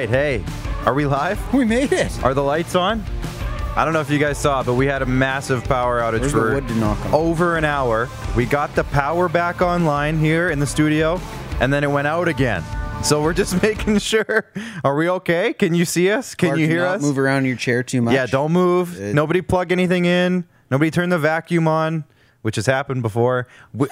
[0.00, 0.44] Right, hey,
[0.86, 1.38] are we live?
[1.52, 2.24] We made it.
[2.24, 3.04] Are the lights on?
[3.76, 6.32] I don't know if you guys saw, but we had a massive power outage Where's
[6.32, 7.12] for wood to knock on?
[7.12, 8.08] over an hour.
[8.34, 11.20] We got the power back online here in the studio,
[11.60, 12.64] and then it went out again.
[13.02, 14.46] So we're just making sure.
[14.82, 15.52] Are we okay?
[15.52, 16.34] Can you see us?
[16.34, 17.02] Can Clark, you hear us?
[17.02, 18.14] Move around your chair too much.
[18.14, 18.98] Yeah, don't move.
[18.98, 20.46] It- Nobody plug anything in.
[20.70, 22.04] Nobody turn the vacuum on,
[22.42, 23.46] which has happened before.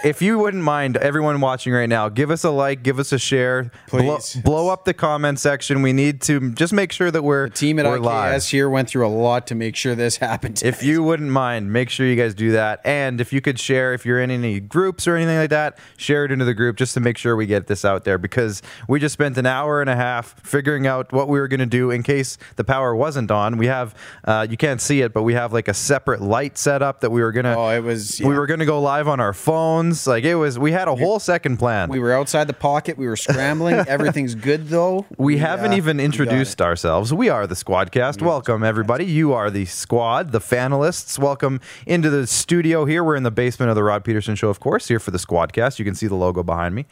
[0.04, 3.18] If you wouldn't mind, everyone watching right now, give us a like, give us a
[3.18, 4.36] share, blow, Please.
[4.42, 5.82] blow up the comment section.
[5.82, 8.44] We need to just make sure that we're The team at we're IKS live.
[8.46, 10.62] here went through a lot to make sure this happened.
[10.64, 12.80] If you wouldn't mind, make sure you guys do that.
[12.84, 16.24] And if you could share, if you're in any groups or anything like that, share
[16.24, 18.98] it into the group just to make sure we get this out there because we
[18.98, 21.90] just spent an hour and a half figuring out what we were going to do
[21.90, 23.56] in case the power wasn't on.
[23.58, 26.82] We have, uh, you can't see it, but we have like a separate light set
[26.82, 28.37] up that we were going to, Oh, it was- we yeah.
[28.38, 30.06] Were going to go live on our phones.
[30.06, 31.88] Like it was, we had a whole second plan.
[31.88, 33.74] we were outside the pocket, we were scrambling.
[33.88, 35.06] Everything's good though.
[35.16, 36.64] We haven't uh, even introduced it.
[36.64, 37.12] ourselves.
[37.12, 38.22] We are the Squadcast.
[38.22, 39.04] Welcome, everybody.
[39.04, 41.18] You are the squad, the finalists.
[41.18, 43.02] Welcome into the studio here.
[43.02, 45.80] We're in the basement of the Rod Peterson Show, of course, here for the Squadcast.
[45.80, 46.86] You can see the logo behind me.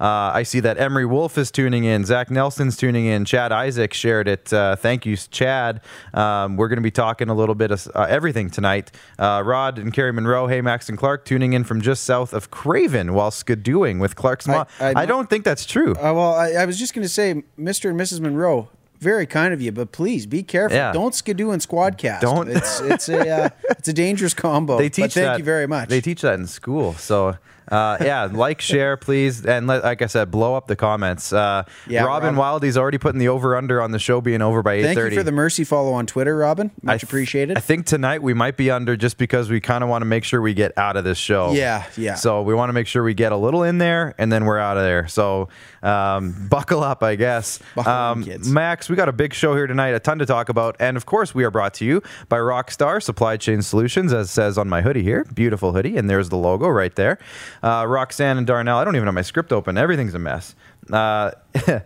[0.00, 2.04] Uh, I see that Emery Wolf is tuning in.
[2.04, 3.24] Zach Nelson's tuning in.
[3.24, 4.52] Chad Isaac shared it.
[4.52, 5.80] Uh, thank you, Chad.
[6.14, 8.92] Um, we're going to be talking a little bit of uh, everything tonight.
[9.18, 13.14] Uh, Rod and Kerry Monroe, hey, Max Clark, tuning in from just south of Craven
[13.14, 14.66] while skidooing with Clark's mom.
[14.80, 15.92] I- I, I- don't think that's true.
[15.92, 17.90] Uh, well, I, I was just going to say, Mr.
[17.90, 18.20] and Mrs.
[18.20, 18.68] Monroe,
[19.00, 20.76] very kind of you, but please be careful.
[20.76, 20.92] Yeah.
[20.92, 22.20] Don't skidoo and squadcast.
[22.20, 24.78] Don't- It's it's a uh, it's a dangerous combo.
[24.78, 25.88] they teach but thank that, you very much.
[25.88, 26.94] They teach that in school.
[26.94, 27.36] So
[27.72, 31.32] uh, yeah, like, share, please, and let, like I said, blow up the comments.
[31.32, 34.62] Uh, Yeah, Robin Rob- Wildy's already putting the over under on the show being over
[34.62, 36.70] by eight Thank you for the mercy follow on Twitter, Robin.
[36.82, 37.56] Much I th- appreciated.
[37.56, 40.24] I think tonight we might be under just because we kind of want to make
[40.24, 41.52] sure we get out of this show.
[41.52, 42.14] Yeah, yeah.
[42.14, 44.58] So we want to make sure we get a little in there and then we're
[44.58, 45.08] out of there.
[45.08, 45.48] So
[45.82, 47.58] um, buckle up, I guess.
[47.74, 48.48] Buckle um, kids.
[48.48, 50.76] Max, we got a big show here tonight, a ton to talk about.
[50.78, 54.58] And of course, we are brought to you by Rockstar Supply Chain Solutions, as says
[54.58, 55.24] on my hoodie here.
[55.34, 55.96] Beautiful hoodie.
[55.96, 57.18] And there's the logo right there.
[57.62, 59.78] Uh, Roxanne and Darnell, I don't even have my script open.
[59.78, 60.54] Everything's a mess.
[60.90, 61.30] Uh,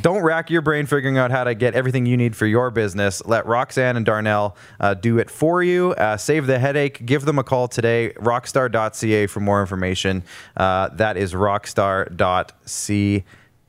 [0.00, 3.24] don't rack your brain figuring out how to get everything you need for your business.
[3.24, 5.92] Let Roxanne and Darnell uh, do it for you.
[5.92, 7.04] Uh, save the headache.
[7.06, 8.12] Give them a call today.
[8.16, 10.24] Rockstar.ca for more information.
[10.56, 13.24] Uh, that is rockstar.ca.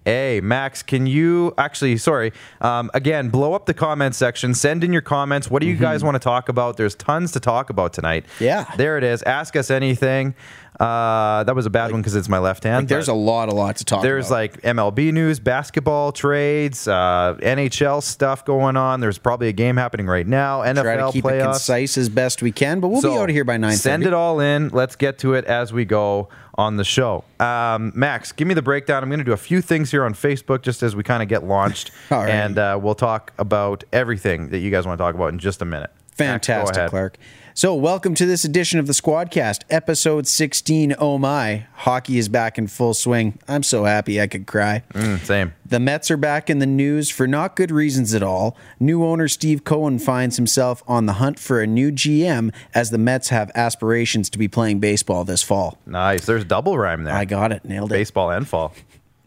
[0.06, 4.56] Hey, Max, can you actually, sorry, um, again, blow up the comment section.
[4.56, 5.50] Send in your comments.
[5.52, 6.78] What do you guys want to talk about?
[6.78, 8.26] There's tons to talk about tonight.
[8.40, 8.66] Yeah.
[8.78, 9.22] There it is.
[9.24, 10.34] Ask us anything.
[10.80, 12.88] Uh, that was a bad one because it's my left hand.
[12.88, 14.36] there's a lot, a lot to talk there's about.
[14.36, 19.00] like MLB news, basketball trades, uh, NHL stuff going on.
[19.00, 20.62] There's probably a game happening right now.
[20.62, 23.36] NFL Try to keep it concise as best we can, but we'll be out of
[23.36, 23.76] here by nine.
[23.78, 24.70] Send it all in.
[24.70, 27.24] Let's get to it as we go on the show.
[27.40, 29.04] Um, Max, give me the breakdown.
[29.04, 31.30] I'm going to do a few things here on Facebook just as we kind of
[31.30, 32.30] get launched, right.
[32.30, 35.62] and uh, we'll talk about everything that you guys want to talk about in just
[35.62, 35.92] a minute.
[36.12, 36.90] Fantastic, ahead.
[36.90, 37.18] Clark.
[37.54, 40.96] So, welcome to this edition of the Squadcast, episode 16.
[40.98, 43.40] Oh my, hockey is back in full swing.
[43.46, 44.84] I'm so happy I could cry.
[44.94, 45.54] Mm, same.
[45.66, 48.56] The Mets are back in the news for not good reasons at all.
[48.80, 52.98] New owner Steve Cohen finds himself on the hunt for a new GM as the
[52.98, 55.78] Mets have aspirations to be playing baseball this fall.
[55.86, 56.26] Nice.
[56.26, 57.14] There's double rhyme there.
[57.14, 57.96] I got it, nailed it.
[57.96, 58.74] Baseball and fall.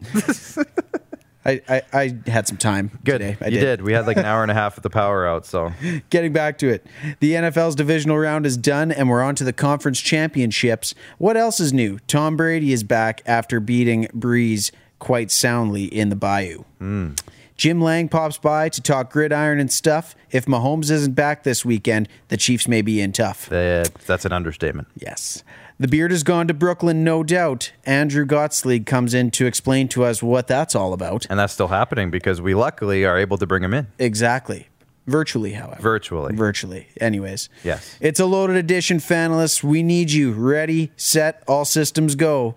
[1.45, 3.19] I, I, I had some time Good.
[3.19, 3.37] today.
[3.39, 3.81] I you did.
[3.81, 5.45] We had like an hour and a half with the power out.
[5.45, 5.71] So
[6.09, 6.85] Getting back to it,
[7.19, 10.95] the NFL's divisional round is done, and we're on to the conference championships.
[11.17, 11.99] What else is new?
[12.07, 16.63] Tom Brady is back after beating Brees quite soundly in the Bayou.
[17.57, 20.13] Jim Lang pops by to talk gridiron and stuff.
[20.31, 23.49] If Mahomes isn't back this weekend, the Chiefs may be in tough.
[23.51, 24.87] uh, that's an understatement.
[24.95, 25.43] Yes.
[25.77, 27.73] The beard has gone to Brooklyn, no doubt.
[27.85, 31.25] Andrew Gottslieg comes in to explain to us what that's all about.
[31.29, 34.69] And that's still happening because we luckily are able to bring him in Exactly.
[35.05, 35.81] Virtually, however.
[35.81, 36.33] virtually.
[36.33, 36.87] virtually.
[36.99, 37.97] Anyways, Yes.
[37.99, 39.61] it's a loaded edition, finalists.
[39.63, 42.55] We need you ready, set, all systems go.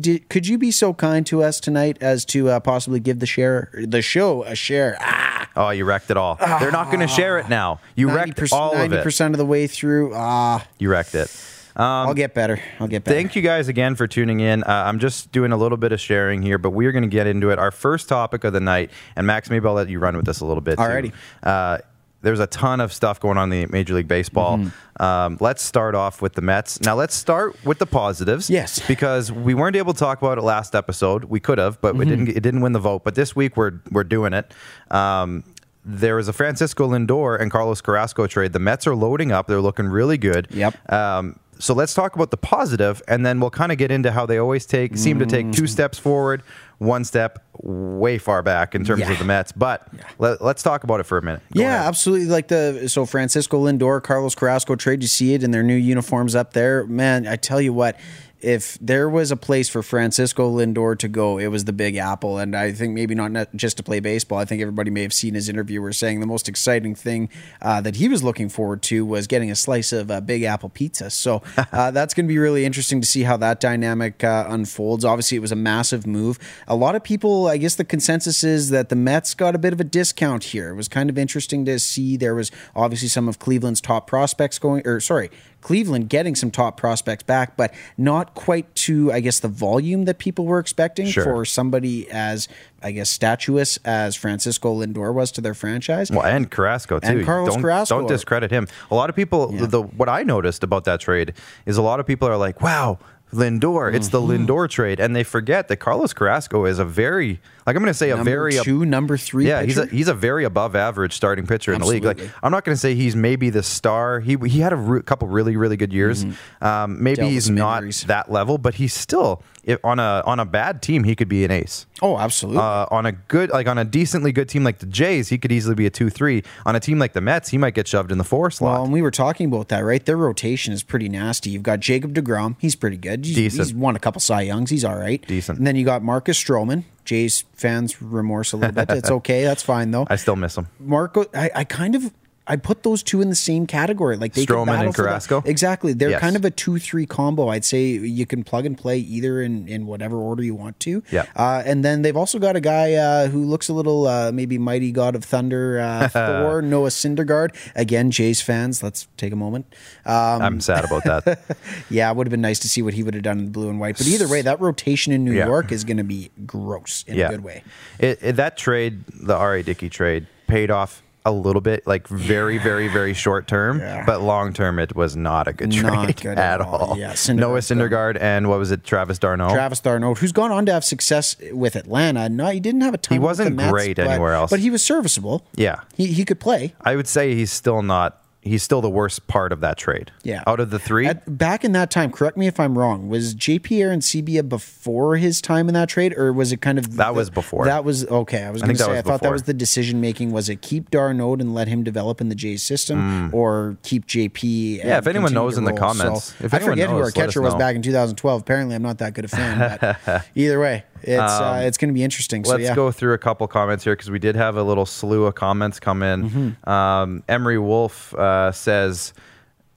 [0.00, 3.26] Did, could you be so kind to us tonight as to uh, possibly give the
[3.26, 4.96] share the show a share?
[5.00, 6.36] Ah, oh, you wrecked it all.
[6.36, 7.78] They're not going to share it now.
[7.94, 9.04] You wrecked 90%, all of it.
[9.04, 10.12] 90% of the way through.
[10.14, 11.30] Ah, You wrecked it.
[11.76, 12.60] I'll get better.
[12.78, 13.16] I'll get better.
[13.16, 14.62] Thank you guys again for tuning in.
[14.62, 17.08] Uh, I'm just doing a little bit of sharing here, but we are going to
[17.08, 17.58] get into it.
[17.58, 20.40] Our first topic of the night, and Max, maybe I'll let you run with this
[20.40, 20.76] a little bit.
[20.76, 20.82] too.
[20.82, 21.12] Alrighty.
[21.42, 21.78] Uh,
[22.22, 24.56] there's a ton of stuff going on in the Major League Baseball.
[24.56, 25.02] Mm-hmm.
[25.02, 26.80] Um, let's start off with the Mets.
[26.80, 28.48] Now, let's start with the positives.
[28.48, 28.80] Yes.
[28.86, 31.24] because we weren't able to talk about it last episode.
[31.24, 32.02] We could have, but Mm-hmm.
[32.02, 32.28] it didn't.
[32.30, 33.04] It didn't win the vote.
[33.04, 34.54] But this week we're we're doing it.
[34.90, 35.44] Um,
[35.84, 38.54] there was a Francisco Lindor and Carlos Carrasco trade.
[38.54, 39.46] The Mets are loading up.
[39.46, 40.48] They're looking really good.
[40.50, 40.90] Yep.
[40.90, 44.26] Um, so let's talk about the positive, and then we'll kind of get into how
[44.26, 45.68] they always take seem to take two mm.
[45.68, 46.42] steps forward,
[46.78, 49.12] one step way far back in terms Yeah.
[49.12, 49.52] of the Mets.
[49.52, 51.42] But let, us talk about it for a minute.
[51.52, 51.86] Go yeah, ahead.
[51.86, 52.26] absolutely.
[52.26, 55.02] Like the so Francisco Lindor, Carlos Carrasco trade.
[55.02, 57.26] You see it in their new uniforms up there, man.
[57.26, 57.96] I tell you what.
[58.44, 62.38] If there was a place for Francisco Lindor to go, it was the Big Apple,
[62.38, 64.38] and I think maybe not just to play baseball.
[64.38, 67.30] I think everybody may have seen his interview where saying the most exciting thing
[67.62, 70.68] uh, that he was looking forward to was getting a slice of uh, Big Apple
[70.68, 71.08] pizza.
[71.08, 71.42] So
[71.72, 75.04] uh, that's going to be really interesting to see how that dynamic uh, unfolds.
[75.04, 76.38] Obviously, it was a massive move.
[76.68, 79.72] A lot of people, I guess, the consensus is that the Mets got a bit
[79.72, 80.70] of a discount here.
[80.70, 82.16] It was kind of interesting to see.
[82.18, 85.30] There was obviously some of Cleveland's top prospects going, or sorry,
[85.64, 90.18] Cleveland getting some top prospects back, but not quite to, I guess, the volume that
[90.18, 91.24] people were expecting Sure.
[91.24, 92.48] for somebody as,
[92.82, 96.10] I guess, statuous as Francisco Lindor was to their franchise.
[96.10, 97.06] Well, and Carrasco too.
[97.08, 97.98] And Carlos don't, Carrasco.
[98.00, 98.68] Don't discredit him.
[98.90, 99.52] A lot of people.
[99.52, 101.32] The what I noticed about that trade
[101.64, 102.98] is a lot of people are like, "Wow,
[103.32, 103.92] Lindor!
[103.94, 104.46] It's the Mm-hmm.
[104.46, 107.94] Lindor trade," and they forget that Carlos Carrasco is a very, like I'm going to
[107.94, 109.48] say, a very two, number three.
[109.48, 112.04] Yeah, he's a he's a very above average starting pitcher in the league.
[112.04, 114.20] Like I'm not going to say he's maybe the star.
[114.20, 116.24] He he had a re- couple really really good years.
[116.60, 117.22] Um, maybe Mm-hmm.
[117.22, 118.02] Dealt with he's not injuries.
[118.04, 121.44] that level, but he's still if, on a on a bad team he could be
[121.44, 121.86] an ace.
[122.02, 122.60] oh, absolutely.
[122.60, 125.52] Uh, on a good like on a decently good team like the Jays, he could
[125.52, 126.42] easily be a two three.
[126.66, 128.72] On a team like the Mets, he might get shoved in the four slot.
[128.74, 130.04] Well, and we were talking about that, right?
[130.04, 131.50] Their rotation is pretty nasty.
[131.50, 132.56] You've got Jacob DeGrom.
[132.58, 133.24] He's pretty good.
[133.24, 133.66] He's, Decent.
[133.68, 134.70] he's won a couple Cy Youngs.
[134.70, 135.24] He's all right.
[135.26, 135.58] Decent.
[135.58, 136.84] And then you got Marcus Stroman.
[137.04, 138.88] Jays fans remorse a little bit.
[138.90, 139.44] It's okay.
[139.44, 140.06] That's fine, though.
[140.08, 140.68] I still miss him.
[140.80, 142.12] Marco, I, I kind of.
[142.46, 144.16] I put those two in the same category.
[144.18, 145.42] Like they battle and Carrasco?
[145.46, 145.94] Exactly.
[145.94, 146.20] They're Yes.
[146.20, 147.48] kind of a two-three combo.
[147.48, 151.02] I'd say you can plug and play either in, in whatever order you want to.
[151.10, 151.24] Yeah.
[151.34, 154.58] Uh, and then they've also got a guy uh, who looks a little uh, maybe
[154.58, 157.54] mighty god of thunder, uh, Thor, Noah Syndergaard.
[157.74, 159.64] Again, Jays fans, let's take a moment.
[160.04, 161.56] Um, I'm sad about that.
[161.88, 163.70] yeah, it would have been nice to see what he would have done in blue
[163.70, 163.96] and white.
[163.96, 165.46] But either way, that rotation in New Yeah.
[165.46, 167.62] York is going to be gross in yeah, a good way.
[167.98, 169.62] It, it- that trade, the R.A.
[169.62, 174.04] Dickey trade, paid off a little bit, like very, very, very short term, Yeah.
[174.04, 176.90] but long term, it was not a good trade Not good at at all.
[176.90, 176.98] all.
[176.98, 177.80] Yeah, Noah Syndergaard's gone.
[177.80, 179.50] Uh, Syndergaard and what was it, Travis d'Arnaud?
[179.54, 182.28] Travis d'Arnaud, who's gone on to have success with Atlanta.
[182.28, 183.14] No, he didn't have a ton.
[183.16, 184.50] He wasn't Mets, great but- anywhere else.
[184.50, 185.46] but he was serviceable.
[185.54, 185.80] Yeah.
[185.96, 186.74] he he could play.
[186.82, 188.20] I would say he's still not.
[188.44, 190.12] He's still the worst part of that trade.
[190.22, 190.44] Yeah.
[190.46, 193.08] Out of the three, At, back in that time, correct me if I'm wrong.
[193.08, 197.08] Was JP Arencibia before his time in that trade, or was it kind of That
[197.08, 197.64] the- was before.
[197.64, 198.44] That was okay.
[198.44, 200.30] I was going to say I thought that was the decision making.
[200.30, 203.34] Was it keep d'Arnaud and let him develop in the Jays system, mm.
[203.34, 204.78] or keep JP?
[204.78, 207.54] Yeah, if anyone knows in the comments, if I anyone forget who our catcher was
[207.54, 208.40] back in 2012.
[208.42, 209.78] Apparently, I'm not that good a fan.
[209.80, 212.44] But either way, it's uh, it's going to be interesting.
[212.44, 212.74] So Um, Let's yeah.
[212.74, 215.78] go through a couple comments here because we did have a little slew of comments
[215.80, 216.30] come in.
[216.30, 216.68] Mm-hmm.
[216.68, 219.12] Um, Emery Wolf uh, says,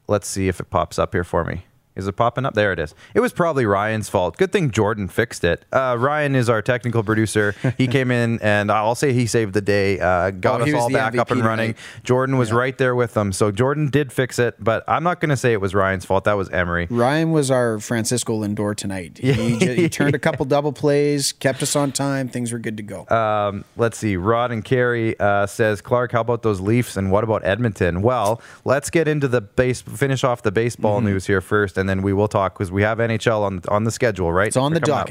[0.07, 1.65] let's see if it pops up here for me.
[1.97, 2.53] Is it popping up?
[2.53, 2.93] There it is.
[3.13, 4.37] It was probably Ryan's fault.
[4.37, 5.65] Good thing Jordan fixed it.
[5.73, 7.55] Uh, Ryan is our technical producer.
[7.77, 9.99] He came in, and I'll say he saved the day.
[9.99, 11.73] Uh, got Oh, us all back up and running.
[11.73, 12.03] tonight.
[12.03, 14.55] Jordan was right there with them, so Jordan did fix it.
[14.63, 16.23] But I'm not going to say it was Ryan's fault.
[16.25, 16.87] That was Emery.
[16.89, 19.17] Ryan was our Francisco Lindor tonight.
[19.17, 22.29] He, he turned a couple double plays, kept us on time.
[22.29, 23.07] Things were good to go.
[23.15, 24.15] Um, let's see.
[24.17, 28.01] Rod and Carrie uh, says, Clark, how about those Leafs and what about Edmonton?
[28.01, 31.05] Well, let's get into the base, finish off the baseball Mm-hmm.
[31.07, 33.91] news here first, and then we will talk because we have NHL on on the
[33.91, 34.47] schedule, right?
[34.47, 35.09] It's on the up.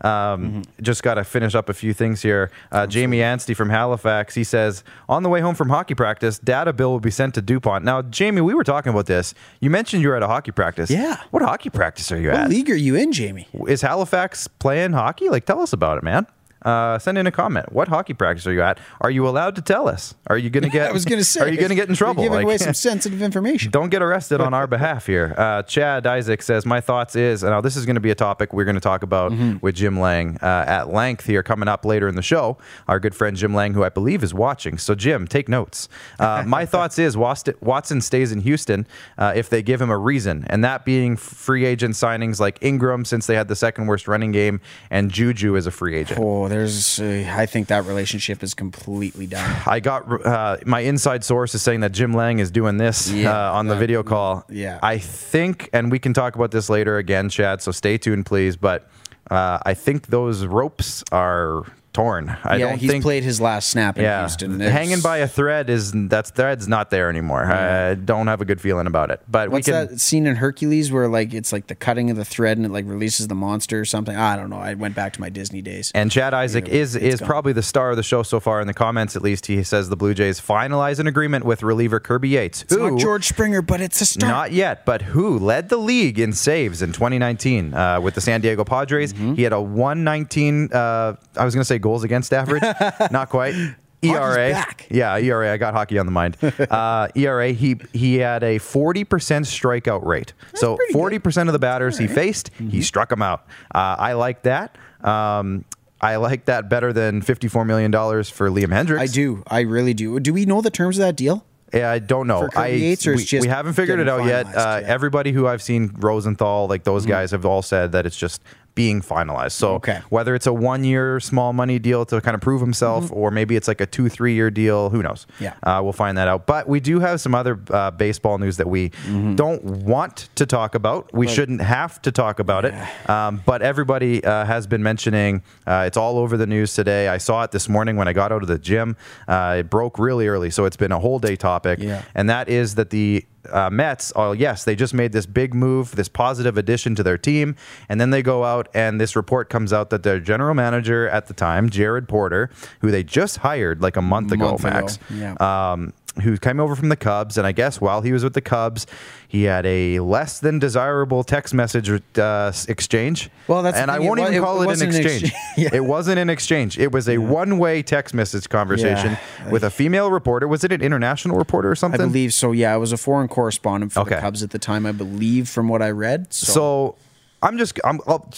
[0.00, 2.50] Um, Just got to finish up a few things here.
[2.70, 6.72] Uh, Jamie Anstey from Halifax, he says, on the way home from hockey practice, data
[6.72, 7.84] bill will be sent to DuPont.
[7.84, 9.34] Now, Jamie, we were talking about this.
[9.60, 10.90] You mentioned you were at a hockey practice.
[10.90, 11.20] Yeah.
[11.30, 12.48] What hockey practice are you what at?
[12.50, 13.48] league are you in, Jamie?
[13.66, 15.28] Is Halifax playing hockey?
[15.28, 16.26] Like, tell us about it, man.
[16.68, 17.72] Uh, send in a comment.
[17.72, 18.78] What hockey practice are you at?
[19.00, 20.14] Are you allowed to tell us?
[20.26, 20.88] Are you going to get?
[20.90, 22.22] I was going to say, Are you going to get in trouble?
[22.22, 23.70] Giving Like- away some sensitive information.
[23.70, 25.34] don't get arrested on our behalf here.
[25.38, 28.14] Uh, Chad Isaac says, My thoughts is, and now this is going to be a
[28.14, 29.58] topic we're going to talk about Mm-hmm.
[29.60, 32.56] with Jim Lang uh, at length here coming up later in the show.
[32.86, 34.78] Our good friend Jim Lang, who I believe is watching.
[34.78, 35.88] So, Jim, take notes.
[36.18, 39.98] Uh, my thoughts is Watson Watson stays in Houston uh, if they give him a
[39.98, 44.06] reason, and that being free agent signings like Ingram, since they had the second worst
[44.08, 44.60] running game,
[44.90, 46.20] and Juju is a free agent.
[46.20, 47.00] Oh, there's.
[47.00, 49.62] Uh, I think that relationship is completely done.
[49.66, 53.30] I got uh, my inside source is saying that Jim Lang is doing this Yeah,
[53.50, 54.44] uh, on the that- video call.
[54.48, 54.78] yeah.
[54.82, 57.62] I think, and we can talk about this later again, Chad.
[57.62, 58.56] So stay tuned, please.
[58.56, 58.88] But
[59.30, 61.64] uh, I think those ropes are
[61.98, 62.36] torn.
[62.44, 63.02] I yeah, don't he's think.
[63.02, 64.60] played his last snap in yeah, Houston.
[64.60, 67.44] hanging by a thread is that's thread's not there anymore.
[67.44, 69.20] I don't have a good feeling about it.
[69.28, 69.88] But What's we can.
[69.88, 72.70] that scene in Hercules where like it's like the cutting of the thread and it
[72.70, 74.14] like releases the monster or something?
[74.14, 74.58] I don't know.
[74.58, 75.90] I went back to my Disney days.
[75.92, 77.26] And Chad Isaac is is gone.
[77.26, 79.16] probably the star of the show so far in the comments.
[79.16, 82.74] At least he says the Blue Jays finalize an agreement with reliever Kirby Yates, It's
[82.74, 84.30] who not George Springer, but it's a start.
[84.30, 88.40] Not yet, but who led the league in saves in 2019 uh, with the San
[88.40, 89.12] Diego Padres?
[89.12, 89.34] Mm-hmm.
[89.34, 90.72] He had a 119.
[90.72, 92.62] Uh, I was going to say goals against average,
[93.10, 93.54] not quite.
[94.00, 94.86] ERA, back.
[94.90, 95.52] yeah, ERA.
[95.52, 96.36] I got hockey on the mind.
[96.70, 97.50] Uh, ERA.
[97.52, 100.34] He he had a 40 percent strikeout rate.
[100.54, 102.68] so 40 percent of the batters he faced, Mm-hmm.
[102.68, 103.40] he struck them out.
[103.74, 104.76] Uh, I like that.
[105.02, 105.64] Um,
[106.00, 109.00] I like that better than 54 million dollars for Liam Hendriks.
[109.00, 109.42] I do.
[109.48, 110.20] I really do.
[110.20, 111.44] Do we know the terms of that deal?
[111.74, 112.48] Yeah, I don't know.
[112.54, 112.70] I
[113.04, 114.46] we, we haven't figured it out yet.
[114.46, 114.50] Uh.
[114.78, 114.90] Mm-hmm.
[114.90, 118.40] Everybody who I've seen, Rosenthal, like those guys, have all said that it's just
[118.78, 119.52] being finalized.
[119.62, 119.98] So Okay.
[120.08, 123.66] whether it's a one-year small money deal to kind of prove himself, or maybe it's
[123.66, 125.26] like a two, three-year deal, who knows?
[125.34, 125.44] Mm-hmm.
[125.44, 125.54] Yeah.
[125.78, 126.46] uh, we'll find that out.
[126.46, 129.34] But we do have some other uh, baseball news that we Mm-hmm.
[129.34, 131.12] don't want to talk about.
[131.12, 132.74] We shouldn't have to talk about it.
[133.10, 135.42] Um, but everybody uh, has been mentioning.
[135.66, 137.08] Uh, it's all over the news today.
[137.08, 138.96] I saw it this morning when I got out of the gym.
[139.26, 142.02] Uh, it broke really early, so it's been a whole day topic Yeah.
[142.14, 145.96] and that is that the uh, Mets, oh yes, they just made this big move,
[145.96, 147.56] this positive addition to their team,
[147.88, 151.26] and then they go out and this report comes out that their general manager at
[151.26, 154.98] the time, Jared Porter, who they just hired like a month ago, Month ago, Max,
[155.10, 155.34] yeah.
[155.72, 158.40] um, who came over from the Cubs, and I guess while he was with the
[158.40, 158.86] Cubs,
[159.26, 163.30] he had a less than desirable text message uh, exchange.
[163.46, 165.32] Well, that's and I won't even call it, an wasn't an exchange.
[165.56, 165.70] Yeah.
[165.72, 166.78] It wasn't an exchange.
[166.78, 169.50] It was a one-way text message conversation Yeah.
[169.50, 170.46] with a female reporter.
[170.48, 172.00] Was it an international reporter or something?
[172.00, 172.52] I believe so.
[172.52, 174.14] Yeah, I was a foreign correspondent for Okay.
[174.16, 174.86] the Cubs at the time.
[174.86, 176.32] I believe, from what I read.
[176.32, 176.94] So, So
[177.42, 178.28] I'm just I'm I'll,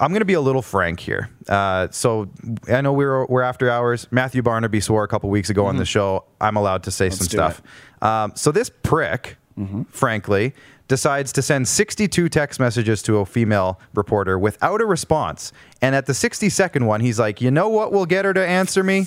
[0.00, 1.30] I'm going to be a little frank here.
[1.48, 2.28] Uh, so
[2.68, 4.06] I know we're we're after hours.
[4.10, 6.24] Matthew Barnaby swore a couple weeks ago on the show.
[6.40, 7.30] I'm allowed to say some Mm-hmm.
[7.30, 7.62] do stuff.
[8.02, 9.84] Um, so this prick, Mm-hmm.
[9.84, 10.52] frankly,
[10.86, 15.50] decides to send 62 text messages to a female reporter without a response.
[15.80, 18.82] And at the 62nd one, he's like, "You know what will get her to answer
[18.84, 19.06] me?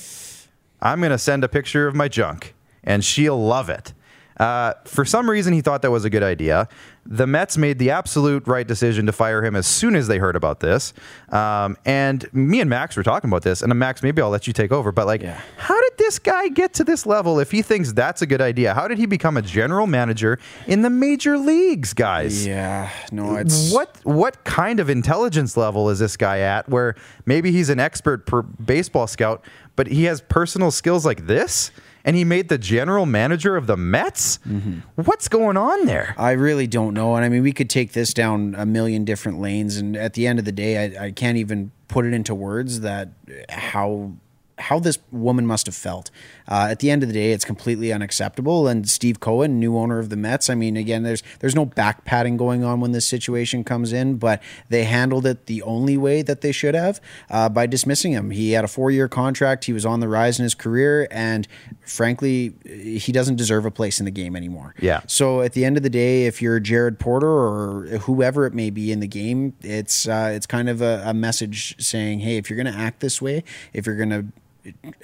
[0.82, 3.94] I'm going to send a picture of my junk, and she'll love it."
[4.40, 6.68] Uh, for some reason, he thought that was a good idea.
[7.06, 10.36] The Mets made the absolute right decision to fire him as soon as they heard
[10.36, 10.94] about this.
[11.30, 13.62] Um, and me and Max were talking about this.
[13.62, 14.92] And uh, Max, maybe I'll let you take over.
[14.92, 15.42] But like, Yeah.
[15.58, 18.74] how did this guy get to this level if he thinks that's a good idea?
[18.74, 22.46] How did he become a general manager in the major leagues, guys?
[22.46, 26.70] yeah, no, it's What what kind of intelligence level is this guy at?
[26.70, 29.44] Where maybe he's an expert per baseball scout,
[29.76, 31.72] but he has personal skills like this,
[32.04, 34.38] and he made the general manager of the Mets.
[34.40, 34.80] Mm-hmm.
[35.02, 36.16] What's going on there?
[36.18, 37.16] I really don't know.
[37.16, 39.78] And I mean, we could take this down a million different lanes.
[39.78, 42.82] And at the end of the day, I, I can't even put it into words
[42.82, 43.10] that
[43.50, 44.14] how
[44.60, 46.12] how this woman must have felt.
[46.48, 48.68] Uh, at the end of the day, it's completely unacceptable.
[48.68, 52.06] And Steve Cohen, new owner of the Mets, I mean, again, there's there's no back
[52.06, 56.22] patting going on when this situation comes in, but they handled it the only way
[56.22, 57.00] that they should have
[57.30, 58.32] uh, by dismissing him.
[58.32, 59.66] He had a four year contract.
[59.66, 61.48] He was on the rise in his career, and
[61.82, 64.76] frankly, he doesn't deserve a place in the game anymore.
[64.80, 65.02] Yeah.
[65.08, 68.70] So at the end of the day, if you're Jared Porter or whoever it may
[68.70, 72.50] be in the game, it's uh, it's kind of a, a message saying, hey, if
[72.50, 74.26] you're going to act this way, if you're going to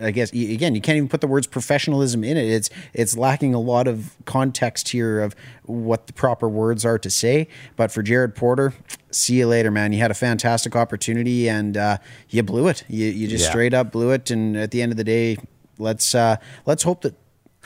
[0.01, 2.45] I guess again, you can't even put the words professionalism in it.
[2.45, 7.09] It's it's lacking a lot of context here of what the proper words are to
[7.09, 7.47] say.
[7.75, 8.73] But for Jared Porter,
[9.11, 9.93] see you later, man.
[9.93, 11.97] You had a fantastic opportunity and uh,
[12.29, 12.83] you blew it.
[12.87, 13.49] You you just Yeah.
[13.51, 14.31] straight up blew it.
[14.31, 15.37] And at the end of the day,
[15.79, 17.15] let's uh, let's hope that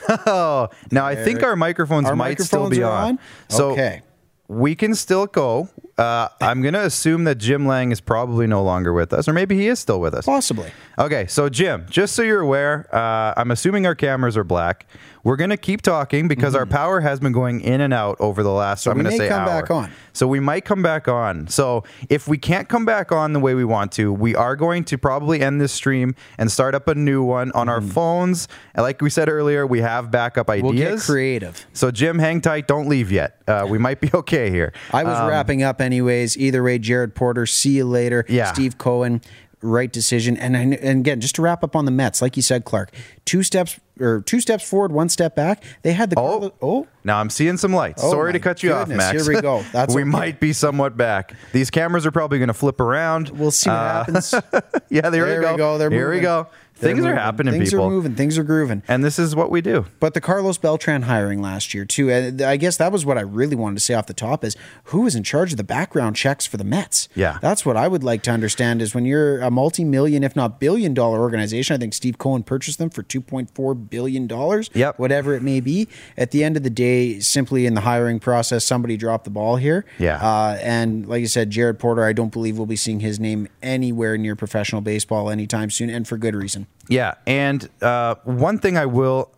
[0.08, 3.04] Oh, now I think our microphones Our might still be on.
[3.04, 3.18] on?
[3.48, 4.02] So Okay.
[4.48, 5.68] we can still go.
[6.00, 9.34] Uh, I'm going to assume that Jim Lang is probably no longer with us, or
[9.34, 10.24] maybe he is still with us.
[10.24, 10.70] possibly.
[10.98, 14.86] Okay, so Jim, just so you're aware, uh, I'm assuming our cameras are black.
[15.22, 18.50] We're gonna keep talking because our power has been going in and out over the
[18.50, 18.82] last.
[18.84, 19.06] So I'm Mm-hmm.
[19.06, 19.60] we gonna say come hour.
[19.62, 19.90] back on.
[20.12, 21.46] So we might come back on.
[21.48, 24.84] So if we can't come back on the way we want to, we are going
[24.84, 28.48] to probably end this stream and start up a new one on our phones.
[28.74, 30.64] And like we said earlier, we have backup ideas.
[30.72, 30.76] Mm-hmm.
[30.78, 31.66] We'll get creative.
[31.72, 32.66] So Jim, hang tight.
[32.66, 33.40] Don't leave yet.
[33.46, 34.72] Uh, we might be okay here.
[34.92, 36.36] I was wrapping up anyways.
[36.38, 38.24] Either way, Jared Porter, see you later.
[38.28, 38.52] Yeah.
[38.52, 39.20] Steve Cohen,
[39.62, 40.36] right decision.
[40.36, 42.92] And and again, just to wrap up on the Mets, like you said, Clark,
[43.24, 45.62] two steps or two steps forward, one step back.
[45.82, 46.52] They had the Oh.
[46.62, 48.02] oh Now I'm seeing some lights.
[48.02, 49.12] Oh Sorry to cut you off, goodness.
[49.12, 49.26] Max.
[49.26, 49.62] Here we go.
[49.72, 50.10] That's we okay.
[50.10, 51.34] might be somewhat back.
[51.52, 53.28] These cameras are probably going to flip around.
[53.30, 54.34] We'll see what Uh, happens.
[54.88, 55.78] yeah, there, There we go.
[55.78, 55.90] go.
[55.90, 56.46] Here we go.
[56.80, 57.84] They're Things are happening, Things people.
[57.84, 58.14] are moving.
[58.14, 58.82] Things are grooving.
[58.88, 59.86] And this is what we do.
[60.00, 62.10] But the Carlos Beltran hiring last year too.
[62.10, 64.56] uh, I guess that was what I really wanted to say off the top is
[64.84, 67.08] who is in charge of the background checks for the Mets.
[67.14, 67.38] Yeah.
[67.42, 70.94] that's what I would like to understand is when you're a multi-million, if not billion
[70.94, 71.74] dollar organization.
[71.74, 74.70] I think Steve Cohen purchased them for two point four billion dollars.
[74.74, 74.98] Yep.
[74.98, 75.88] whatever it may be.
[76.16, 79.56] At the end of the day, simply in the hiring process, somebody dropped the ball
[79.56, 79.84] here.
[79.98, 80.16] Yeah.
[80.16, 83.48] uh, and like you said, Jared Porter, I don't believe we'll be seeing his name
[83.62, 86.66] anywhere near professional baseball anytime soon, and for good reason.
[86.88, 89.30] Yeah, and uh, one thing I will,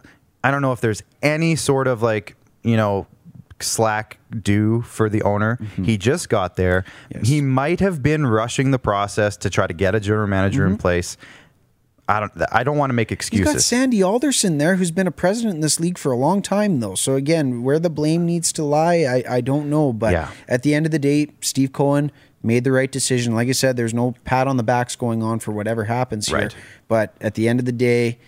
[0.42, 3.06] I don't know if there's any sort of like you know
[3.60, 5.58] slack due for the owner.
[5.84, 6.84] He just got there.
[7.14, 7.28] Yes.
[7.28, 10.76] He might have been rushing the process to try to get a general manager in
[10.78, 11.16] place.
[12.08, 12.32] I don't.
[12.50, 13.46] I don't want to make excuses.
[13.46, 16.42] You've got Sandy Alderson there, who's been a president in this league for a long
[16.42, 16.94] time, though.
[16.96, 19.92] So again, where the blame needs to lie, I, I don't know.
[19.92, 20.30] But Yeah.
[20.48, 22.10] at the end of the day, Steve Cohen
[22.42, 23.34] made the right decision.
[23.34, 26.38] Like I said, there's no pat on the backs going on for whatever happens here.
[26.38, 26.56] Right.
[26.88, 28.18] But at the end of the day,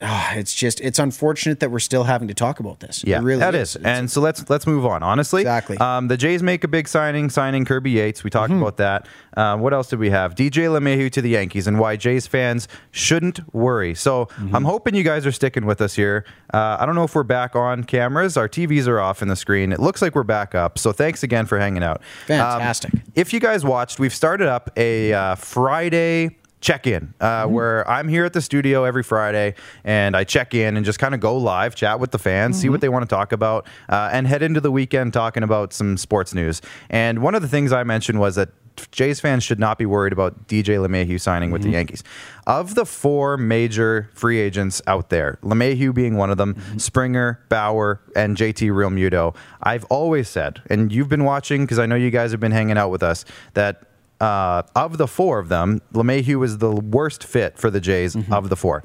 [0.00, 3.02] ah, it's just it's unfortunate that we're still having to talk about this.
[3.04, 3.76] Yeah, it really that is.
[3.76, 3.82] is.
[3.82, 5.02] And so let's let's move on.
[5.02, 5.76] Honestly, Exactly.
[5.78, 8.22] Um, the Jays make a big signing, signing Kirby Yates.
[8.24, 8.38] We Mm-hmm.
[8.38, 9.08] talked about that.
[9.36, 10.34] Uh, what else did we have?
[10.34, 13.94] DJ LeMahieu to the Yankees, and why Jays fans shouldn't worry.
[13.94, 14.54] So Mm-hmm.
[14.54, 16.24] I'm hoping you guys are sticking with us here.
[16.54, 18.36] Uh, I don't know if we're back on cameras.
[18.36, 19.72] Our TVs are off in the screen.
[19.72, 20.78] It looks like we're back up.
[20.78, 21.98] So thanks again for hanging out.
[21.98, 22.92] Um, Fantastic.
[23.14, 27.52] if you guys watched, we've started up a uh, Friday check in uh, Mm-hmm.
[27.54, 31.14] where I'm here at the studio every Friday and I check in and just kind
[31.14, 32.72] of go live, chat with the fans, see Mm-hmm.
[32.72, 35.96] what they want to talk about, uh, and head into the weekend talking about some
[35.96, 36.60] sports news.
[36.90, 38.48] And one of the things I mentioned was that
[38.92, 41.74] Jays fans should not be worried about DJ LeMahieu signing with the Mm-hmm.
[41.74, 42.04] Yankees.
[42.46, 46.78] Of the four major free agents out there, LeMahieu being one of them, Mm-hmm.
[46.78, 51.96] Springer, Bauer, and JT Realmuto, I've always said, and you've been watching because I know
[51.96, 53.24] you guys have been hanging out with us,
[53.54, 53.82] that
[54.20, 58.48] uh, of the four of them, LeMahieu is the worst fit for the Jays of
[58.48, 58.82] the four.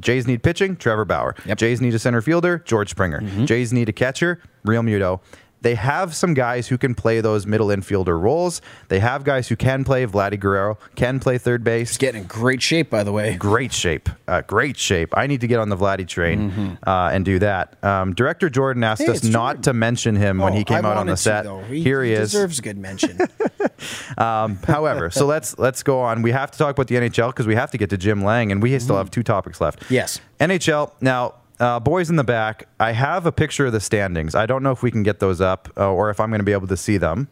[0.00, 1.34] Jays need pitching, Trevor Bauer.
[1.46, 1.58] Yep.
[1.58, 3.20] Jays need a center fielder, George Springer.
[3.46, 5.20] Jays need a catcher, Realmuto.
[5.62, 8.60] They have some guys who can play those middle infielder roles.
[8.88, 10.04] They have guys who can play.
[10.06, 11.90] Vladdy Guerrero can play third base.
[11.90, 13.36] He's getting in great shape, by the way.
[13.36, 15.16] Great shape, uh, great shape.
[15.16, 17.82] I need to get on the Vladdy train uh, and do that.
[17.84, 19.10] Um, Director Jordan asked Mm-hmm.
[19.12, 19.62] Hey, us not Jordan.
[19.62, 21.44] to mention him when Oh, he came I out on the to, set.
[21.44, 21.62] though.
[21.62, 22.30] Here he is.
[22.32, 23.18] deserves a good mention.
[24.18, 26.22] Um, however, so let's let's go on.
[26.22, 28.52] We have to talk about the NHL because we have to get to Jim Lang,
[28.52, 29.80] and we still have two topics left.
[29.80, 29.94] Mm-hmm.
[29.94, 30.20] Yes.
[30.38, 30.92] NHL.
[31.00, 32.68] Now, uh, boys in the back.
[32.80, 34.34] I have a picture of the standings.
[34.34, 36.44] I don't know if we can get those up uh, or if I'm going to
[36.44, 37.28] be able to see them.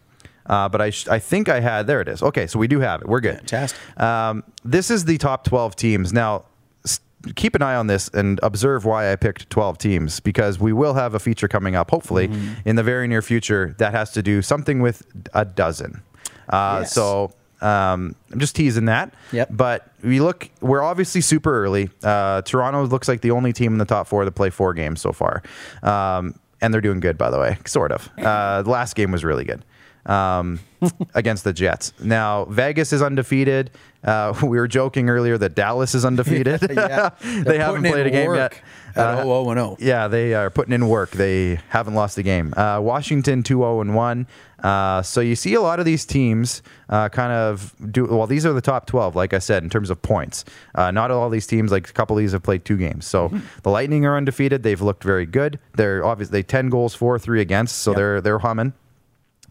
[0.47, 1.87] Uh, but I, sh- I think I had.
[1.87, 2.23] There it is.
[2.23, 3.09] Okay, so we do have it.
[3.09, 3.37] We're good.
[3.38, 3.79] Fantastic.
[4.01, 6.12] Um, this is the top 12 teams.
[6.12, 6.45] Now,
[6.85, 7.01] s-
[7.37, 10.95] keep an eye on this and observe why I picked 12 teams because we will
[10.95, 12.69] have a feature coming up, hopefully, Mm-hmm.
[12.69, 15.03] in the very near future that has to do something with
[15.35, 16.03] a dozen.
[16.49, 16.93] Uh, Yes.
[16.95, 19.12] So um, I'm just teasing that.
[19.33, 19.49] Yep.
[19.53, 21.90] But we look, we're obviously super early.
[22.03, 25.01] Uh, Toronto looks like the only team in the top four to play four games
[25.01, 25.42] so far.
[25.83, 28.09] Um, and they're doing good, by the way, sort of.
[28.18, 29.64] Uh, the last game was really good
[30.07, 30.61] um,
[31.14, 31.92] against the Jets.
[32.03, 33.70] Now, Vegas is undefeated.
[34.03, 36.61] Uh, we were joking earlier that Dallas is undefeated.
[36.70, 37.11] Yeah.
[37.23, 38.62] they haven't played a game work yet.
[38.96, 41.11] At Uh, 0 0 yeah, they are putting in work.
[41.12, 42.53] They haven't lost a game.
[42.57, 44.26] Uh, Washington 2 0 and 1.
[44.62, 48.26] Uh, so you see a lot of these teams uh, kind of do well.
[48.26, 50.44] These are the top 12, like I said, in terms of points.
[50.74, 53.07] Uh, not all these teams, like a couple of these have played two games.
[53.07, 53.38] So Mm-hmm.
[53.62, 54.62] the Lightning are undefeated.
[54.62, 55.59] They've looked very good.
[55.76, 57.79] They're obviously 10 goals for, three against.
[57.79, 57.96] So Yep.
[57.96, 58.72] they're they're humming.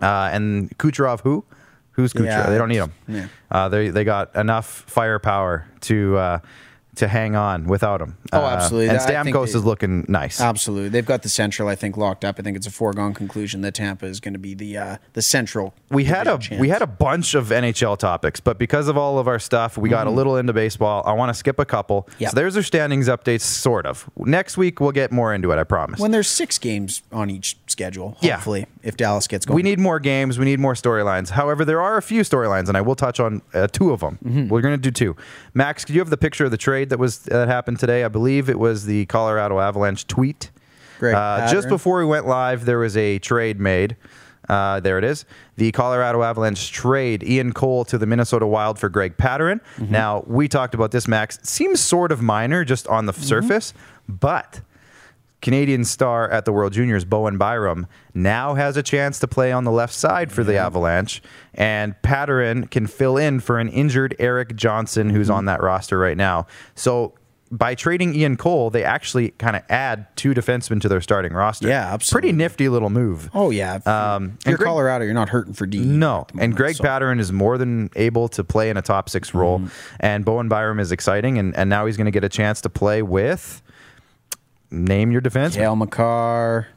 [0.02, 1.43] Uh, and Kucherov, who?
[1.93, 2.25] Who's Kucherov?
[2.25, 2.93] Yeah, they don't need him.
[3.08, 3.28] yeah.
[3.52, 6.39] Uh, they they got enough firepower to uh,
[7.00, 8.18] to hang on without him.
[8.32, 8.90] Oh, Uh, absolutely.
[8.90, 10.40] And Stamkos they- is looking nice.
[10.40, 11.68] Absolutely, they've got the central.
[11.68, 12.36] I think locked up.
[12.40, 15.22] I think it's a foregone conclusion that Tampa is going to be the uh, the
[15.22, 15.74] central.
[15.90, 19.18] we had a division we had a bunch of NHL topics, but because of all
[19.20, 21.04] of our stuff, we got a little into baseball.
[21.06, 22.04] I want to skip a couple.
[22.04, 22.24] Mm-hmm.
[22.24, 22.32] Yep.
[22.32, 24.10] So there's our standings updates, sort of.
[24.18, 25.58] Next week we'll get more into it.
[25.58, 26.00] I promise.
[26.00, 28.17] when there's six games on each schedule.
[28.21, 28.36] Yeah.
[28.36, 30.38] Hopefully, if Dallas gets going, we need more games.
[30.39, 31.29] We need more storylines.
[31.29, 34.17] However, there are a few storylines, and I will touch on uh, two of them.
[34.23, 34.47] Mm-hmm.
[34.49, 35.15] We're going to do two.
[35.53, 38.03] Max, do you have the picture of the trade that was that happened today?
[38.03, 40.51] I believe it was the Colorado Avalanche tweet.
[40.99, 43.95] Greg Uh, just before we went live, there was a trade made.
[44.49, 45.25] Uh, there it is.
[45.58, 49.62] The Colorado Avalanche trade Ian Cole to the Minnesota Wild for Greg Pateryn.
[49.77, 49.91] Mm-hmm.
[49.91, 51.38] Now, we talked about this, Max.
[51.38, 53.19] It seems sort of minor just on Mm-hmm.
[53.21, 53.73] the surface,
[54.08, 54.62] but
[55.41, 59.63] Canadian star at the World Juniors, Bowen Byram, now has a chance to play on
[59.63, 61.21] the left side for the Avalanche,
[61.54, 66.17] and Pateryn can fill in for an injured Erik Johnson, who's on that roster right
[66.17, 66.45] now.
[66.75, 67.13] So
[67.52, 71.67] by trading Ian Cole, they actually kind of add two defensemen to their starting roster.
[71.67, 72.28] Yeah, absolutely.
[72.30, 73.30] Pretty nifty little move.
[73.34, 73.80] Oh yeah.
[73.88, 75.80] Um, if you're Greg- Colorado, you're not hurting for D.
[75.80, 76.84] No, the and Greg so.
[76.84, 79.67] Patterson is more than able to play in a top six role, Mm-hmm.
[80.02, 82.69] and Bowen Byram is exciting, and, and now he's going to get a chance to
[82.69, 83.63] play with.
[84.71, 85.55] Name your defense.
[85.55, 86.67] Cale Makar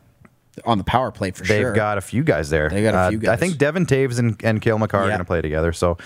[0.66, 1.56] on the power play for sure.
[1.64, 2.68] They've got a few guys there.
[2.68, 5.18] They got a Uh, few I think Devon Toews and, and Cale Makar are going
[5.18, 5.72] to play together.
[5.72, 5.96] So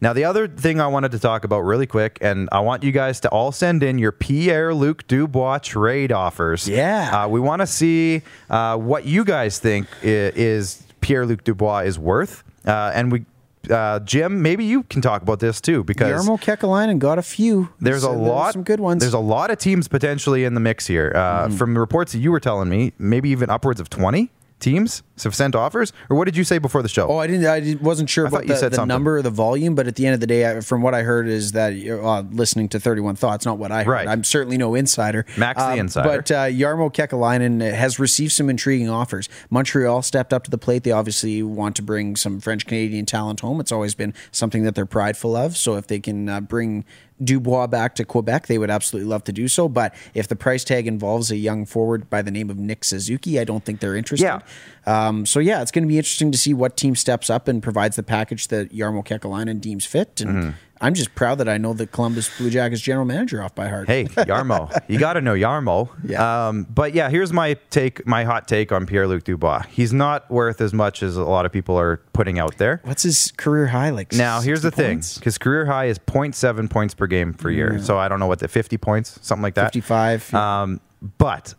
[0.00, 2.92] now the other thing I wanted to talk about really quick, and I want you
[2.92, 6.68] guys to all send in your Pierre Luc Dubois trade offers.
[6.68, 7.24] Yeah.
[7.24, 10.06] Uh, we want to see uh, what you guys think i-
[10.36, 12.44] is Pierre Luc Dubois is worth.
[12.64, 13.24] Uh, and we,
[13.70, 17.68] uh, Jim, maybe you can talk about this too because Jarmo Kekalainen got a few.
[17.80, 19.00] there's a So there lot some good ones.
[19.00, 21.12] There's a lot of teams potentially in the mix here.
[21.14, 21.56] Uh, Mm-hmm.
[21.56, 25.34] From the reports that you were telling me, maybe even upwards of 20 teams have
[25.34, 25.92] sent offers.
[26.10, 27.06] Or what did you say before the show?
[27.08, 27.46] Oh, I didn't.
[27.46, 28.88] I wasn't sure I about you the, said the something.
[28.88, 31.02] number or the volume, but at the end of the day, I, from what I
[31.02, 33.92] heard, is that you're uh, listening to Thirty One Thoughts, not what I heard.
[33.92, 34.08] Right.
[34.08, 35.24] I'm certainly no insider.
[35.36, 36.08] Max the Um, insider.
[36.08, 39.28] But uh, Jarmo Kekalainen has received some intriguing offers.
[39.50, 40.84] Montreal stepped up to the plate.
[40.84, 43.60] They obviously want to bring some French Canadian talent home.
[43.60, 45.56] It's always been something that they're prideful of.
[45.56, 46.84] So if they can uh, bring
[47.22, 49.68] Dubois back to Quebec, they would absolutely love to do so.
[49.68, 53.40] But if the price tag involves a young forward by the name of Nick Suzuki,
[53.40, 54.26] I don't think they're interested.
[54.26, 54.40] Yeah.
[54.86, 57.62] Um, so yeah, it's going to be interesting to see what team steps up and
[57.62, 60.20] provides the package that Jarmo Kekalainen deems fit.
[60.20, 60.50] And Mm-hmm.
[60.80, 63.88] I'm just proud that I know the Columbus Blue Jackets general manager off by heart.
[63.88, 64.70] Hey, Jarmo.
[64.88, 65.88] you got to know Jarmo.
[66.06, 66.48] Yeah.
[66.48, 69.62] Um, but yeah, here's my take, my hot take on Pierre Luc Dubois.
[69.68, 72.80] He's not worth as much as a lot of people are putting out there.
[72.84, 74.12] What's his career high like?
[74.12, 75.18] Now, here's the 60 thing points?
[75.18, 77.80] because career high is 0.7 points per game per year.
[77.82, 79.72] So I don't know what the 50 points, something like that.
[79.72, 80.32] 55.
[80.34, 80.80] Um,
[81.18, 81.54] but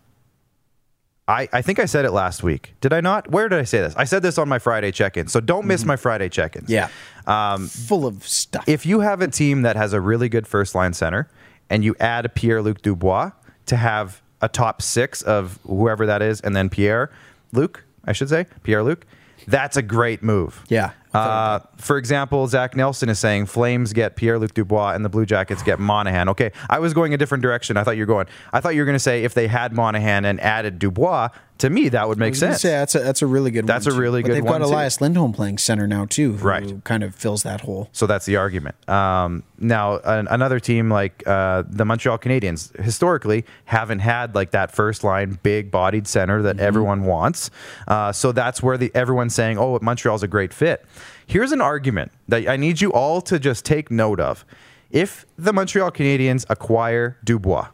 [1.27, 2.73] I, I think I said it last week.
[2.79, 3.29] Did I not?
[3.29, 3.93] Where did I say this?
[3.97, 5.27] I said this on my Friday check in.
[5.27, 6.69] So don't miss my Friday check ins.
[6.69, 6.87] yeah.
[7.27, 8.63] Um, Full of stuff.
[8.67, 11.27] If you have a team that has a really good first line center
[11.69, 13.31] and you add a Pierre Luc Dubois
[13.67, 17.11] to have a top six of whoever that is, and then Pierre
[17.51, 19.05] Luc, I should say, Pierre Luc,
[19.47, 20.63] that's a great move.
[20.69, 20.91] Yeah.
[21.17, 25.25] Uh, for example, Zach Nelson is saying Flames get Pierre Luc Dubois and the Blue
[25.25, 26.29] Jackets get Monahan.
[26.29, 27.77] Okay, I was going a different direction.
[27.77, 28.27] I thought you were going.
[28.53, 31.69] I thought you were going to say if they had Monahan and added Dubois, to
[31.71, 32.61] me that would I make sense.
[32.61, 33.93] say, that's a that's a really good That's one.
[33.93, 34.01] a too.
[34.01, 34.65] really but good they've got too.
[34.65, 36.83] Elias Lindholm playing center now too, who Right.
[36.83, 37.89] kind of fills that hole.
[37.93, 38.75] So that's the argument.
[38.89, 44.71] Um, now, an, another team like uh, the Montreal Canadiens historically haven't had like that
[44.71, 47.49] first line, big bodied center that everyone wants.
[47.87, 50.85] Uh, so that's where the everyone's saying, "Oh, Montreal's a great fit."
[51.25, 54.45] Here's an argument that I need you all to just take note of.
[54.89, 57.67] If the Montreal Canadiens acquire Dubois,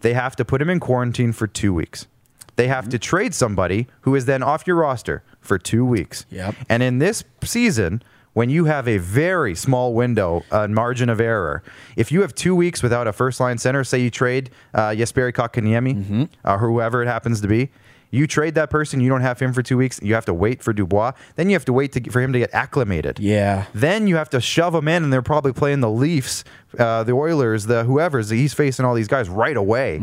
[0.00, 2.06] they have to put him in quarantine for two weeks.
[2.56, 6.26] They have to trade somebody who is then off your roster for two weeks.
[6.30, 6.56] Yep.
[6.68, 11.62] And in this season, when you have a very small window, uh, margin of error,
[11.96, 15.32] if you have two weeks without a first line center, say you trade uh, Jesperi
[15.32, 17.70] Kotkaniemi, uh, whoever it happens to be,
[18.10, 20.62] you trade that person, you don't have him for two weeks, you have to wait
[20.62, 23.18] for Dubois, then you have to wait to, for him to get acclimated.
[23.18, 23.66] Yeah.
[23.74, 26.42] Then you have to shove him in, and they're probably playing the Leafs,
[26.78, 28.30] uh, the Oilers, the whoever's.
[28.30, 30.00] He's facing all these guys right away,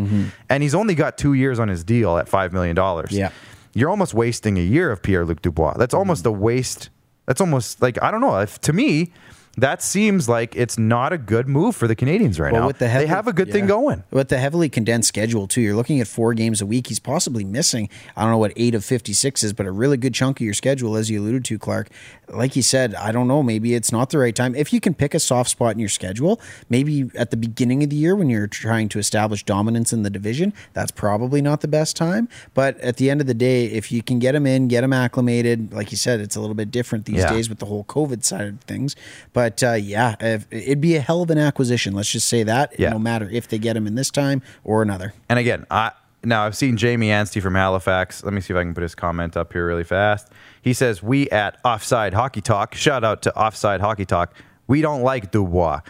[0.49, 3.11] and he's only got two years on his deal at five million dollars.
[3.11, 3.31] Yeah.
[3.73, 5.73] you're almost wasting a year of Pierre Luc Dubois.
[5.77, 6.89] That's almost a waste.
[7.25, 8.37] That's almost like I don't know.
[8.39, 9.11] If, to me,
[9.57, 12.71] that seems like it's not a good move for the Canadiens right now.
[12.71, 14.03] they heavy- have a good thing going.
[14.11, 16.87] With the heavily condensed schedule too, you're looking at four games a week.
[16.87, 17.89] He's possibly missing.
[18.17, 20.45] I don't know what eight of fifty six is, but a really good chunk of
[20.45, 21.89] your schedule, as you alluded to, Clark.
[22.27, 23.43] Like you said, I don't know.
[23.43, 24.55] Maybe it's not the right time.
[24.55, 27.89] If you can pick a soft spot in your schedule, maybe at the beginning of
[27.91, 31.67] the year when you're trying to establish dominance in the division, that's probably not the
[31.67, 32.27] best time.
[32.55, 34.91] But at the end of the day, if you can get him in, get him
[34.91, 37.31] acclimated, like you said, it's a little bit different these Yeah.
[37.31, 38.95] days with the whole COVID side of things.
[39.33, 41.93] But uh, yeah, if, it'd be a hell of an acquisition.
[41.93, 42.77] Let's just say that.
[42.79, 42.89] Yeah.
[42.89, 45.13] No matter if they get him in this time or another.
[45.29, 45.91] And again, I
[46.23, 48.23] now I've seen Jamie Anstey from Halifax.
[48.23, 50.29] Let me see if I can put his comment up here really fast.
[50.61, 52.75] He says, "We at Offside Hockey Talk.
[52.75, 54.33] Shout out to Offside Hockey Talk.
[54.67, 55.81] We don't like Dubois.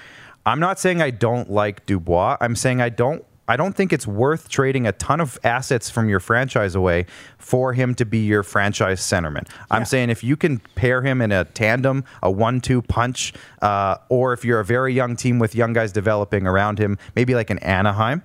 [0.46, 2.38] I'm not saying I don't like Dubois.
[2.42, 6.10] I'm saying I don't." I don't think it's worth trading a ton of assets from
[6.10, 7.06] your franchise away
[7.38, 9.48] for him to be your franchise centerman.
[9.70, 14.34] I'm saying if you can pair him in a tandem, a one-two punch, uh, or
[14.34, 17.60] if you're a very young team with young guys developing around him, maybe like an
[17.60, 18.24] Anaheim,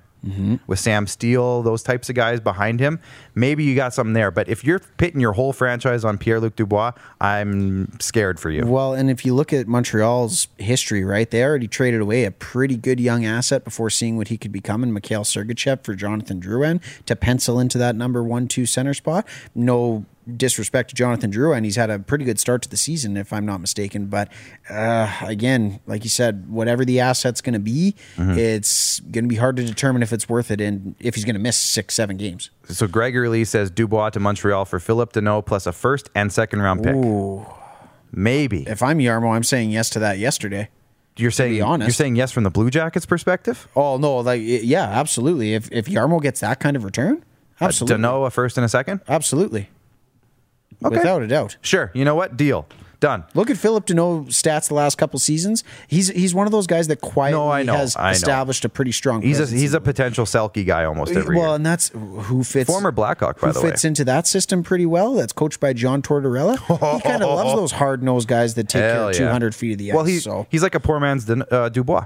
[0.66, 3.00] with Sam Steel, those types of guys behind him,
[3.34, 4.30] maybe you got something there.
[4.30, 8.66] But if you're pitting your whole franchise on Pierre Luc Dubois, I'm scared for you.
[8.66, 12.76] Well, and if you look at Montreal's history, right, they already traded away a pretty
[12.76, 16.80] good young asset before seeing what he could become in Mikhail Sergachev for Jonathan Drouin
[17.06, 19.26] to pencil into that number one, two center spot.
[19.54, 20.04] No
[20.36, 23.44] disrespect to Jonathan Drouin, he's had a pretty good start to the season, if I'm
[23.44, 24.06] not mistaken.
[24.06, 24.30] But
[24.68, 28.38] uh, again, like you said, whatever the asset's going to be, Mm-hmm.
[28.38, 31.34] it's going to be hard to determine if it's worth it and if he's going
[31.34, 32.50] to miss six, seven games.
[32.72, 36.60] So Gregory Lee says Dubois to Montreal for Phillip Danault plus a first and second
[36.62, 36.94] round pick.
[38.12, 40.68] Maybe If I'm Jarmo, I'm saying yes to that yesterday.
[41.16, 41.86] you're saying be honest.
[41.88, 43.68] you're saying yes from the Blue Jackets perspective.
[43.76, 45.54] Oh no, like yeah, absolutely.
[45.54, 47.24] If if Jarmo gets that kind of return,
[47.60, 49.00] uh, absolutely, Danault a first and a second.
[49.08, 49.68] absolutely,
[50.84, 50.96] Okay.
[50.96, 51.56] without a doubt.
[51.62, 51.90] Sure.
[51.94, 52.36] You know what?
[52.36, 52.66] Deal.
[53.00, 53.24] Done.
[53.32, 55.64] Look at Phillip Danault stats the last couple seasons.
[55.88, 58.10] He's he's one of those guys that quietly No, I know, has I know.
[58.10, 59.22] established a pretty strong.
[59.22, 61.54] He's a he's a potential Selke guy almost every well, year.
[61.56, 63.70] and that's who fits Former Blackhawk, by who the way.
[63.70, 65.14] fits into that system pretty well.
[65.14, 66.58] That's coached by John Tortorella.
[66.96, 69.26] he kind of loves those hard nosed guys that take care of yeah.
[69.26, 69.94] 200 feet of the ice.
[69.96, 72.04] Well, he's so he's like a poor man's uh, Dubois,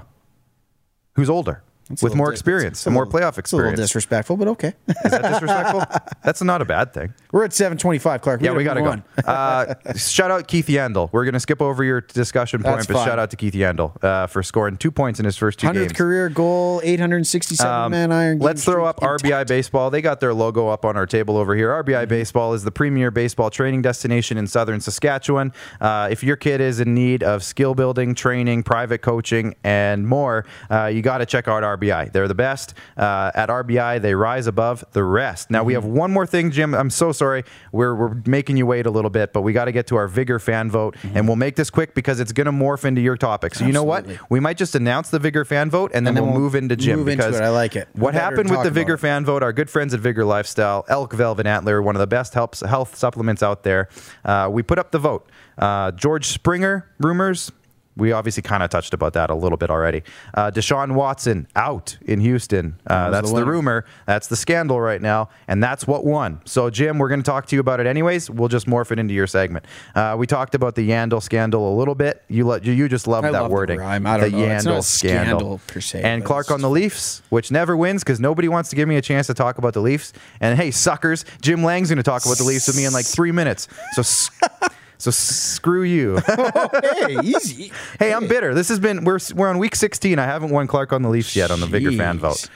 [1.15, 4.73] who's older It's with more experience and more playoff It's a little disrespectful, but okay.
[4.87, 5.83] Is that disrespectful?
[6.23, 7.13] That's not a bad thing.
[7.31, 8.41] We're at 725, Clark.
[8.41, 9.27] Yeah, we gotta gotta go.
[9.31, 11.09] uh, shout out Keith Yandle.
[11.11, 13.05] We're gonna skip over your discussion point, That's but fine.
[13.05, 15.73] shout out to Keith Yandle uh, for scoring two points in his first two 100th
[15.73, 15.93] games.
[15.93, 18.39] career goal, 867 Um, man iron.
[18.39, 19.47] Let's throw up streak RBI.
[19.47, 19.89] Baseball.
[19.91, 21.69] They got their logo up on our table over here.
[21.69, 22.09] RBI Mm-hmm.
[22.09, 25.53] Baseball is the premier baseball training destination in southern Saskatchewan.
[25.79, 30.45] Uh, if your kid is in need of skill building, training, private coaching, and more,
[30.69, 32.11] uh, you got to check out RBI.
[32.11, 32.73] They're the best.
[32.97, 35.49] Uh, at RBI, they rise above the rest.
[35.51, 35.81] Now, we Mm-hmm.
[35.83, 36.73] have one more thing, Jim.
[36.73, 37.43] I'm so sorry.
[37.71, 40.07] We're, we're making you wait a little bit, but we got to get to our
[40.07, 43.17] Vigor fan vote, and we'll make this quick because it's going to morph into your
[43.17, 43.55] topic.
[43.55, 44.05] So, you know what?
[44.05, 44.23] Mm-hmm.
[44.29, 46.75] We might just announce the Vigor fan vote, and then, And we'll, we'll move into
[46.75, 47.43] Jim move into because it.
[47.43, 47.87] I like it.
[47.93, 49.43] What happened with the Vigor fan vote?
[49.43, 52.95] Our good friends at Vigor Lifestyle, Elk Velvet Antler, one of the best helps, health
[52.95, 53.89] supplements out there.
[54.23, 55.29] Uh, we put up the vote.
[55.57, 57.51] Uh, George Springer rumors.
[57.97, 60.03] We obviously kind of touched about that a little bit already.
[60.33, 62.79] Uh, Deshaun Watson out in Houston.
[62.87, 63.85] Uh, that's the the, rumor.
[64.05, 66.41] That's the scandal right now, and that's what won.
[66.45, 68.29] So, Jim, we're going to talk to you about it anyways.
[68.29, 69.65] We'll just morph it into your segment.
[69.95, 72.23] Uh, we talked about the Yandle scandal a little bit.
[72.27, 73.79] You let you, just love that love the wording.
[73.79, 74.05] rhyme.
[74.05, 74.43] I don't the know.
[74.45, 75.39] Yandle It's not a scandal.
[75.39, 78.75] scandal per se, And Clark on the Leafs, which never wins because nobody wants to
[78.75, 80.13] give me a chance to talk about the Leafs.
[80.41, 83.05] And hey, suckers, Jim Lang's going to talk about the Leafs with me in like
[83.05, 83.67] three minutes.
[83.93, 84.01] So,
[84.97, 86.17] so screw you.
[86.27, 87.71] hey, easy.
[87.99, 88.53] hey, I'm bitter.
[88.53, 90.19] This has been we're we're on week 16.
[90.19, 92.49] I haven't won Clark on the Leafs yet on the Vigor fan vote.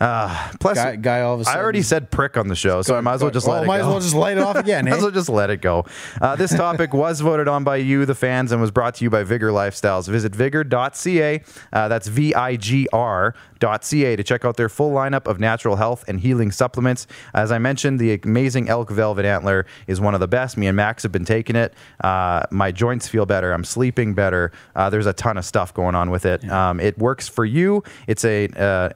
[0.00, 2.96] Uh, plus, Guy- guy all of a I already said prick on the show, so
[2.96, 3.82] I might as well just oh, let it might go.
[3.84, 4.84] as well just light it off again.
[4.84, 5.86] Might as well just let it go.
[6.20, 9.10] Uh, this topic was voted on by you, the fans, and was brought to you
[9.10, 10.08] by Vigor Lifestyles.
[10.08, 11.42] Visit vigor.ca.
[11.72, 16.04] Uh, that's V I G R.ca to check out their full lineup of natural health
[16.06, 17.06] and healing supplements.
[17.34, 20.56] As I mentioned, the amazing Elk Velvet Antler is one of the best.
[20.56, 21.74] Me and Max have been taking it.
[22.04, 23.52] Uh, my joints feel better.
[23.52, 24.52] I'm sleeping better.
[24.76, 26.48] Uh, there's a ton of stuff going on with it.
[26.48, 27.82] Um, it works for you.
[28.06, 28.46] It's a.
[28.48, 28.90] Uh,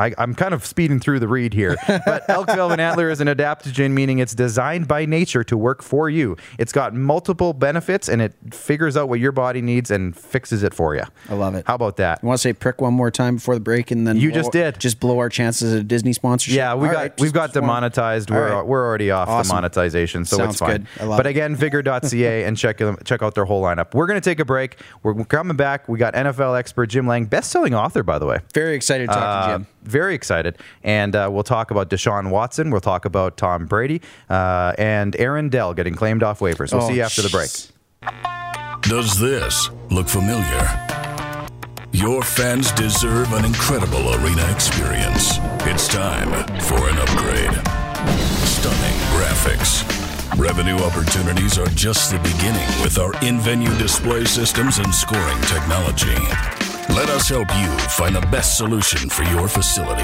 [0.00, 3.28] I, I'm kind of speeding through the read here, but elk velvet antler is an
[3.28, 6.36] adaptogen, meaning it's designed by nature to work for you.
[6.58, 10.72] It's got multiple benefits, and it figures out what your body needs and fixes it
[10.72, 11.02] for you.
[11.28, 11.64] I love it.
[11.66, 12.20] How about that?
[12.22, 14.40] You want to say prick one more time before the break, and then You blow-
[14.40, 14.80] just did.
[14.80, 16.56] Just blow our chances at a Disney sponsorship.
[16.56, 18.30] Yeah, we All got right, we've just- got demonetized.
[18.30, 18.66] We're right.
[18.66, 19.48] we're already off Awesome.
[19.48, 20.70] the monetization, so Sounds it's fine.
[20.70, 20.86] good.
[21.00, 21.30] I love but it.
[21.30, 23.92] again, vigor.ca and check them- check out their whole lineup.
[23.94, 24.78] We're gonna take a break.
[25.02, 25.88] We're coming back.
[25.88, 28.38] We got NFL expert Jim Lang, best-selling author, by the way.
[28.54, 29.66] Very excited to talk Uh, to Jim.
[29.82, 30.58] Very excited.
[30.82, 32.70] And uh, we'll talk about Deshaun Watson.
[32.70, 36.72] We'll talk about Tom Brady uh, and Aaron Dell getting claimed off waivers.
[36.72, 37.50] We'll Oh, see you after the break.
[38.82, 40.86] Does this look familiar?
[41.92, 45.38] Your fans deserve an incredible arena experience.
[45.66, 47.50] It's time for an upgrade.
[48.46, 49.84] Stunning graphics.
[50.38, 56.16] Revenue opportunities are just the beginning with our in venue display systems and scoring technology.
[56.94, 60.02] Let us help you find the best solution for your facility.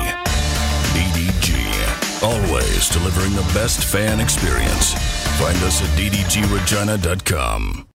[0.95, 2.23] DDG.
[2.23, 4.95] Always delivering the best fan experience.
[5.37, 7.89] Find us at ddgregina.com.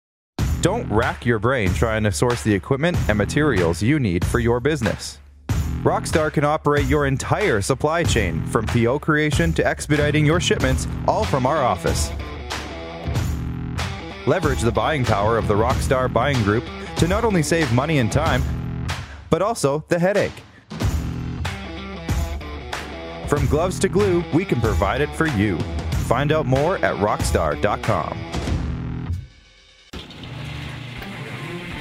[0.62, 4.59] Don't rack your brain trying to source the equipment and materials you need for your
[4.59, 5.18] business.
[5.83, 11.24] Rockstar can operate your entire supply chain from PO creation to expediting your shipments, all
[11.24, 12.11] from our office.
[14.27, 16.64] Leverage the buying power of the Rockstar Buying Group
[16.96, 18.42] to not only save money and time,
[19.31, 20.43] but also the headache.
[23.29, 25.59] From gloves to glue, we can provide it for you.
[26.07, 28.17] Find out more at rockstar.com.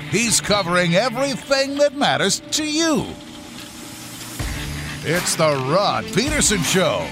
[0.10, 3.06] He's covering everything that matters to you.
[5.04, 7.08] It's the Rod Peterson Show.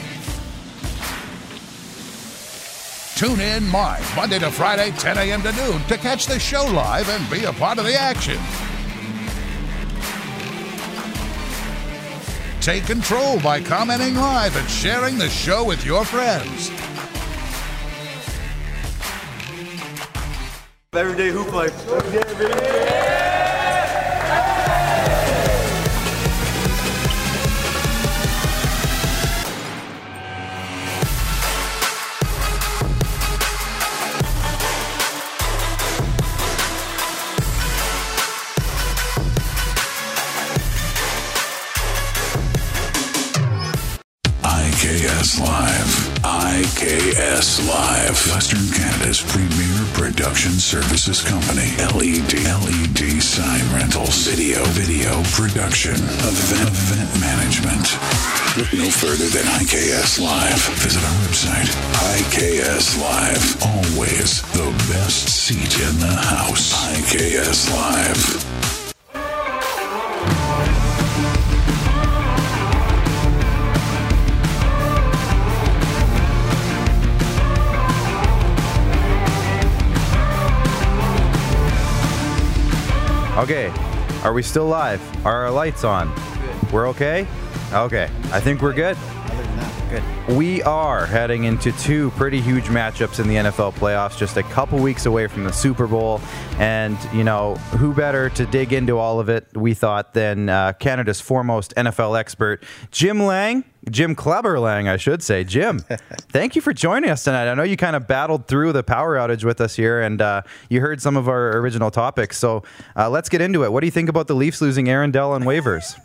[3.15, 5.41] Tune in live Monday to Friday, 10 a.m.
[5.43, 8.37] to noon to catch the show live and be a part of the action.
[12.65, 16.71] Take control by commenting live and sharing the show with your friends.
[20.91, 22.94] Everyday hoop life.
[50.59, 51.75] Services company.
[51.77, 52.33] LED.
[52.45, 54.27] LED sign rentals.
[54.27, 54.63] Video.
[54.75, 55.95] Video production.
[55.95, 57.85] Event, event management.
[58.57, 60.61] Look no further than IKS Live.
[60.79, 61.69] Visit our website.
[62.19, 63.43] IKS Live.
[63.63, 66.73] Always the best seat in the house.
[66.95, 68.54] IKS Live.
[83.45, 83.71] Okay,
[84.23, 84.99] are we still live?
[85.23, 86.11] Are our lights on?
[86.71, 87.27] We're okay?
[87.73, 88.97] Okay, I think we're good.
[88.97, 90.35] Other than that, good.
[90.35, 94.79] We are heading into two pretty huge matchups in the NFL playoffs, just a couple
[94.79, 96.21] weeks away from the Super Bowl.
[96.57, 100.73] And, you know, who better to dig into all of it, we thought, than uh,
[100.79, 103.63] Canada's foremost NFL expert, Jim Lang.
[103.89, 105.43] Jim Kleberlang, I should say.
[105.43, 105.79] Jim,
[106.29, 107.49] thank you for joining us tonight.
[107.49, 110.41] I know you kind of battled through the power outage with us here, and uh,
[110.69, 112.37] you heard some of our original topics.
[112.37, 112.63] So
[112.95, 113.71] uh, let's get into it.
[113.71, 115.99] What do you think about the Leafs losing Aaron Dell on waivers?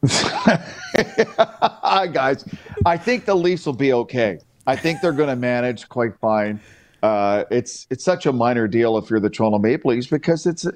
[0.06, 2.44] Hi, guys.
[2.86, 4.38] I think the Leafs will be okay.
[4.66, 6.60] I think they're going to manage quite fine.
[7.02, 10.66] Uh, it's it's such a minor deal if you're the Toronto Maple Leafs because it's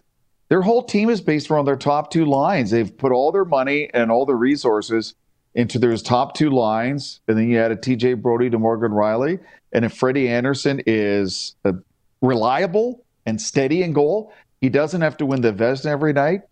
[0.49, 2.71] their whole team is based around their top two lines.
[2.71, 5.15] They've put all their money and all their resources
[5.55, 9.38] into those top two lines, and then you add a TJ Brodie to Morgan Rielly,
[9.73, 11.73] and if Freddie Andersen is uh,
[12.21, 16.43] reliable and steady in goal, he doesn't have to win the Vezina every night.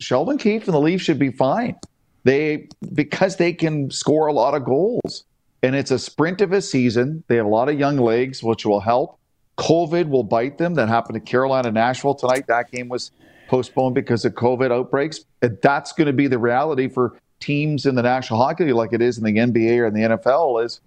[0.00, 1.76] Sheldon Keefe and the Leafs should be fine.
[2.24, 5.24] They because they can score a lot of goals.
[5.62, 7.24] And it's a sprint of a season.
[7.28, 9.18] They have a lot of young legs, which will help.
[9.58, 10.74] COVID will bite them.
[10.74, 12.46] That happened to Carolina Nashville tonight.
[12.46, 13.10] That game was
[13.48, 15.20] postponed because of COVID outbreaks.
[15.40, 18.92] And that's going to be the reality for teams in the National Hockey League, like
[18.92, 20.80] it is in the NBA or in the NFL, is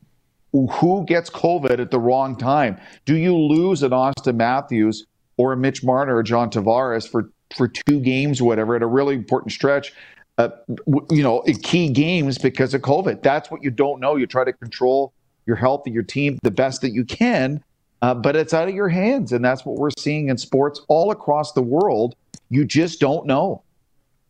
[0.51, 2.77] who gets COVID at the wrong time?
[3.05, 5.05] Do you lose an Auston Matthews
[5.37, 9.15] or a Mitch Marner or John Tavares for for two games, whatever, at a really
[9.15, 9.93] important stretch?
[10.37, 10.49] Uh,
[11.09, 13.21] you know, key games because of COVID.
[13.21, 14.15] That's what you don't know.
[14.15, 15.13] You try to control
[15.45, 17.63] your health of your team the best that you can,
[18.01, 21.11] uh, but it's out of your hands, and that's what we're seeing in sports all
[21.11, 22.15] across the world.
[22.49, 23.63] You just don't know.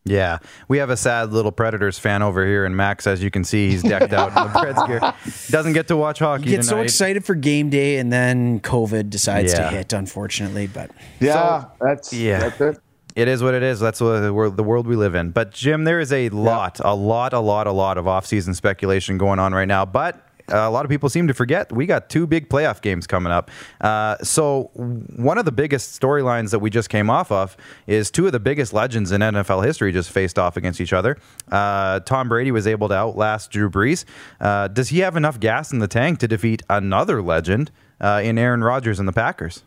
[0.10, 3.44] Yeah, we have a sad little Predators fan over here, and Max, as you can
[3.44, 5.14] see, he's decked out in the Preds gear.
[5.50, 6.46] Doesn't get to watch hockey.
[6.50, 9.70] You get so excited for game day, and then COVID decides Yeah.
[9.70, 10.66] to hit, unfortunately.
[10.68, 12.40] But Yeah, that's yeah.
[12.40, 12.80] That's it.
[13.16, 13.80] It is what it is.
[13.80, 15.32] That's what the world, the world we live in.
[15.32, 19.18] But Jim, there is a lot, a lot, a lot, a lot of off-season speculation
[19.18, 19.84] going on right now.
[19.86, 23.32] But a lot of people seem to forget we got two big playoff games coming
[23.32, 23.50] up.
[23.82, 27.56] Uh, so one of the biggest storylines that we just came off of
[27.88, 31.18] is two of the biggest legends in NFL history just faced off against each other.
[31.52, 34.06] Uh, Tom Brady was able to outlast Drew Brees.
[34.40, 38.38] Uh, does he have enough gas in the tank to defeat another legend uh, in
[38.38, 39.64] Aaron Rodgers and the Packers?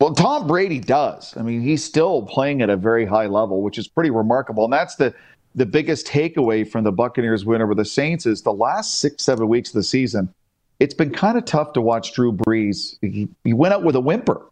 [0.00, 1.36] Well, Tom Brady does.
[1.36, 4.64] I mean, he's still playing at a very high level, which is pretty remarkable.
[4.64, 5.14] And that's the
[5.54, 9.48] the biggest takeaway from the Buccaneers win over the Saints is the last six, seven
[9.48, 10.32] weeks of the season.
[10.80, 12.96] It's been kind of tough to watch Drew Brees.
[13.00, 14.42] He, he went out with a whimper.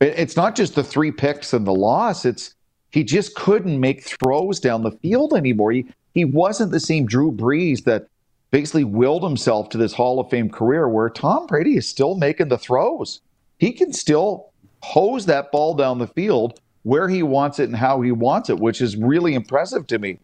[0.00, 2.24] It- It's not just the three picks and the loss.
[2.24, 2.54] It's
[2.90, 5.72] he just couldn't make throws down the field anymore.
[5.72, 8.06] He he wasn't the same Drew Brees that
[8.50, 12.48] basically willed himself to this Hall of Fame career where Tom Brady is still making
[12.48, 13.20] the throws.
[13.58, 14.50] He can still
[14.82, 18.58] hose that ball down the field where he wants it and how he wants it,
[18.58, 20.18] which is really impressive to me.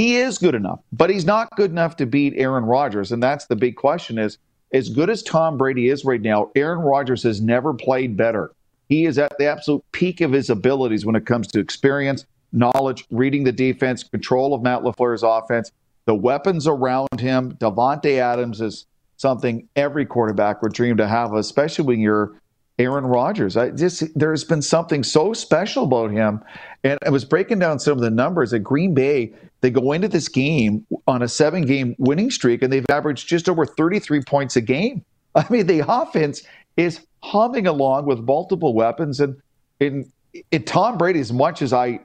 [0.00, 3.12] He is good enough, but he's not good enough to beat Aaron Rodgers.
[3.12, 4.38] And that's the big question is
[4.72, 8.50] as good as Tom Brady is right now, Aaron Rodgers has never played better.
[8.88, 13.04] He is at the absolute peak of his abilities when it comes to experience, knowledge,
[13.10, 15.70] reading the defense, control of Matt LaFleur's offense,
[16.06, 17.52] the weapons around him.
[17.56, 18.86] Davante Adams is
[19.18, 22.40] something every quarterback would dream to have, especially when you're
[22.80, 23.56] Aaron Rodgers.
[23.58, 26.40] I just there's been something so special about him.
[26.82, 29.34] And I was breaking down some of the numbers at Green Bay.
[29.60, 33.48] They go into this game on a seven game winning streak and they've averaged just
[33.50, 35.04] over 33 points a game.
[35.34, 36.42] I mean, the offense
[36.78, 39.20] is humming along with multiple weapons.
[39.20, 39.36] And
[39.78, 40.10] in,
[40.50, 42.00] in Tom Brady, as much as I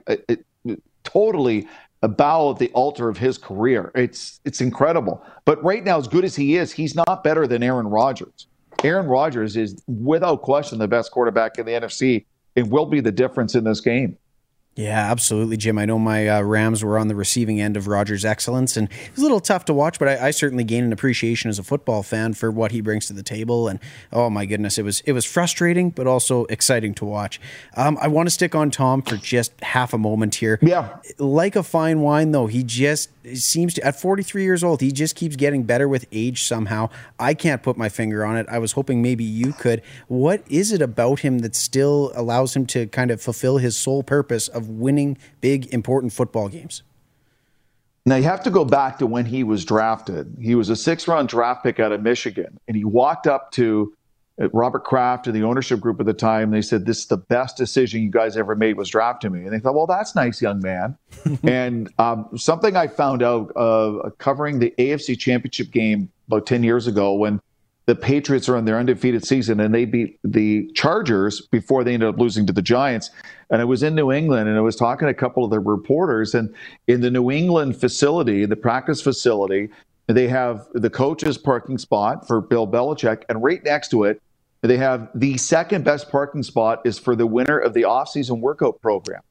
[1.04, 1.66] totally
[2.02, 5.24] bow at the altar of his career, it's it's incredible.
[5.46, 8.46] But right now, as good as he is, he's not better than Aaron Rodgers.
[8.84, 12.24] Aaron Rodgers is without question the best quarterback in the NFC
[12.56, 14.16] and will be the difference in this game.
[14.76, 15.78] Yeah, absolutely, Jim.
[15.78, 19.10] I know my uh, Rams were on the receiving end of Rodgers' excellence, and it
[19.12, 21.62] was a little tough to watch, but I, I, certainly gained an appreciation as a
[21.62, 23.68] football fan for what he brings to the table.
[23.68, 23.80] And
[24.12, 27.40] oh my goodness, it was it was frustrating, but also exciting to watch.
[27.74, 30.58] Um, I want to stick on Tom for just half a moment here.
[30.60, 34.92] Yeah, like a fine wine, though, he just seems to at 43 years old, he
[34.92, 36.88] just keeps getting better with age somehow.
[37.18, 38.46] I can't put my finger on it.
[38.48, 39.82] I was hoping maybe you could.
[40.08, 44.02] What is it about him that still allows him to kind of fulfill his sole
[44.02, 46.82] purpose of winning big, important football games.
[48.04, 50.36] Now, you have to go back to when he was drafted.
[50.40, 53.92] He was a six round draft pick out of Michigan, and he walked up to
[54.52, 56.50] Robert Kraft and the ownership group at the time.
[56.50, 59.40] They said, This is the best decision you guys ever made was drafting me.
[59.40, 60.96] And they thought, Well, that's nice, young man.
[61.42, 66.86] and um, something I found out uh, covering the AFC championship game about 10 years
[66.86, 67.40] ago when
[67.86, 72.08] the Patriots are on their undefeated season and they beat the Chargers before they ended
[72.08, 73.10] up losing to the Giants.
[73.48, 75.60] And I was in New England and I was talking to a couple of the
[75.60, 76.34] reporters.
[76.34, 76.52] And
[76.88, 79.68] in the New England facility, the practice facility,
[80.08, 83.22] they have the coach's parking spot for Bill Belichick.
[83.28, 84.20] And right next to it,
[84.66, 88.80] they have the second best parking spot is for the winner of the offseason workout
[88.80, 89.22] program.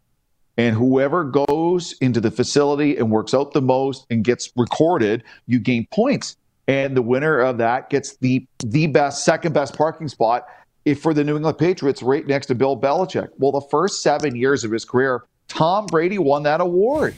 [0.57, 5.59] And whoever goes into the facility and works out the most and gets recorded, you
[5.59, 10.45] gain points and the winner of that gets the the best second best parking spot
[10.85, 13.29] if for the New England Patriots right next to Bill Belichick.
[13.37, 17.15] Well, the first 7 years of his career, Tom Brady won that award.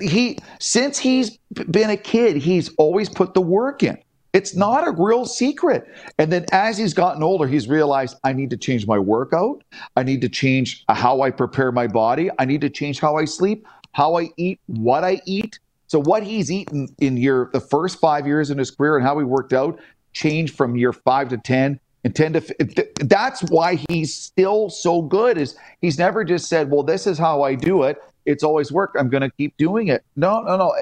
[0.00, 1.38] He since he's
[1.70, 3.98] been a kid, he's always put the work in.
[4.36, 5.88] It's not a real secret.
[6.18, 9.64] And then as he's gotten older, he's realized I need to change my workout.
[9.96, 12.28] I need to change how I prepare my body.
[12.38, 15.58] I need to change how I sleep, how I eat, what I eat.
[15.86, 19.18] So what he's eaten in year the first five years in his career and how
[19.18, 19.80] he worked out
[20.12, 22.88] changed from year five to ten and ten to.
[23.00, 25.38] That's why he's still so good.
[25.38, 28.98] Is he's never just said, "Well, this is how I do it." It's always worked.
[29.00, 30.04] I'm going to keep doing it.
[30.14, 30.74] No, no, no.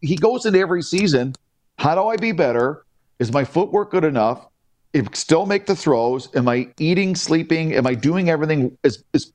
[0.00, 1.34] He goes into every season.
[1.76, 2.86] How do I be better?
[3.22, 4.48] Is my footwork good enough?
[4.92, 6.28] If still make the throws?
[6.34, 7.72] Am I eating, sleeping?
[7.72, 9.32] Am I doing everything as, as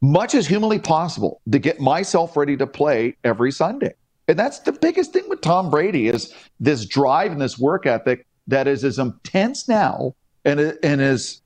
[0.00, 3.92] much as humanly possible to get myself ready to play every Sunday?
[4.26, 8.26] And that's the biggest thing with Tom Brady is this drive and this work ethic
[8.46, 10.14] that is as intense now
[10.46, 11.42] and, and as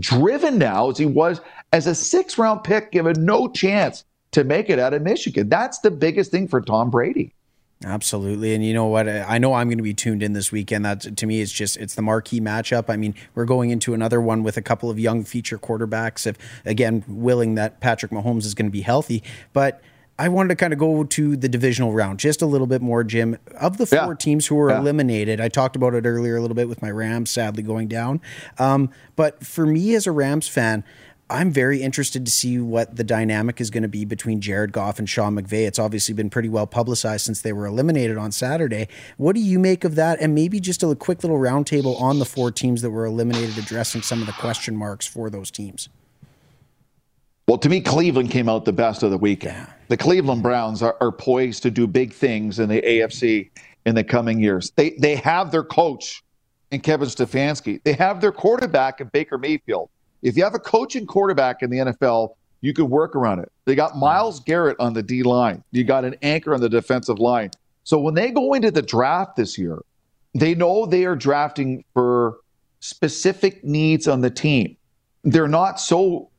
[0.00, 1.40] driven now as he was
[1.72, 5.48] as a six round pick, given no chance to make it out of Michigan.
[5.48, 7.36] That's the biggest thing for Tom Brady.
[7.84, 8.54] Absolutely.
[8.54, 9.08] And you know what?
[9.08, 10.84] I know I'm going to be tuned in this weekend.
[10.84, 12.86] That to me, it's just, it's the marquee matchup.
[12.88, 16.26] I mean, we're going into another one with a couple of young feature quarterbacks.
[16.26, 19.22] If, again, willing that Patrick Mahomes is going to be healthy.
[19.52, 19.80] But
[20.18, 23.04] I wanted to kind of go to the divisional round just a little bit more,
[23.04, 23.38] Jim.
[23.60, 24.14] Of the four yeah.
[24.18, 24.80] teams who were yeah.
[24.80, 28.20] eliminated, I talked about it earlier a little bit with my Rams sadly going down.
[28.58, 30.82] Um, but for me as a Rams fan,
[31.30, 34.98] I'm very interested to see what the dynamic is going to be between Jared Goff
[34.98, 35.66] and Sean McVay.
[35.66, 38.88] It's obviously been pretty well publicized since they were eliminated on Saturday.
[39.18, 40.18] What do you make of that?
[40.20, 44.00] And maybe just a quick little roundtable on the four teams that were eliminated, addressing
[44.00, 45.90] some of the question marks for those teams.
[47.46, 49.56] Well, to me, Cleveland came out the best of the weekend.
[49.56, 49.72] Yeah.
[49.88, 53.50] The Cleveland Browns are, are, poised to do big things in the AFC
[53.86, 54.70] in the coming years.
[54.76, 56.22] They they have their coach
[56.70, 57.82] in Kevin Stefanski.
[57.82, 59.88] They have their quarterback in Baker Mayfield.
[60.22, 63.52] If you have a coach and quarterback in the NFL, you could work around it.
[63.64, 65.62] They got Myles Garrett on the D line.
[65.70, 67.50] You got an anchor on the defensive line.
[67.84, 69.78] So when they go into the draft this year,
[70.34, 72.38] they know they are drafting for
[72.80, 74.76] specific needs on the team.
[75.24, 76.30] They're not so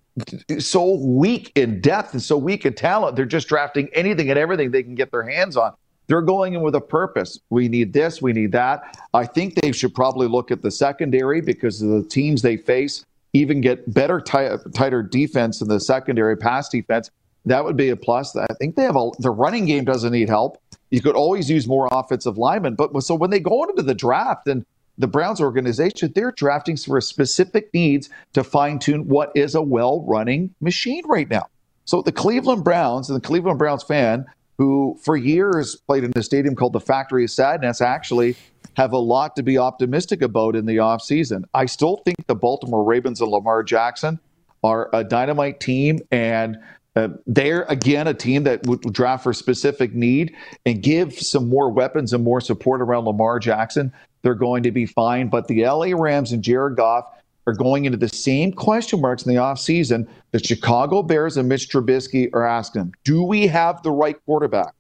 [0.60, 3.16] so weak in depth and so weak in talent.
[3.16, 5.74] They're just drafting anything and everything they can get their hands on.
[6.08, 7.40] They're going in with a purpose.
[7.50, 8.98] We need this, we need that.
[9.14, 13.06] I think they should probably look at the secondary because of the teams they face
[13.34, 17.12] even get better, tighter defense in the secondary pass defense.
[17.46, 18.36] That would be a plus.
[18.36, 20.62] I think they have a the running game doesn't need help.
[20.92, 22.76] You could always use more offensive linemen.
[22.76, 24.66] But so when they go into the draft and
[24.98, 30.02] the Browns organization, they're drafting for specific needs to fine tune what is a well
[30.02, 31.48] running machine right now.
[31.86, 34.26] So the Cleveland Browns and the Cleveland Browns fan
[34.60, 38.36] who for years played in a stadium called the Factory of Sadness actually
[38.76, 41.44] have a lot to be optimistic about in the offseason.
[41.54, 44.20] I still think the Baltimore Ravens and Lamar Jackson
[44.64, 46.58] are a dynamite team and
[46.96, 51.70] uh, they're again a team that would draft for specific need and give some more
[51.70, 55.30] weapons and more support around Lamar Jackson they're going to be fine.
[55.30, 57.06] But the LA Rams and Jared Goff
[57.48, 61.70] are going into the same question marks in the offseason the Chicago Bears and Mitch
[61.70, 64.74] Trubisky are asking Do we have the right quarterback?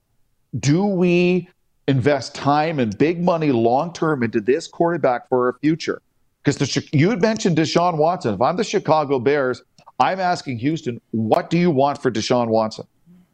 [0.59, 1.49] Do we
[1.89, 6.01] invest time and big money long term into this quarterback for our future?
[6.43, 8.35] Because you had mentioned Deshaun Watson.
[8.35, 9.63] If I'm the Chicago Bears,
[9.99, 12.85] I'm asking Houston, what do you want for Deshaun Watson?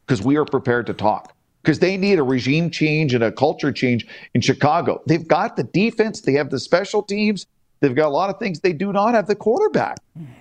[0.04, 1.34] Because we are prepared to talk.
[1.62, 5.02] Because they need a regime change and a culture change in Chicago.
[5.06, 7.46] They've got the defense, they have the special teams,
[7.80, 8.60] they've got a lot of things.
[8.60, 9.98] They do not have the quarterback.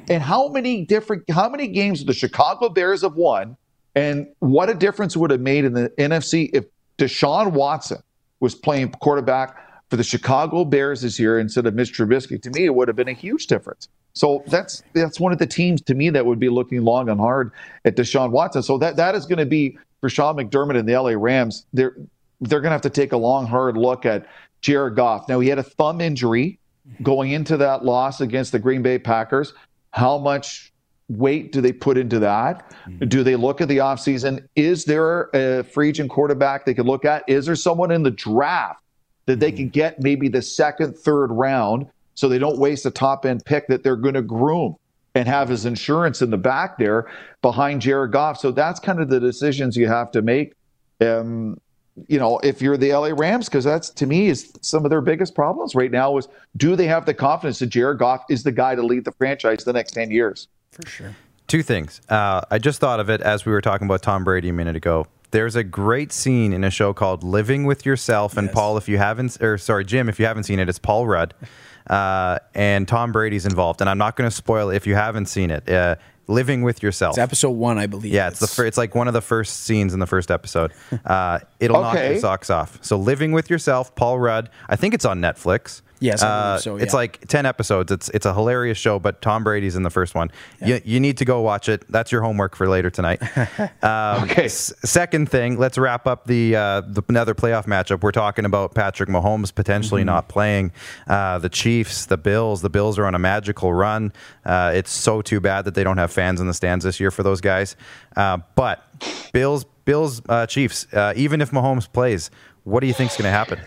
[0.09, 3.57] And how many different, how many games the Chicago Bears have won?
[3.95, 6.65] And what a difference would have made in the NFC if
[6.97, 8.01] Deshaun Watson
[8.39, 9.57] was playing quarterback
[9.89, 12.97] for the Chicago Bears this year instead of Mitch Trubisky, to me, it would have
[12.97, 13.87] been a huge difference.
[14.13, 17.19] So that's that's one of the teams to me that would be looking long and
[17.19, 17.51] hard
[17.83, 18.63] at Deshaun Watson.
[18.63, 21.65] So that that is going to be for Sean McDermott and the LA Rams.
[21.73, 21.95] They're
[22.41, 24.25] they're going to have to take a long, hard look at
[24.61, 25.27] Jared Goff.
[25.27, 26.59] Now he had a thumb injury
[27.01, 29.53] going into that loss against the Green Bay Packers.
[29.91, 30.73] How much
[31.09, 32.69] weight do they put into that?
[32.87, 33.07] Mm-hmm.
[33.07, 34.47] Do they look at the offseason?
[34.55, 37.23] Is there a free agent quarterback they could look at?
[37.27, 38.81] Is there someone in the draft
[39.25, 43.25] that they can get maybe the second, third round so they don't waste a top
[43.25, 44.75] end pick that they're going to groom
[45.15, 47.07] and have his insurance in the back there
[47.41, 48.37] behind Jared Goff.
[48.37, 50.53] So that's kind of the decisions you have to make.
[51.01, 51.59] Um,
[52.07, 55.01] you know, if you're the LA Rams, because that's to me is some of their
[55.01, 56.27] biggest problems right now is
[56.57, 59.63] do they have the confidence that Jared Goff is the guy to lead the franchise
[59.63, 60.49] the next 10 years?
[60.75, 61.15] For sure.
[61.47, 62.01] Two things.
[62.09, 64.75] Uh, I just thought of it as we were talking about Tom Brady a minute
[64.75, 65.07] ago.
[65.31, 68.37] There's a great scene in a show called Living with Yourself.
[68.37, 68.55] And yes.
[68.55, 71.33] Paul, if you haven't, or sorry, Jim, if you haven't seen it, it's Paul Rudd.
[71.87, 73.79] Uh, and Tom Brady's involved.
[73.79, 75.69] And I'm not going to spoil it if you haven't seen it.
[75.69, 75.97] Uh,
[76.27, 77.11] Living with Yourself.
[77.11, 78.11] It's episode one, I believe.
[78.11, 80.31] Yeah, it's, it's the fir- it's like one of the first scenes in the first
[80.31, 80.71] episode.
[81.05, 81.85] Uh, it'll okay.
[81.85, 82.79] knock your socks off.
[82.81, 84.49] So Living with Yourself, Paul Rudd.
[84.67, 85.83] I think it's on Netflix.
[86.05, 86.83] Yes, uh, so, yeah.
[86.83, 87.91] It's like ten episodes.
[87.91, 90.31] It's it's a hilarious show, but Tom Brady's in the first one.
[90.61, 90.67] Yeah.
[90.67, 91.83] You, you need to go watch it.
[91.89, 93.21] That's your homework for later tonight.
[93.81, 94.45] Um, okay.
[94.45, 98.01] S- second thing, let's wrap up the uh, the another playoff matchup.
[98.01, 100.07] We're talking about Patrick Mahomes potentially mm-hmm.
[100.07, 100.71] not playing.
[101.07, 102.61] Uh, the Chiefs, the Bills.
[102.61, 104.11] The Bills are on a magical run.
[104.43, 107.11] Uh, it's so too bad that they don't have fans in the stands this year
[107.11, 107.75] for those guys.
[108.15, 108.83] Uh, but
[109.33, 110.87] Bills, Bills, uh, Chiefs.
[111.15, 112.31] even if Mahomes plays,
[112.63, 113.59] what do you think is going to happen?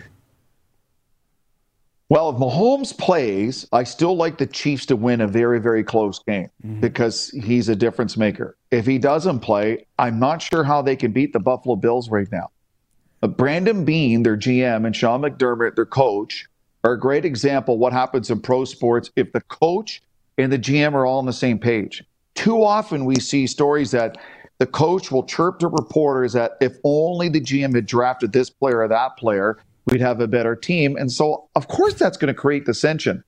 [2.11, 6.18] Well, if Mahomes plays, I still like the Chiefs to win a very, very close
[6.20, 6.80] game mm-hmm.
[6.80, 8.56] because he's a difference maker.
[8.70, 12.30] If he doesn't play, I'm not sure how they can beat the Buffalo Bills right
[12.32, 12.50] now.
[13.20, 16.46] But Brandon Beane, their GM, and Sean McDermott, their coach,
[16.84, 20.02] are a great example what happens in pro sports if the coach
[20.38, 22.04] and the GM are all on the same page.
[22.34, 24.16] Too often we see stories that
[24.59, 28.80] the coach will chirp to reporters that if only the GM had drafted this player
[28.80, 29.59] or that player,
[29.91, 30.97] we'd have a better team.
[30.97, 33.22] And so, of course, that's going to create dissension.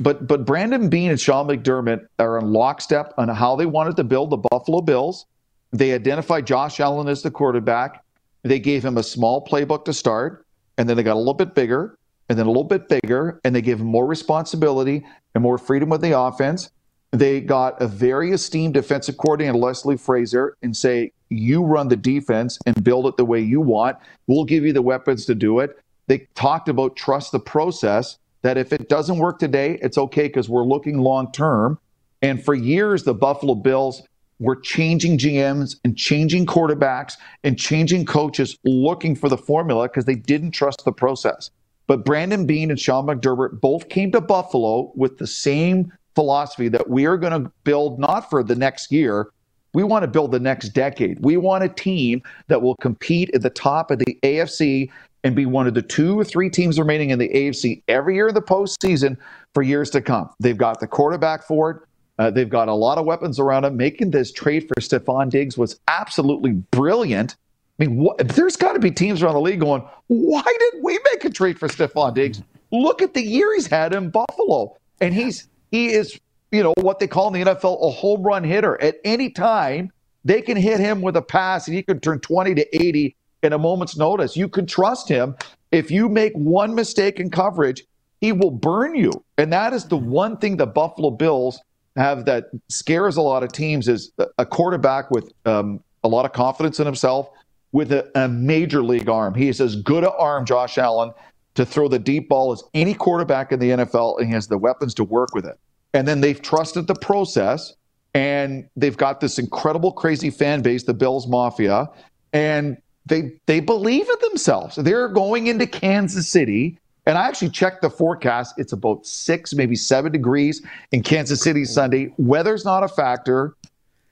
[0.00, 4.04] But but Brandon Beane and Sean McDermott are in lockstep on how they wanted to
[4.04, 5.26] build the Buffalo Bills.
[5.72, 8.04] They identified Josh Allen as the quarterback.
[8.42, 10.44] They gave him a small playbook to start,
[10.76, 11.96] and then they got a little bit bigger,
[12.28, 15.04] and then a little bit bigger, and they gave him more responsibility
[15.34, 16.70] and more freedom with the offense.
[17.12, 22.58] They got a very esteemed defensive coordinator, Leslie Frazier, and say, you run the defense
[22.66, 23.98] and build it the way you want.
[24.26, 25.78] We'll give you the weapons to do it.
[26.06, 30.48] They talked about trust the process, that if it doesn't work today, it's okay because
[30.48, 31.78] we're looking long term.
[32.20, 34.02] And for years, the Buffalo Bills
[34.38, 40.16] were changing GMs and changing quarterbacks and changing coaches looking for the formula because they
[40.16, 41.50] didn't trust the process.
[41.86, 46.90] But Brandon Beane and Sean McDermott both came to Buffalo with the same philosophy that
[46.90, 49.28] we are going to build not for the next year.
[49.74, 51.24] We want to build the next decade.
[51.24, 54.90] We want a team that will compete at the top of the AFC
[55.24, 58.28] and be one of the two or three teams remaining in the AFC every year
[58.28, 59.16] in the postseason
[59.54, 60.30] for years to come.
[60.40, 61.76] They've got the quarterback for it.
[62.18, 63.76] Uh, they've got a lot of weapons around them.
[63.76, 67.36] Making this trade for Stefon Diggs was absolutely brilliant.
[67.80, 71.24] I mean, there's got to be teams around the league going, why did we make
[71.24, 72.42] a trade for Stefon Diggs?
[72.70, 74.76] Look at the year he's had in Buffalo.
[75.00, 76.18] And he's he is,
[76.50, 78.80] you know, what they call in the NFL a home run hitter.
[78.80, 79.90] At any time,
[80.24, 83.52] they can hit him with a pass and he can turn 20 to 80 in
[83.52, 84.36] a moment's notice.
[84.36, 85.36] You can trust him.
[85.70, 87.84] If you make one mistake in coverage,
[88.20, 89.10] he will burn you.
[89.38, 91.60] And that is the one thing the Buffalo Bills
[91.96, 96.32] have that scares a lot of teams is a quarterback with um, a lot of
[96.32, 97.28] confidence in himself
[97.72, 99.34] with a, a major league arm.
[99.34, 101.12] He is as good an arm, Josh Allen,
[101.54, 104.58] to throw the deep ball as any quarterback in the NFL, and he has the
[104.58, 105.58] weapons to work with it.
[105.92, 107.74] And then they've trusted the process,
[108.14, 111.88] and they've got this incredible, crazy fan base, the Bills Mafia,
[112.32, 114.76] and they they believe in themselves.
[114.76, 118.54] They're going into Kansas City, and I actually checked the forecast.
[118.58, 122.12] It's about six, maybe seven degrees in Kansas City Sunday.
[122.16, 123.54] Weather's not a factor.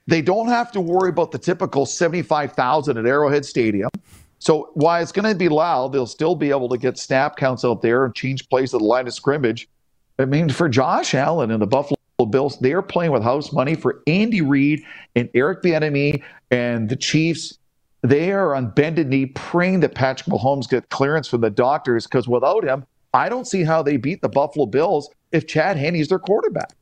[0.06, 3.90] They don't have to worry about the typical seventy-five thousand at Arrowhead Stadium.
[4.40, 7.64] So while it's going to be loud, they'll still be able to get snap counts
[7.64, 9.68] out there and change plays at the line of scrimmage.
[10.18, 11.96] I mean, for Josh Allen and the Buffalo
[12.28, 14.82] Bills, they are playing with house money for Andy Reid
[15.14, 17.58] and Eric Bieniemy and the Chiefs.
[18.02, 22.26] They are on bended knee praying that Patrick Mahomes get clearance from the doctors because
[22.26, 26.18] without him, I don't see how they beat the Buffalo Bills if Chad Henne's their
[26.18, 26.72] quarterback.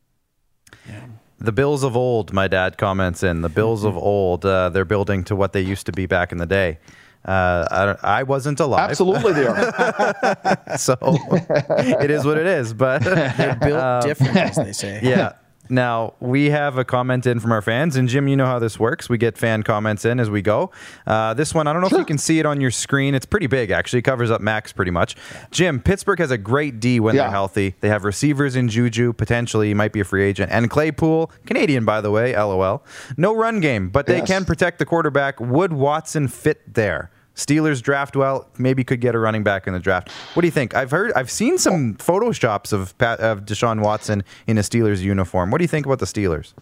[1.40, 3.42] The Bills of old, my dad comments in.
[3.42, 6.38] The Bills of old, uh, they're building to what they used to be back in
[6.38, 6.78] the day.
[7.24, 8.90] Uh, I, I, wasn't alive.
[8.90, 10.76] Absolutely, they are.
[10.78, 12.72] so it is what it is.
[12.72, 15.00] But they're built um, different, as they say.
[15.02, 15.32] Yeah.
[15.70, 18.78] Now, we have a comment in from our fans, and Jim, you know how this
[18.78, 19.08] works.
[19.08, 20.70] We get fan comments in as we go.
[21.06, 23.14] Uh, this one, I don't know if you can see it on your screen.
[23.14, 23.98] It's pretty big, actually.
[23.98, 25.16] It covers up Max pretty much.
[25.50, 27.22] Jim, Pittsburgh has a great D when yeah.
[27.22, 27.74] they're healthy.
[27.80, 31.84] They have receivers in Juju, potentially, he might be a free agent, and Claypool, Canadian,
[31.84, 32.84] by the way, lol.
[33.16, 34.28] No run game, but they yes.
[34.28, 35.38] can protect the quarterback.
[35.40, 37.10] Would Watson fit there?
[37.38, 40.10] Steelers draft well, maybe could get a running back in the draft.
[40.34, 40.74] What do you think?
[40.74, 45.52] I've heard, I've seen some photoshops of Pat, of Deshaun Watson in a Steelers uniform.
[45.52, 46.52] What do you think about the Steelers?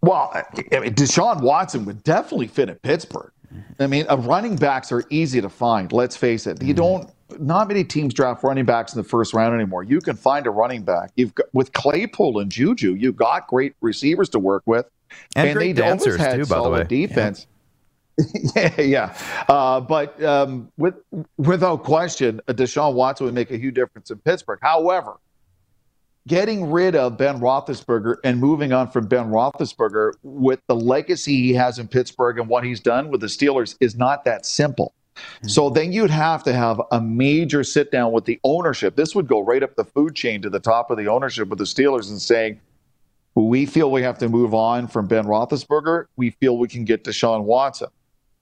[0.00, 3.32] Well, I mean, Deshaun Watson would definitely fit at Pittsburgh.
[3.80, 5.92] I mean, uh, running backs are easy to find.
[5.92, 6.62] Let's face it.
[6.62, 7.10] You don't.
[7.40, 9.82] Not many teams draft running backs in the first round anymore.
[9.82, 11.10] You can find a running back.
[11.16, 14.88] You've got, with Claypool and Juju, you've got great receivers to work with,
[15.34, 16.46] and, and great dancers too.
[16.46, 17.40] By the way, defense.
[17.40, 17.56] Yeah.
[18.56, 19.18] yeah, yeah.
[19.48, 20.94] Uh, but um, with,
[21.36, 24.58] without question, Deshaun Watson would make a huge difference in Pittsburgh.
[24.62, 25.16] However,
[26.28, 31.54] getting rid of Ben Roethlisberger and moving on from Ben Roethlisberger with the legacy he
[31.54, 34.94] has in Pittsburgh and what he's done with the Steelers is not that simple.
[35.16, 35.48] Mm-hmm.
[35.48, 38.96] So then you'd have to have a major sit down with the ownership.
[38.96, 41.58] This would go right up the food chain to the top of the ownership with
[41.58, 42.60] the Steelers and saying,
[43.34, 46.06] we feel we have to move on from Ben Roethlisberger.
[46.16, 47.88] We feel we can get Deshaun Watson.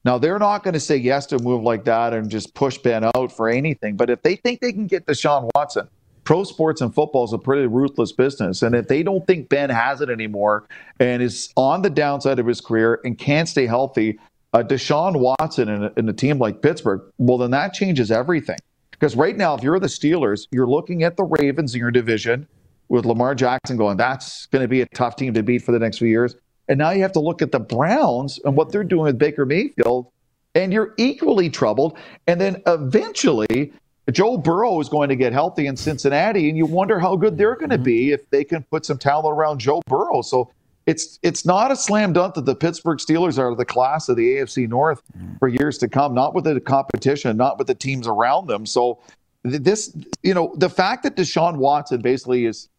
[0.05, 2.79] Now, they're not going to say yes to a move like that and just push
[2.79, 3.97] Ben out for anything.
[3.97, 5.89] But if they think they can get Deshaun Watson,
[6.25, 8.63] pro sports and football is a pretty ruthless business.
[8.63, 10.67] And if they don't think Ben has it anymore
[11.01, 14.19] and is on the downside of his career and can't stay healthy,
[14.53, 18.59] uh, Deshaun Watson in a, in a team like Pittsburgh, well, then that changes everything.
[18.91, 22.47] Because right now, if you're the Steelers, you're looking at the Ravens in your division
[22.89, 25.79] with Lamar Jackson going, that's going to be a tough team to beat for the
[25.79, 26.35] next few years.
[26.69, 29.47] And now you have to look at the Browns and what they're doing with Baker
[29.47, 30.11] Mayfield,
[30.55, 31.97] and you're equally troubled.
[32.27, 33.73] And then eventually,
[34.13, 37.57] Joe Burrow is going to get healthy in Cincinnati, and you wonder how good they're
[37.57, 37.85] going to mm-hmm.
[37.85, 40.23] be if they can put some talent around Joe Burrow.
[40.23, 40.51] So
[40.87, 44.37] it's it's not a slam dunk that the Pittsburgh Steelers are the class of the
[44.37, 45.39] AFC North mm.
[45.39, 46.15] for years to come.
[46.15, 48.65] Not with the competition, not with the teams around them.
[48.65, 48.99] So
[49.43, 52.71] this, you know, the fact that Deshaun Watson basically is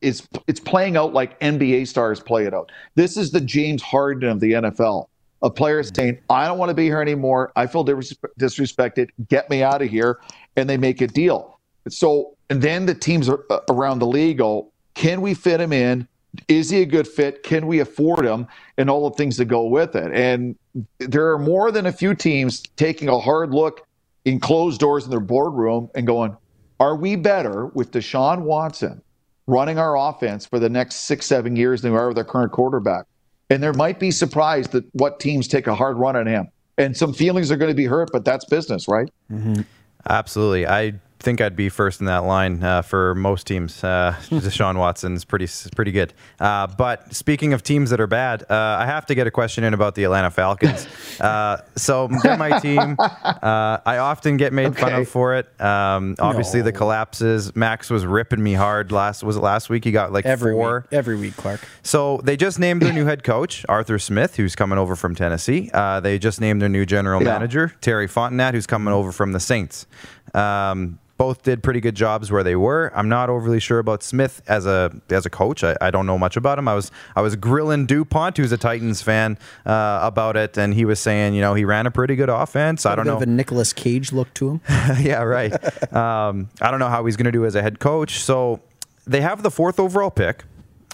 [0.00, 2.70] it's it's playing out like NBA stars play it out.
[2.94, 5.08] This is the James Harden of the NFL.
[5.42, 7.52] A player saying, "I don't want to be here anymore.
[7.54, 9.10] I feel disrespected.
[9.28, 10.18] Get me out of here,"
[10.56, 11.58] and they make a deal.
[11.88, 16.08] So, and then the teams are, around the league go, "Can we fit him in?
[16.48, 17.44] Is he a good fit?
[17.44, 18.48] Can we afford him?"
[18.78, 20.12] And all the things that go with it.
[20.12, 20.56] And
[20.98, 23.86] there are more than a few teams taking a hard look
[24.24, 26.36] in closed doors in their boardroom and going,
[26.80, 29.02] "Are we better with Deshaun Watson?"
[29.48, 32.52] Running our offense for the next six, seven years than we are with our current
[32.52, 33.06] quarterback.
[33.50, 36.48] And there might be surprised that what teams take a hard run at him.
[36.76, 39.10] And some feelings are going to be hurt, but that's business, right?
[39.32, 39.62] Mm-hmm.
[40.08, 40.66] Absolutely.
[40.66, 43.82] I think I'd be first in that line uh, for most teams.
[43.82, 46.14] Uh, Deshaun Watson is pretty pretty good.
[46.38, 49.64] Uh, but speaking of teams that are bad, uh, I have to get a question
[49.64, 50.86] in about the Atlanta Falcons.
[51.18, 52.96] Uh, so they're my team.
[52.98, 54.82] Uh, I often get made okay.
[54.82, 55.48] fun of for it.
[55.60, 56.66] Um, obviously, no.
[56.66, 57.56] the collapses.
[57.56, 59.24] Max was ripping me hard last.
[59.24, 59.84] Was it last week?
[59.84, 61.60] He got like every four week, every week, Clark.
[61.82, 65.70] So they just named their new head coach, Arthur Smith, who's coming over from Tennessee.
[66.02, 67.32] they just named their new general yeah.
[67.32, 69.86] manager, Terry Fontenot, who's coming over from the Saints.
[70.34, 72.92] Um, both did pretty good jobs where they were.
[72.94, 75.62] I'm not overly sure about Smith as a as a coach.
[75.64, 76.68] I, I don't know much about him.
[76.68, 80.84] I was I was grilling Dupont, who's a Titans fan, uh, about it, and he
[80.84, 82.86] was saying, you know, he ran a pretty good offense.
[82.86, 83.16] I don't know.
[83.16, 84.60] Of a Nicolas Cage look to him.
[85.00, 85.52] yeah, right.
[85.92, 88.20] um, I don't know how he's going to do as a head coach.
[88.20, 88.60] So
[89.06, 90.44] they have the fourth overall pick.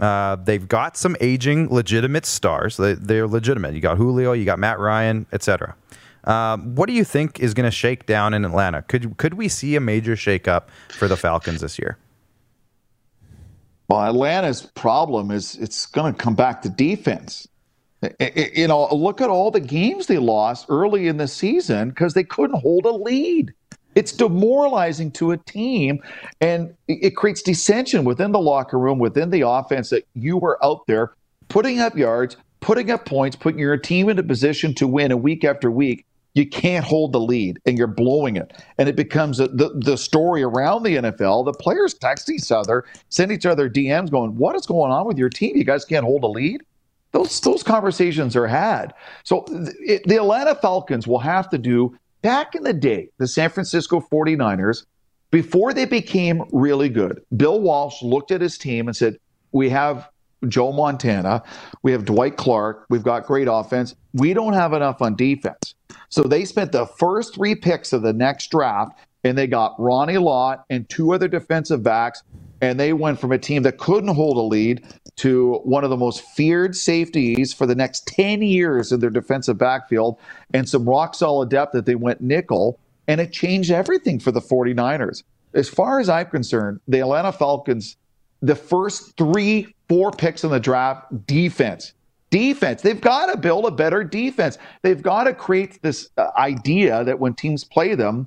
[0.01, 2.79] Uh, they've got some aging legitimate stars.
[2.79, 3.75] They, they're legitimate.
[3.75, 5.77] You got Julio, you got Matt Ryan, etc.
[6.25, 8.83] Um, what do you think is going to shake down in Atlanta?
[8.83, 11.99] Could could we see a major shakeup for the Falcons this year?
[13.89, 17.47] Well, Atlanta's problem is it's going to come back to defense.
[18.57, 22.25] you know, look at all the games they lost early in the season because they
[22.25, 23.53] couldn't hold a lead.
[23.95, 26.03] It's demoralizing to a team,
[26.41, 30.87] and it creates dissension within the locker room, within the offense that you were out
[30.87, 31.12] there
[31.49, 35.16] putting up yards, putting up points, putting your team in a position to win a
[35.16, 38.53] week after week, you can't hold the lead and you're blowing it.
[38.78, 41.45] And it becomes a, the, the story around the NFL.
[41.45, 45.16] The players text each other, send each other DMs going, What is going on with
[45.16, 45.57] your team?
[45.57, 46.62] You guys can't hold a lead?
[47.12, 48.93] Those, those conversations are had.
[49.22, 49.45] So
[49.80, 54.01] it, the Atlanta Falcons will have to do, back in the day, the San Francisco
[54.01, 54.85] 49ers,
[55.30, 59.16] before they became really good, Bill Walsh looked at his team and said,
[59.53, 60.09] We have
[60.49, 61.43] Joe Montana.
[61.82, 62.87] We have Dwight Clark.
[62.91, 63.95] We've got great offense.
[64.12, 65.74] We don't have enough on defense.
[66.09, 70.18] So they spent the first three picks of the next draft and they got Ronnie
[70.18, 72.22] Lott and two other defensive backs.
[72.61, 74.84] And they went from a team that couldn't hold a lead
[75.16, 79.59] to one of the most feared safeties for the next 10 years in their defensive
[79.59, 80.18] backfield
[80.52, 82.78] and some rock solid depth that they went nickel.
[83.07, 85.24] And it changed everything for the 49ers.
[85.52, 87.96] As far as I'm concerned, the Atlanta Falcons,
[88.40, 91.92] the first three four picks in the draft, defense.
[92.35, 92.82] Defense.
[92.82, 94.59] They've got to build a better defense.
[94.82, 98.26] They've got to create this uh, idea that when teams play them,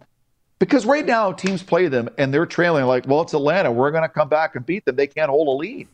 [0.59, 3.69] because right now teams play them and they're trailing like, well, it's Atlanta.
[3.69, 4.95] We're going to come back and beat them.
[4.95, 5.89] They can't hold a lead.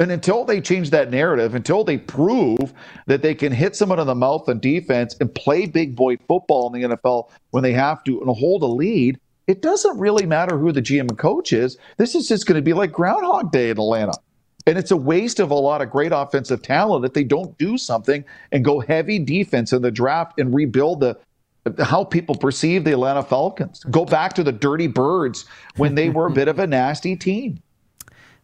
[0.00, 2.74] And until they change that narrative, until they prove
[3.06, 6.74] that they can hit someone in the mouth on defense and play big boy football
[6.74, 10.58] in the NFL when they have to and hold a lead, it doesn't really matter
[10.58, 11.78] who the GM and coach is.
[11.98, 14.14] This is just going to be like Groundhog Day in Atlanta.
[14.66, 17.76] And it's a waste of a lot of great offensive talent if they don't do
[17.76, 21.18] something and go heavy defense in the draft and rebuild the
[21.78, 23.84] how people perceive the Atlanta Falcons.
[23.84, 25.46] Go back to the Dirty Birds
[25.76, 27.62] when they were a bit of a nasty team.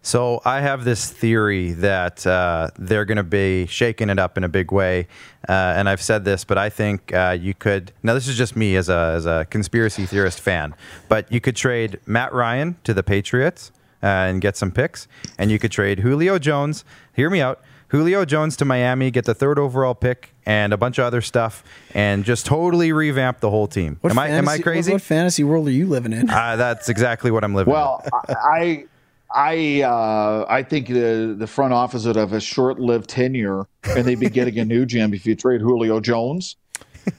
[0.03, 4.45] So I have this theory that uh, they're going to be shaking it up in
[4.45, 5.09] a big way,
[5.47, 7.93] uh, and I've said this, but I think uh, you could.
[8.03, 10.75] Now this is just me as a as a conspiracy theorist fan,
[11.11, 13.73] but you could trade Matt Ryan to the Patriots
[14.03, 15.09] uh, and get some picks.
[15.39, 16.85] And you could trade Julio Jones.
[17.13, 17.61] Hear me out.
[17.91, 21.65] Julio Jones to Miami, get the third overall pick and a bunch of other stuff,
[21.93, 23.99] and just totally revamp the whole team.
[24.01, 24.93] What am fantasy, I am I crazy?
[24.93, 26.31] What, what, fantasy world are you living in?
[26.31, 27.73] Uh, that's exactly what I'm living.
[27.73, 27.79] In.
[27.79, 28.87] Well, I.
[29.33, 34.05] I uh, I think the the front office would have a short lived tenure, and
[34.05, 36.57] they'd be getting a new GM if you trade Julio Jones.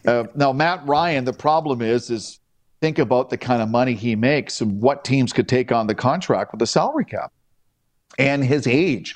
[0.05, 2.40] Uh, now Matt Ryan, the problem is is
[2.81, 5.95] think about the kind of money he makes and what teams could take on the
[5.95, 7.31] contract with the salary cap
[8.17, 9.15] and his age.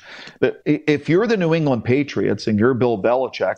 [0.64, 3.56] If you're the New England Patriots and you're Bill Belichick,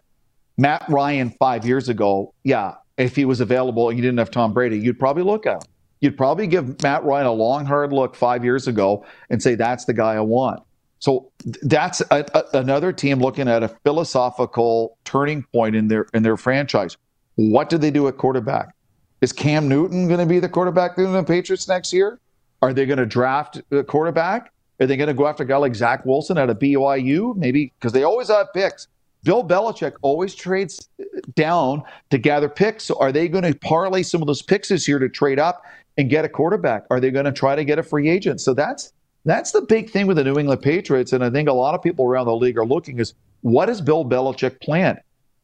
[0.57, 4.53] Matt Ryan five years ago, yeah, if he was available and you didn't have Tom
[4.53, 5.71] Brady, you'd probably look at him.
[6.01, 9.85] You'd probably give Matt Ryan a long, hard look five years ago and say, that's
[9.85, 10.63] the guy I want.
[11.01, 11.31] So
[11.63, 16.37] that's a, a, another team looking at a philosophical turning point in their in their
[16.37, 16.97] franchise.
[17.37, 18.75] What do they do at quarterback?
[19.21, 22.21] Is Cam Newton going to be the quarterback in the Patriots next year?
[22.63, 24.53] Are they going to draft a quarterback?
[24.81, 27.37] Are they going to go after a guy like Zach Wilson out of BYU?
[27.37, 28.87] Maybe because they always have picks.
[29.25, 30.89] Bill Belichick always trades
[31.35, 32.85] down to gather picks.
[32.85, 35.65] So are they going to parlay some of those picks this year to trade up
[35.97, 36.85] and get a quarterback?
[36.91, 38.41] Are they going to try to get a free agent?
[38.41, 38.93] So that's
[39.25, 41.83] that's the big thing with the New England Patriots, and I think a lot of
[41.83, 44.99] people around the league are looking is what is Bill Belichick plan?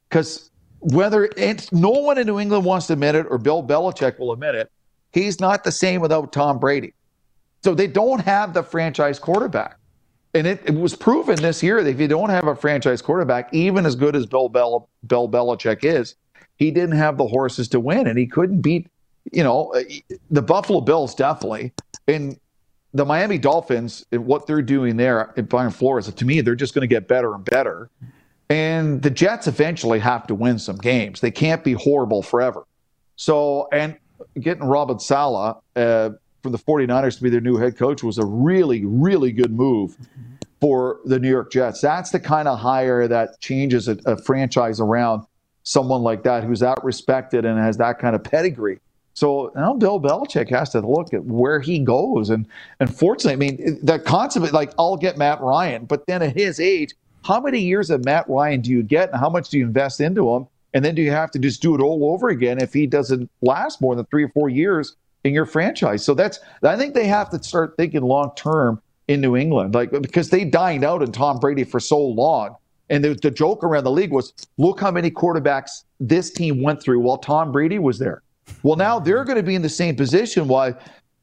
[0.09, 0.51] Because
[0.85, 4.33] whether it's no one in New England wants to admit it or Bill Belichick will
[4.33, 4.71] admit it,
[5.13, 6.93] he's not the same without Tom Brady.
[7.63, 9.79] So they don't have the franchise quarterback.
[10.35, 13.55] And it, it was proven this year that if you don't have a franchise quarterback,
[13.55, 14.89] even as good as Bill, Bill
[15.29, 16.17] Belichick is,
[16.57, 18.89] he didn't have the horses to win and he couldn't beat,
[19.33, 19.75] you know,
[20.31, 21.73] the Buffalo Bills definitely.
[22.07, 22.39] And
[22.93, 26.75] the Miami Dolphins and what they're doing there in Brian Flores, to me, they're just
[26.75, 27.91] going to get better and better.
[28.51, 31.21] And the Jets eventually have to win some games.
[31.21, 32.67] They can't be horrible forever.
[33.17, 33.97] So, and
[34.41, 36.11] getting Robert Saleh uh,
[36.43, 39.97] from the 49ers to be their new head coach was a really, really good move
[40.61, 41.81] for the New York Jets.
[41.81, 45.27] That's the kind of hire that changes a, a franchise around
[45.63, 48.79] someone like that who's that respected and has that kind of pedigree.
[49.15, 52.31] So now Bill Belichick has to look at where he goes.
[52.31, 52.47] And
[52.81, 56.95] unfortunately, I mean, the concept, like, I'll get Matt Ryan, but then at his age,
[57.25, 60.01] how many years of Matt Ryan do you get and how much do you invest
[60.01, 60.47] into him?
[60.75, 63.31] And then do you have to just do it all over again if he doesn't
[63.43, 66.05] last more than three or four years in your franchise?
[66.05, 69.91] So that's, I think they have to start thinking long term in New England, like
[69.91, 72.57] because they dined out in Tom Brady for so long.
[72.91, 76.83] And the, the joke around the league was look how many quarterbacks this team went
[76.83, 78.23] through while Tom Brady was there.
[78.63, 80.49] Well, now they're going to be in the same position.
[80.49, 80.75] Why?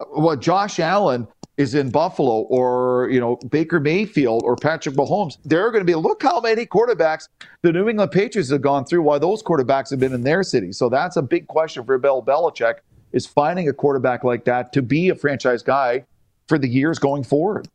[0.09, 1.27] What Josh Allen
[1.61, 5.95] is in Buffalo or you know Baker Mayfield or Patrick Mahomes, they're going to be
[5.95, 7.27] look how many quarterbacks
[7.61, 9.03] the New England Patriots have gone through.
[9.03, 10.71] Why those quarterbacks have been in their city?
[10.71, 12.75] So that's a big question for Bill Belichick
[13.11, 16.05] is finding a quarterback like that to be a franchise guy
[16.47, 17.67] for the years going forward.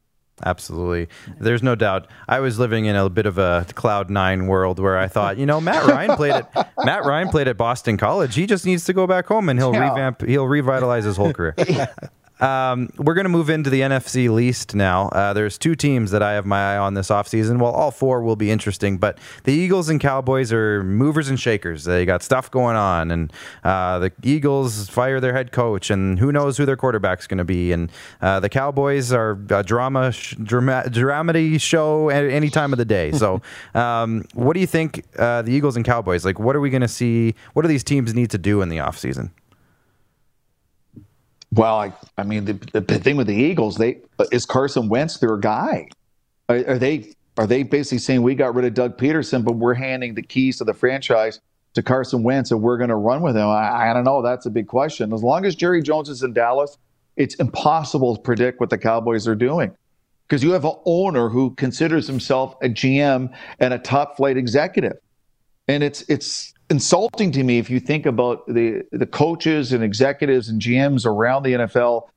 [0.44, 1.08] Absolutely.
[1.40, 2.08] There's no doubt.
[2.28, 5.46] I was living in a bit of a cloud nine world where I thought, you
[5.46, 8.34] know, Matt Ryan played at Matt Ryan played at Boston College.
[8.34, 9.88] He just needs to go back home and he'll Yeah.
[9.88, 11.54] revamp he'll revitalize his whole career.
[12.40, 15.08] Um, we're going to move into the NFC least now.
[15.08, 17.58] Uh, there's two teams that I have my eye on this offseason.
[17.58, 21.84] Well, all four will be interesting, but the Eagles and Cowboys are movers and shakers.
[21.84, 23.32] They got stuff going on, and
[23.64, 27.44] uh, the Eagles fire their head coach, and who knows who their quarterback's going to
[27.44, 27.72] be.
[27.72, 32.78] And uh, the Cowboys are a drama, sh- drama, dramedy show at any time of
[32.78, 33.12] the day.
[33.12, 33.40] So,
[33.74, 36.38] um, what do you think uh, the Eagles and Cowboys like?
[36.38, 37.34] What are we going to see?
[37.54, 39.30] What do these teams need to do in the offseason?
[41.56, 43.98] Well, I, I mean, the, the thing with the Eagles, they
[44.30, 45.88] is Carson Wentz their guy.
[46.48, 49.74] Are, are they are they basically saying we got rid of Doug Pederson, but we're
[49.74, 51.40] handing the keys to the franchise
[51.74, 53.48] to Carson Wentz, and we're going to run with him?
[53.48, 54.22] I, I don't know.
[54.22, 55.12] That's a big question.
[55.12, 56.78] As long as Jerry Jones is in Dallas,
[57.16, 59.74] it's impossible to predict what the Cowboys are doing
[60.28, 64.98] because you have an owner who considers himself a GM and a top flight executive
[65.68, 70.48] and it's it's insulting to me if you think about the the coaches and executives
[70.48, 72.08] and GMs around the NFL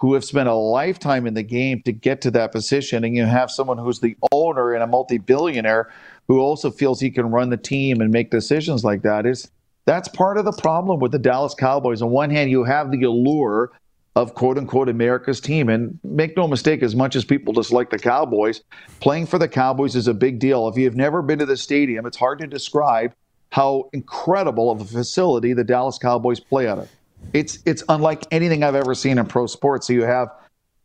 [0.00, 3.24] who have spent a lifetime in the game to get to that position and you
[3.24, 5.92] have someone who's the owner and a multi-billionaire
[6.28, 9.50] who also feels he can run the team and make decisions like that is
[9.84, 13.02] that's part of the problem with the Dallas Cowboys on one hand you have the
[13.02, 13.72] allure
[14.16, 15.68] of quote unquote America's team.
[15.68, 18.62] And make no mistake, as much as people dislike the Cowboys,
[19.00, 20.66] playing for the Cowboys is a big deal.
[20.66, 23.14] If you've never been to the stadium, it's hard to describe
[23.50, 26.88] how incredible of a facility the Dallas Cowboys play out of.
[27.32, 29.86] It's it's unlike anything I've ever seen in pro sports.
[29.86, 30.28] So you have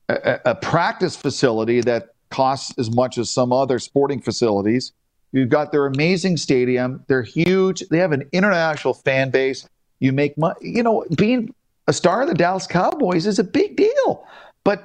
[0.10, 4.92] a, a practice facility that costs as much as some other sporting facilities.
[5.32, 7.04] You've got their amazing stadium.
[7.08, 7.82] They're huge.
[7.90, 9.68] They have an international fan base.
[10.00, 10.56] You make money.
[10.62, 11.54] You know, being
[11.88, 14.26] a star of the Dallas Cowboys is a big deal.
[14.64, 14.84] But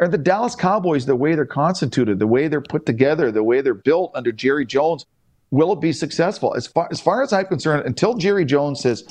[0.00, 3.60] are the Dallas Cowboys the way they're constituted, the way they're put together, the way
[3.60, 5.06] they're built under Jerry Jones?
[5.50, 6.54] Will it be successful?
[6.54, 9.04] As far as far as I'm concerned, until Jerry Jones says,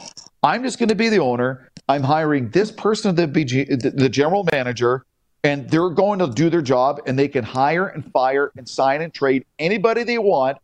[0.44, 1.70] "I'm just going to be the owner.
[1.90, 5.04] I'm hiring this person to be the, the general manager."
[5.44, 9.02] And they're going to do their job, and they can hire and fire and sign
[9.02, 10.58] and trade anybody they want.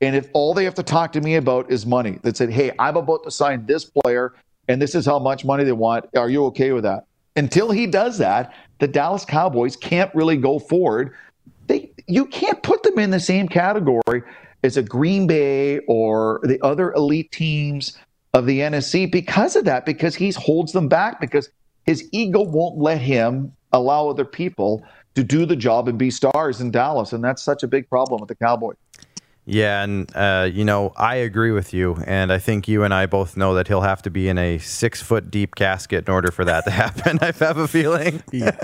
[0.00, 2.72] And if all they have to talk to me about is money, that said, "Hey,
[2.78, 4.34] I'm about to sign this player,
[4.68, 6.06] and this is how much money they want.
[6.16, 7.04] Are you okay with that?"
[7.36, 11.14] Until he does that, the Dallas Cowboys can't really go forward.
[11.66, 14.22] They, you can't put them in the same category
[14.62, 17.96] as a Green Bay or the other elite teams
[18.34, 19.86] of the NFC because of that.
[19.86, 21.50] Because he holds them back because
[21.86, 24.84] his ego won't let him allow other people
[25.14, 28.20] to do the job and be stars in Dallas, and that's such a big problem
[28.20, 28.76] with the Cowboys.
[29.46, 33.06] Yeah, and uh, you know, I agree with you, and I think you and I
[33.06, 36.30] both know that he'll have to be in a six foot deep casket in order
[36.30, 37.18] for that to happen.
[37.22, 38.22] I have a feeling.
[38.30, 38.56] Yeah.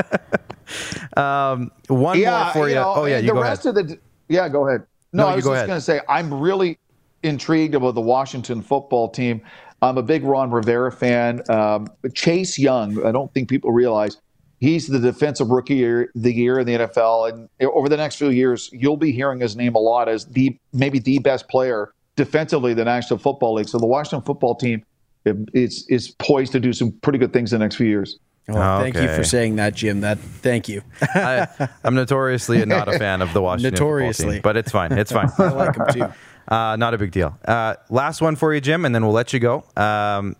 [1.16, 2.74] um, one more for you.
[2.74, 3.78] know, oh yeah, and you the go rest ahead.
[3.78, 4.86] of the yeah, go ahead.
[5.14, 6.78] No, No, I was just going to say I'm really
[7.22, 9.40] intrigued about the Washington football team.
[9.80, 11.42] I'm a big Ron Rivera fan.
[11.48, 14.18] Um, Chase Young, I don't think people realize
[14.60, 18.30] he's the defensive rookie year, the year in the NFL, and over the next few
[18.30, 22.72] years, you'll be hearing his name a lot as the maybe the best player defensively
[22.72, 23.68] in the National Football League.
[23.68, 24.84] So the Washington football team
[25.24, 28.18] is is poised to do some pretty good things in the next few years.
[28.48, 30.02] Oh, Thank you for saying that, Jim.
[30.02, 30.82] That thank you.
[31.00, 31.48] I,
[31.82, 34.32] I'm notoriously not a fan of the Washington football Notoriously.
[34.34, 34.92] team, but it's fine.
[34.92, 35.30] It's fine.
[35.38, 36.54] I like them too.
[36.54, 37.38] Uh, not a big deal.
[37.46, 39.64] Uh, last one for you, Jim, and then we'll let you go.
[39.76, 40.36] Um,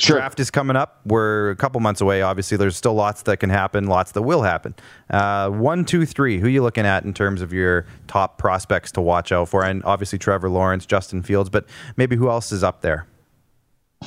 [0.00, 0.16] Sure.
[0.16, 1.00] Draft is coming up.
[1.06, 2.20] We're a couple months away.
[2.20, 4.74] Obviously, there's still lots that can happen, lots that will happen.
[5.08, 6.40] Uh, one, two, three.
[6.40, 9.64] Who are you looking at in terms of your top prospects to watch out for?
[9.64, 11.66] And obviously, Trevor Lawrence, Justin Fields, but
[11.96, 13.06] maybe who else is up there?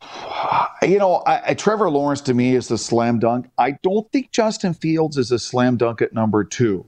[0.86, 3.50] You know, I, I, Trevor Lawrence to me is the slam dunk.
[3.58, 6.86] I don't think Justin Fields is a slam dunk at number two.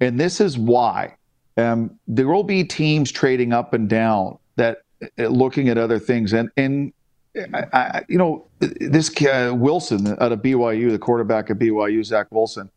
[0.00, 1.16] And this is why.
[1.56, 4.78] Um, there will be teams trading up and down that
[5.18, 6.32] uh, looking at other things.
[6.32, 6.92] And, and
[7.36, 12.26] I, I, you know, this uh, Wilson out of BYU, the quarterback of BYU, Zach
[12.30, 12.70] Wilson,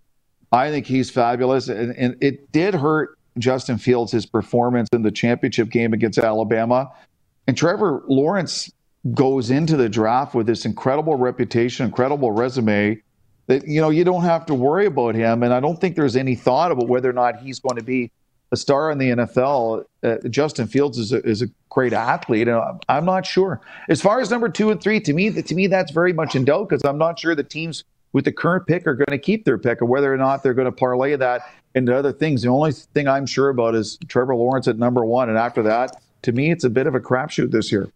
[0.52, 1.68] I think he's fabulous.
[1.68, 6.92] And, and it did hurt Justin Fields, his performance in the championship game against Alabama.
[7.48, 8.72] And Trevor Lawrence
[9.14, 13.02] goes into the draft with this incredible reputation, incredible resume
[13.48, 15.44] that you know you don't have to worry about him.
[15.44, 18.12] And I don't think there's any thought about whether or not he's going to be
[18.52, 19.84] a star in the NFL.
[20.04, 23.60] Uh, Justin Fields is a, is a great athlete, and I'm- I'm not sure.
[23.90, 26.46] As far as number two and three, to me, to me that's very much in
[26.46, 27.84] doubt because I'm not sure the teams
[28.14, 30.54] with the current pick are going to keep their pick, or whether or not they're
[30.54, 31.42] going to parlay that
[31.74, 32.44] into other things.
[32.44, 36.00] The only thing I'm sure about is Trevor Lawrence at number one, and after that,
[36.22, 37.90] to me, it's a bit of a crapshoot this year.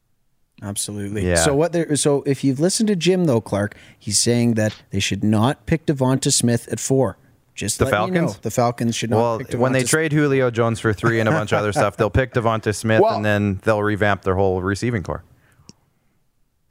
[0.62, 1.28] Absolutely.
[1.28, 1.36] Yeah.
[1.36, 4.99] So what there so if you've listened to Jim though, Clark, he's saying that they
[4.99, 7.18] should not pick DeVonta Smith at four.
[7.53, 8.28] Just The let me know.
[8.28, 8.38] Falcons?
[8.39, 9.18] The Falcons should not.
[9.18, 11.74] Well, pick when they DeVonta trade Julio Jones for three and a bunch of other
[11.74, 15.24] stuff, they'll pick DeVonta Smith Well- and then they'll revamp their whole receiving core.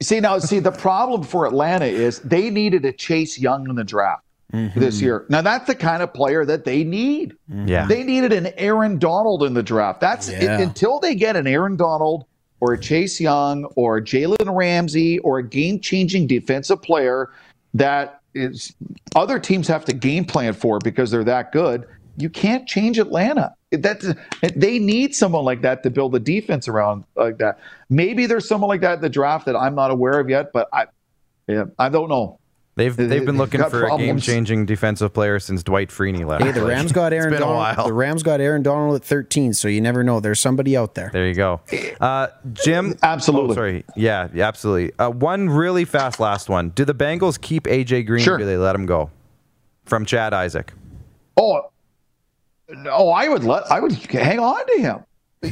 [0.01, 3.83] See now, see the problem for Atlanta is they needed a Chase Young in the
[3.83, 4.23] draft
[4.53, 4.79] mm-hmm.
[4.79, 5.25] this year.
[5.27, 7.35] Now that's the kind of player that they need.
[7.49, 7.87] Yeah.
[7.87, 9.99] They needed an Aaron Donald in the draft.
[9.99, 12.25] That's it- until they get an Aaron Donald
[12.59, 17.29] or Chase Young or Jalen Ramsey or a game-changing defensive player
[17.73, 18.73] that is
[19.15, 21.85] other teams have to game plan for because they're that good.
[22.17, 23.53] You can't change Atlanta.
[23.71, 24.07] That's
[24.55, 27.59] they need someone like that to build a defense around like that.
[27.89, 30.67] Maybe there's someone like that in the draft that I'm not aware of yet, but
[30.73, 30.85] I,
[31.47, 32.39] yeah, I don't know.
[32.77, 36.43] They've they've been looking got for a game changing defensive player since Dwight Freeney left.
[36.43, 37.55] Hey, the Rams got Aaron it's been Donald.
[37.55, 37.87] a while.
[37.87, 40.19] The Rams got Aaron Donald at 13, so you never know.
[40.19, 41.09] There's somebody out there.
[41.11, 41.59] There you go.
[41.99, 42.95] Uh, Jim.
[43.03, 43.51] Absolutely.
[43.51, 43.83] Oh, sorry.
[43.95, 44.93] Yeah, yeah, absolutely.
[44.99, 46.69] Uh, one really fast last one.
[46.69, 48.35] Do the Bengals keep AJ Green Sure.
[48.35, 49.09] or do they let him go?
[49.85, 50.71] From Chad Isaac.
[51.35, 51.71] Oh,
[52.69, 55.03] no, I would let I would hang on to him.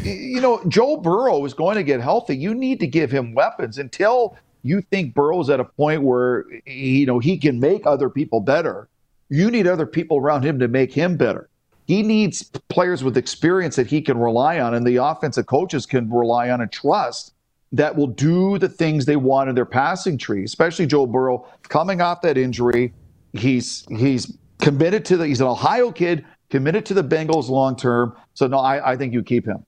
[0.03, 2.36] You know, Joe Burrow is going to get healthy.
[2.36, 4.36] You need to give him weapons until
[4.66, 8.89] you think Burrow's at a point where you know he can make other people better.
[9.30, 11.49] You need other people around him to make him better.
[11.86, 16.09] He needs players with experience that he can rely on, and the offensive coaches can
[16.09, 17.36] rely on and trust
[17.74, 20.43] that will do the things they want in their passing tree.
[20.43, 22.91] Especially Joe Burrow coming off that injury,
[23.34, 25.28] he's he's committed to the.
[25.28, 28.18] He's an Ohio kid, committed to the Bengals long term.
[28.34, 29.63] So no, I, I think you keep him.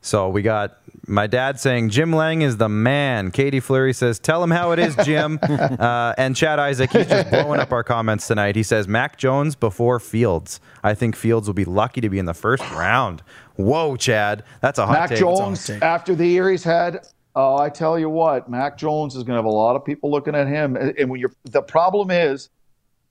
[0.00, 3.30] So we got my dad saying Jim Lang is the man.
[3.30, 7.30] Katie Fleury says, "Tell him how it is, Jim." uh, and Chad Isaac, he's just
[7.30, 8.56] blowing up our comments tonight.
[8.56, 10.60] He says Mac Jones before Fields.
[10.82, 13.22] I think Fields will be lucky to be in the first round.
[13.56, 15.18] Whoa, Chad, that's a hot Mac take.
[15.18, 15.82] Jones, take.
[15.82, 19.38] after the year he's had, oh, I tell you what, Mac Jones is going to
[19.38, 20.76] have a lot of people looking at him.
[20.76, 22.48] And and when you're, the problem is,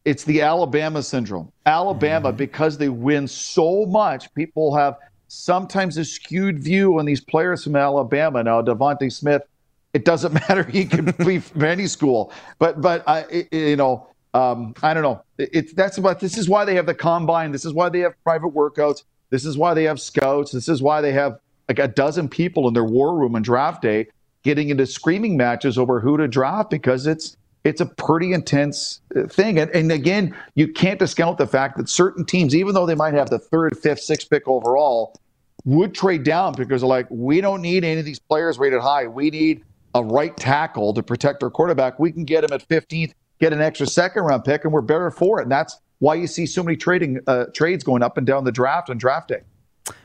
[0.03, 1.51] it's the Alabama syndrome.
[1.65, 2.37] Alabama, Mm-hmm.
[2.37, 4.95] because they win so much, people have
[5.31, 8.43] sometimes a skewed view on these players from Alabama.
[8.43, 9.41] Now, DeVonta Smith,
[9.93, 10.63] it doesn't matter.
[10.63, 15.03] He could be from any school, but but I, it- you know, um, I don't
[15.03, 15.23] know.
[15.37, 17.51] It- It's that's what this is why they have the combine.
[17.51, 19.03] This is why they have private workouts.
[19.29, 20.51] This is why they have scouts.
[20.51, 23.81] This is why they have like a dozen people in their war room on draft
[23.81, 24.07] day
[24.43, 29.27] getting into screaming matches over who to draft because it's it's a pretty intense uh,
[29.27, 29.59] thing.
[29.59, 33.13] And, and again, you can't discount the fact that certain teams, even though they might
[33.13, 35.19] have the third, fifth, sixth pick overall,
[35.63, 39.07] would trade down because they're like, we don't need any of these players rated high.
[39.07, 41.99] We need a right tackle to protect our quarterback.
[41.99, 45.11] We can get him at 15th, get an extra second round pick, and we're better
[45.11, 45.43] for it.
[45.43, 48.51] And that's why you see so many trading uh, trades going up and down the
[48.51, 49.41] draft and draft day.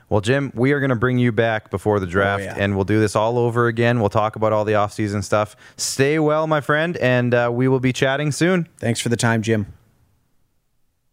[0.09, 2.55] Well, Jim, we are going to bring you back before the draft, yeah.
[2.57, 3.99] and we'll do this all over again.
[3.99, 5.57] We'll talk about all the offseason stuff.
[5.77, 8.69] Stay well, my friend, and uh, we will be chatting soon.
[8.79, 9.67] Thanks for the time, Jim.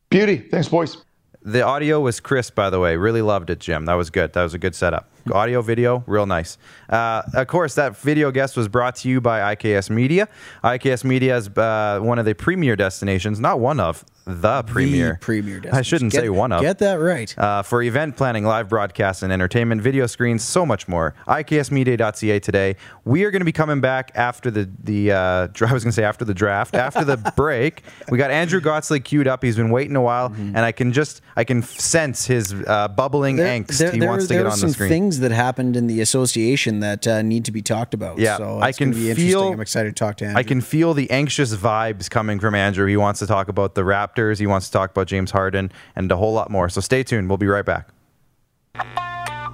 [0.10, 0.38] Beauty.
[0.38, 0.98] Thanks, boys.
[1.42, 2.96] The audio was crisp, by the way.
[2.96, 3.86] Really loved it, Jim.
[3.86, 4.34] That was good.
[4.34, 5.10] That was a good setup.
[5.32, 6.58] Audio, video, real nice.
[6.90, 10.28] Uh, of course, that video guest was brought to you by IKS Media.
[10.64, 15.14] IKS Media is uh, one of the premier destinations, not one of the premier.
[15.14, 15.62] The premier.
[15.72, 16.62] I shouldn't Get- say one of.
[16.62, 17.38] Get that right.
[17.38, 21.14] uh, for event planning, live broadcasts, and entertainment, video screens, so much more.
[21.28, 22.76] IKSmedia.ca today.
[23.06, 25.12] We are going to be coming back after the the.
[25.12, 25.18] Uh,
[25.68, 27.84] I was going to say after the draft, after the break.
[28.10, 29.44] We got Andrew Gotsley queued up.
[29.44, 33.38] He's been waiting a while, and I can just I can sense his uh, bubbling
[33.38, 33.92] angst.
[33.94, 34.90] he wants to there get on the screen.
[35.14, 38.18] Things that happened in the association that uh, need to be talked about.
[38.18, 39.54] Yeah, so I can be feel- interesting.
[39.54, 40.40] I'm excited to talk to Andrew.
[40.40, 42.88] I can feel the anxious vibes coming from Andrew.
[42.88, 44.40] He wants to talk about the Raptors.
[44.40, 46.70] He wants to talk about James Harden and a whole lot more.
[46.70, 47.30] So stay tuned.
[47.30, 47.90] We'll be right back.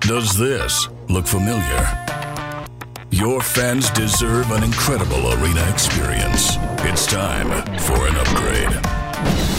[0.02, 2.06] Does this look familiar?
[3.12, 6.56] Your fans deserve an incredible arena experience.
[6.88, 7.50] It's time
[7.80, 8.72] for an upgrade.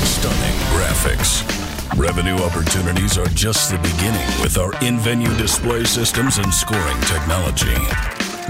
[0.07, 1.50] Stunning graphics.
[1.97, 7.75] Revenue opportunities are just the beginning with our in venue display systems and scoring technology.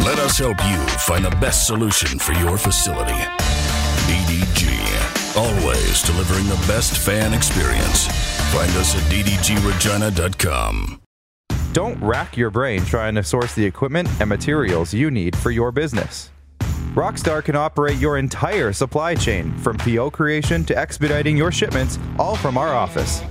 [0.04, 3.18] Let us help you find the best solution for your facility.
[4.06, 5.36] DDG.
[5.36, 8.06] Always delivering the best fan experience.
[8.52, 11.00] Find us at ddgregina.com.
[11.72, 15.72] Don't rack your brain trying to source the equipment and materials you need for your
[15.72, 16.30] business.
[16.94, 22.34] Rockstar can operate your entire supply chain from PO creation to expediting your shipments, all
[22.34, 23.22] from our office.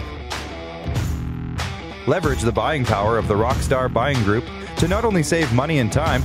[2.07, 4.45] Leverage the buying power of the Rockstar Buying Group
[4.77, 6.23] to not only save money and time,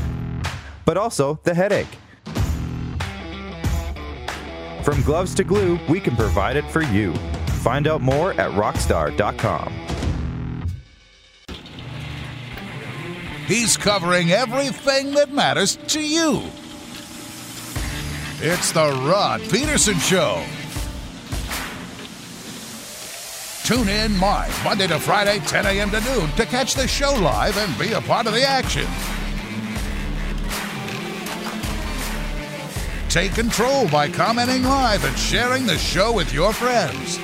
[0.85, 1.99] but also the headache.
[4.85, 7.15] From gloves to glue, we can provide it for you.
[7.63, 9.73] Find out more at rockstar.com.
[13.47, 16.45] He's covering everything that matters to you.
[18.47, 20.45] It's the Rod Pedersen Show.
[23.65, 25.91] Tune in live Monday to Friday, 10 a.m.
[25.91, 28.85] to noon to catch the show live and be a part of the action.
[33.09, 37.19] Take control by commenting live and sharing the show with your friends.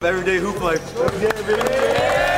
[0.00, 0.80] Everyday hoop life.
[0.94, 2.33] IKS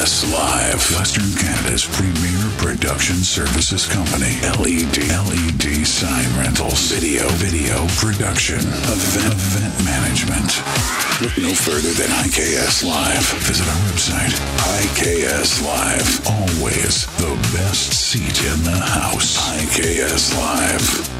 [0.00, 0.96] IKS Live.
[0.96, 4.40] Western Canada's premier production services company.
[4.56, 4.96] LED.
[4.96, 6.90] LED sign rentals.
[6.90, 7.28] Video.
[7.36, 8.60] Video production.
[8.60, 9.34] Event.
[9.34, 10.56] Event management.
[11.20, 13.28] Look no further than IKS Live.
[13.44, 14.32] Visit our website.
[14.88, 16.26] IKS Live.
[16.26, 19.36] Always the best seat in the house.
[19.52, 21.19] IKS Live.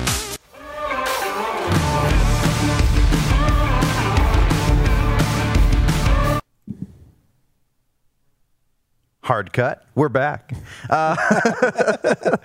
[9.31, 9.85] Hard cut.
[9.95, 10.53] We're back.
[10.91, 11.15] Uh,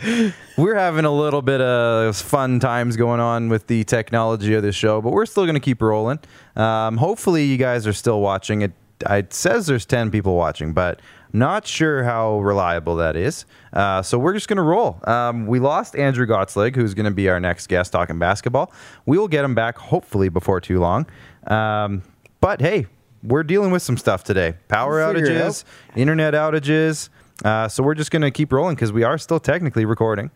[0.55, 4.75] we're having a little bit of fun times going on with the technology of this
[4.75, 6.19] show, but we're still going to keep rolling.
[6.55, 8.61] Um, hopefully, you guys are still watching.
[8.61, 8.73] It,
[9.09, 11.01] it says there's 10 people watching, but
[11.33, 13.45] not sure how reliable that is.
[13.73, 14.99] Uh, so we're just going to roll.
[15.05, 18.71] Um, we lost Andrew Gottslig, who's going to be our next guest talking basketball.
[19.07, 21.07] We will get him back hopefully before too long.
[21.47, 22.03] Um,
[22.41, 22.85] but hey,
[23.27, 25.63] we're dealing with some stuff today power We'll outages,
[25.95, 27.09] internet outages.
[27.43, 30.31] Uh, so we're just going to keep rolling because we are still technically recording.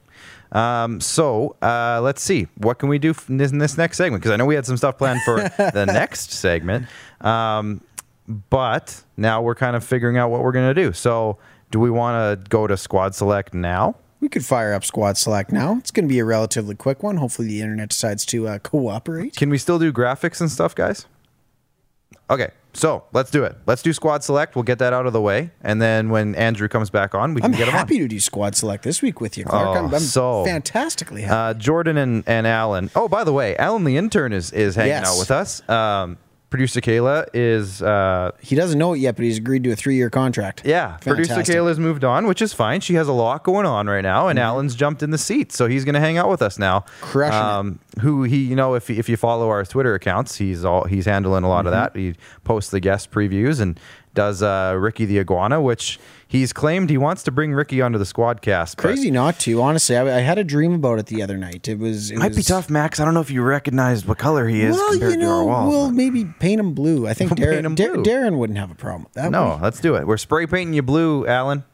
[0.52, 2.48] Um, so uh, let's see.
[2.58, 4.22] What can we do in this, in this next segment?
[4.22, 6.88] Because I know we had some stuff planned for the next segment.
[7.22, 7.82] Um,
[8.28, 10.92] but now we're kind of figuring out what we're going to do.
[10.92, 11.38] So
[11.72, 13.96] do we want to go to squad select now?
[14.22, 15.78] We could fire up Squad Select now.
[15.78, 17.16] It's going to be a relatively quick one.
[17.16, 19.38] Hopefully, the internet decides to uh, cooperate.
[19.38, 21.06] Can we still do graphics and stuff, guys?
[22.30, 23.56] Okay, so let's do it.
[23.66, 24.56] Let's do squad select.
[24.56, 27.42] We'll get that out of the way, and then when Andrew comes back on, we
[27.42, 27.80] can I'm get him on.
[27.80, 29.68] happy to do Squad Select this week with you, Clark.
[29.70, 31.58] Oh, I'm, I'm so- fantastically happy.
[31.58, 32.92] Uh, Jordan and, and Alan.
[32.96, 35.08] Oh, by the way, Alan the intern is, is hanging Yes.
[35.08, 35.68] out with us.
[35.68, 36.18] Um,
[36.50, 39.96] producer Kayla is, uh, he doesn't know it yet, but he's agreed to a three
[39.96, 40.64] year contract.
[40.66, 41.56] yeah, producer Fantastic.
[41.56, 42.82] Kayla's moved on, which is fine.
[42.82, 45.68] She has a lot going on right now, and Alan's jumped in the seat, so
[45.68, 46.80] he's going to hang out with us now.
[46.80, 47.06] Mm-hmm.
[47.06, 48.02] Crushing it.
[48.02, 51.44] Who he, you know, if if you follow our Twitter accounts, he's all he's handling
[51.44, 51.94] a lot of Mm-hmm.
[51.94, 52.00] that.
[52.00, 53.80] He posts the guest previews and
[54.16, 58.06] does uh, Ricky the Iguana, which he's claimed he wants to bring Ricky onto the
[58.06, 58.78] squad cast.
[58.78, 59.62] Crazy not to.
[59.62, 61.68] Honestly, I, I had a dream about it the other night.
[61.68, 62.12] It was.
[62.12, 63.00] It Might be tough, Max.
[63.02, 65.40] I don't know if you recognized what color he is Well, compared you to our
[65.42, 65.70] know, walls.
[65.74, 67.06] we'll maybe paint him blue.
[67.08, 69.32] I think We'll Darren, him Dar- Darren wouldn't have a problem with that.
[69.32, 70.08] no, would let's do it.
[70.08, 71.66] We're spray painting you blue, Alan.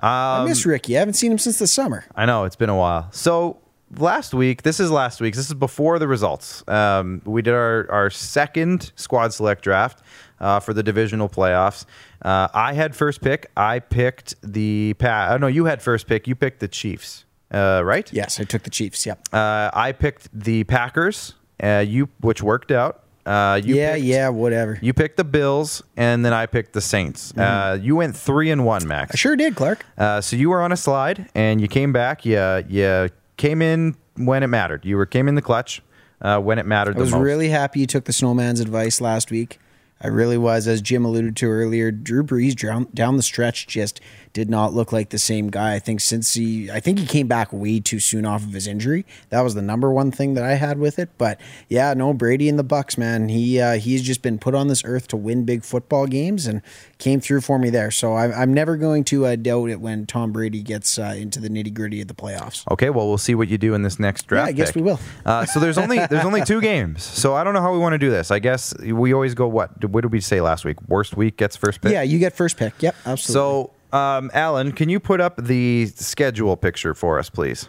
[0.00, 0.96] I Um, miss Ricky.
[0.96, 2.04] I haven't seen him since the summer.
[2.16, 3.08] I know it's been a while.
[3.12, 3.58] So
[3.98, 5.34] last week, this is last week.
[5.34, 6.66] This is before the results.
[6.68, 10.02] Um, we did our our second squad select draft
[10.40, 11.84] uh, for the divisional playoffs.
[12.22, 13.50] Uh, I had first pick.
[13.56, 16.26] I picked the pa- Oh no, you had first pick.
[16.28, 18.12] You picked the Chiefs, uh, right?
[18.12, 19.04] Yes, I took the Chiefs.
[19.06, 19.28] Yep.
[19.32, 21.34] Uh, I picked the Packers.
[21.62, 23.04] Uh, you, which worked out.
[23.24, 24.80] Uh, you yeah, picked- yeah, whatever.
[24.82, 27.32] You picked the Bills, and then I picked the Saints.
[27.36, 29.12] Uh, you went three and one, Max.
[29.12, 29.86] I sure did, Clark.
[29.96, 32.24] Uh, so you were on a slide, and you came back.
[32.26, 33.10] You you
[33.42, 34.84] came in when it mattered.
[34.84, 35.82] You were came in the clutch
[36.20, 39.58] uh, when it mattered I was really happy you took the snowman's advice last week.
[40.00, 41.90] I really was, as Jim alluded to earlier.
[41.90, 44.00] Drew Brees down, down the stretch just
[44.32, 45.74] did not look like the same guy.
[45.74, 48.66] I think since he, I think he came back way too soon off of his
[48.66, 49.04] injury.
[49.28, 51.10] That was the number one thing that I had with it.
[51.18, 53.28] But yeah, no Brady and the Bucs, man.
[53.28, 56.62] He uh, he's just been put on this earth to win big football games and
[56.98, 57.90] came through for me there.
[57.90, 61.40] So I'm, I'm never going to uh, doubt it when Tom Brady gets uh, into
[61.40, 62.64] the nitty gritty of the playoffs.
[62.70, 64.46] Okay, well, we'll see what you do in this next draft.
[64.46, 64.76] Yeah, I guess pick.
[64.76, 65.00] we will.
[65.24, 67.02] Uh, so there's only there's only two games.
[67.02, 68.30] So I don't know how we want to do this.
[68.30, 69.84] I guess we always go what?
[69.84, 70.82] What did we say last week?
[70.88, 71.92] Worst week gets first pick.
[71.92, 72.74] Yeah, you get first pick.
[72.80, 73.32] Yep, absolutely.
[73.32, 77.68] So, um, Alan, can you put up the schedule picture for us, please?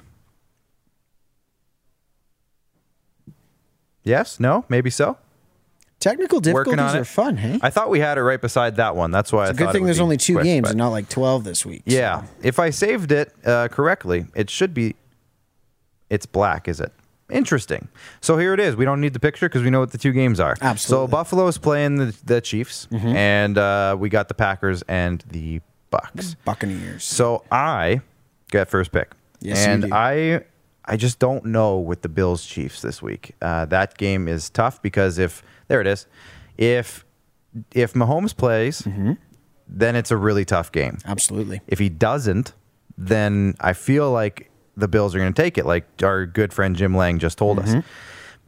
[4.04, 4.40] Yes?
[4.40, 4.66] No?
[4.70, 5.18] Maybe so.
[6.00, 7.00] Technical Working difficulties on it.
[7.02, 7.60] are fun, hey?
[7.62, 9.12] I thought we had it right beside that one.
[9.12, 10.44] That's why I It's a good thought it thing would there's be only two quick,
[10.44, 11.84] games but- and not like 12 this week.
[11.88, 12.24] so- Yeah.
[12.42, 14.96] If I saved it uh, correctly, it should be.
[16.10, 16.92] It's black, is it?
[17.32, 17.88] Interesting.
[18.20, 18.76] So here it is.
[18.76, 20.58] We don't need the picture because we know what the two games are.
[20.62, 21.06] Absolutely.
[21.06, 21.12] Mm-hmm.
[21.12, 25.62] So Buffalo's playing the, the Chiefs, and uh, we got the Packers and the
[25.94, 26.36] Bucs.
[26.46, 27.04] Buccaneers.
[27.04, 28.02] So I
[28.50, 29.12] get first pick.
[29.40, 29.94] Yes, and.
[29.94, 30.42] I
[30.86, 33.36] I just don't know with the Bills Chiefs this week.
[33.42, 36.08] Uh, that game is tough because if there it is,
[36.58, 37.06] if
[37.74, 39.14] if Mahomes plays, Mm-hmm.
[39.68, 40.98] then it's a really tough game.
[41.06, 41.62] Absolutely.
[41.68, 42.54] If he doesn't,
[42.98, 46.76] then I feel like the Bills are going to take it, like our good friend
[46.76, 47.76] Jim Lang just told us.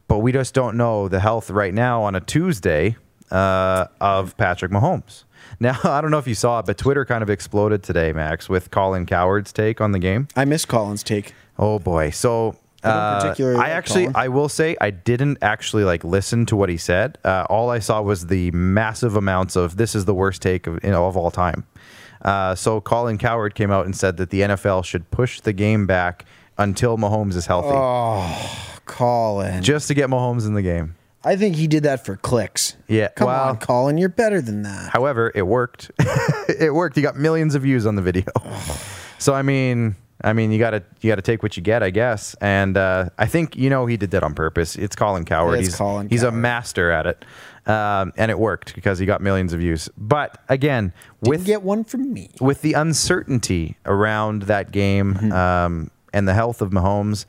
[0.08, 2.96] But we just don't know the health right now on a Tuesday
[3.30, 5.24] uh, of Patrick Mahomes.
[5.60, 8.48] Now, I don't know if you saw it, but Twitter kind of exploded today, Max,
[8.48, 10.28] with Colin Cowherd's take on the game.
[10.36, 11.34] I miss Colin's take.
[11.58, 12.10] Oh boy!
[12.10, 14.16] So uh, particularly I actually, Colin.
[14.16, 17.18] I will say, I didn't actually like listen to what he said.
[17.24, 20.78] Uh, all I saw was the massive amounts of "this is the worst take of,
[20.84, 21.64] you know, of all time."
[22.22, 25.86] Uh, so Colin Cowherd came out and said that the NFL should push the game
[25.86, 26.24] back
[26.58, 28.78] until Mahomes is healthy, Oh.
[28.86, 29.62] Colin.
[29.62, 30.94] just to get Mahomes in the game.
[31.26, 32.76] I think he did that for clicks.
[32.88, 33.98] Yeah, Come well- on, Colin.
[33.98, 34.90] You're better than that.
[34.90, 35.90] However, it worked.
[36.48, 36.96] it worked.
[36.96, 38.24] He got millions of views on the video.
[39.18, 42.34] so I mean, I mean, you gotta you gotta take what you get, I guess.
[42.40, 44.76] And uh, I think you know he did that on purpose.
[44.76, 45.58] It's Colin Cowherd.
[45.58, 47.24] It's he's Colin he's a master at it,
[47.66, 49.88] um, and it worked because he got millions of views.
[49.98, 50.92] But again,
[51.22, 52.30] Didn't with get one from me.
[52.40, 55.32] with the uncertainty around that game Mm-hmm.
[55.32, 57.26] um, and the health of Mahomes,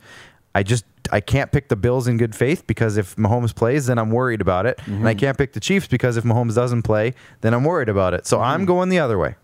[0.58, 3.98] I just I can't pick the Bills in good faith because if Mahomes plays, then
[3.98, 5.06] I'm worried about it, and Mm-hmm.
[5.06, 8.26] I can't pick the Chiefs because if Mahomes doesn't play, then I'm worried about it.
[8.26, 8.50] So Mm-hmm.
[8.52, 9.36] I'm going the other way,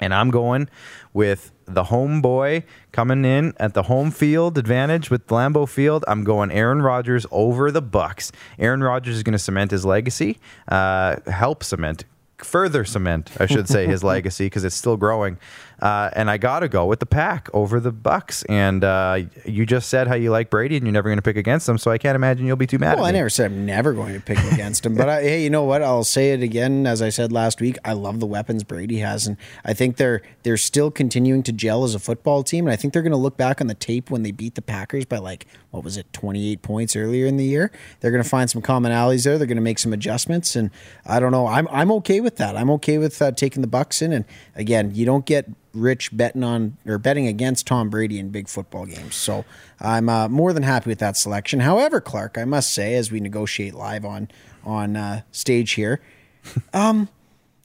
[0.00, 0.68] and I'm going
[1.12, 6.04] with the homeboy coming in at the home field advantage with Lambeau Field.
[6.08, 8.30] I'm going Aaron Rodgers over the Bucs.
[8.58, 10.38] Aaron Rodgers is going to cement his legacy,
[10.68, 12.04] uh, help cement,
[12.38, 15.38] further cement, I should say, his legacy because it's still growing.
[15.84, 18.42] Uh, and I got to go with the pack over the Bucs.
[18.48, 21.36] And uh, you just said how you like Brady and you're never going to pick
[21.36, 22.96] against them, so I can't imagine you'll be too mad.
[22.96, 25.50] Well, I never said I'm never going to pick against him, but I, hey, you
[25.50, 25.82] know what?
[25.82, 27.76] I'll say it again, as I said last week.
[27.84, 31.84] I love the weapons Brady has, and I think they're they're still continuing to gel
[31.84, 32.66] as a football team.
[32.66, 34.62] And I think they're going to look back on the tape when they beat the
[34.62, 37.70] Packers by like what was it, 28 points earlier in the year.
[38.00, 39.36] They're going to find some commonalities there.
[39.36, 40.70] They're going to make some adjustments, and
[41.04, 41.46] I don't know.
[41.46, 42.56] I'm I'm okay with that.
[42.56, 44.12] I'm okay with uh, taking the Bucs in.
[44.12, 44.24] And
[44.54, 48.86] again, you don't get rich betting on or betting against Tom Brady in big football
[48.86, 49.14] games.
[49.14, 49.44] So
[49.80, 51.60] I'm uh, more than happy with that selection.
[51.60, 54.28] However, Clark, I must say, as we negotiate live on
[54.64, 56.00] on uh, stage here,
[56.72, 57.08] um,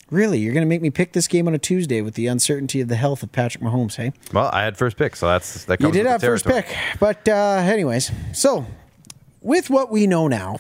[0.10, 2.82] really, you're going to make me pick this game on a Tuesday with the uncertainty
[2.82, 4.12] of the health of Patrick Mahomes, hey?
[4.34, 6.68] Well, I had first pick, so that's that You comes did with have first pick,
[7.00, 8.66] but uh, anyways, so
[9.42, 10.60] with what we know now,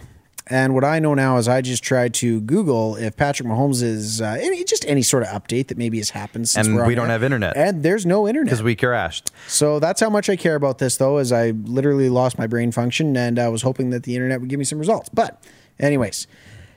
[0.50, 4.22] and what I know now is I just tried to Google if Patrick Mahomes is
[4.22, 6.96] uh, any, just any sort of update that maybe has happened since And we're on
[6.96, 7.56] don't have internet.
[7.56, 9.32] and there's no internet because we crashed.
[9.48, 12.72] so that's how much I care about this, though, as I literally lost my brain
[12.72, 15.10] function and I was hoping that the internet would give me some results.
[15.10, 15.44] But,
[15.80, 16.28] anyways,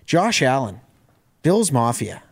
[0.07, 0.81] Josh Allen,
[1.43, 2.23] Bills Mafia.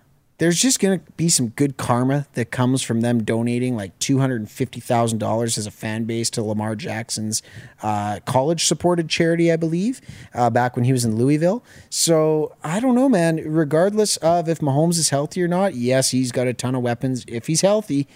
[0.40, 5.58] There's just going to be some good karma that comes from them donating like $250,000
[5.58, 7.42] as a fan base to Lamar Jackson's
[7.82, 10.00] uh, college supported charity, I believe,
[10.34, 11.62] uh, back when he was in Louisville.
[11.90, 13.36] So I don't know, man.
[13.36, 17.24] Regardless of if Mahomes is healthy or not, yes, he's got a ton of weapons.
[17.28, 18.08] If he's healthy,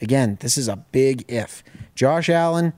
[0.00, 1.64] Again, this is a big if.
[1.94, 2.72] Josh Allen,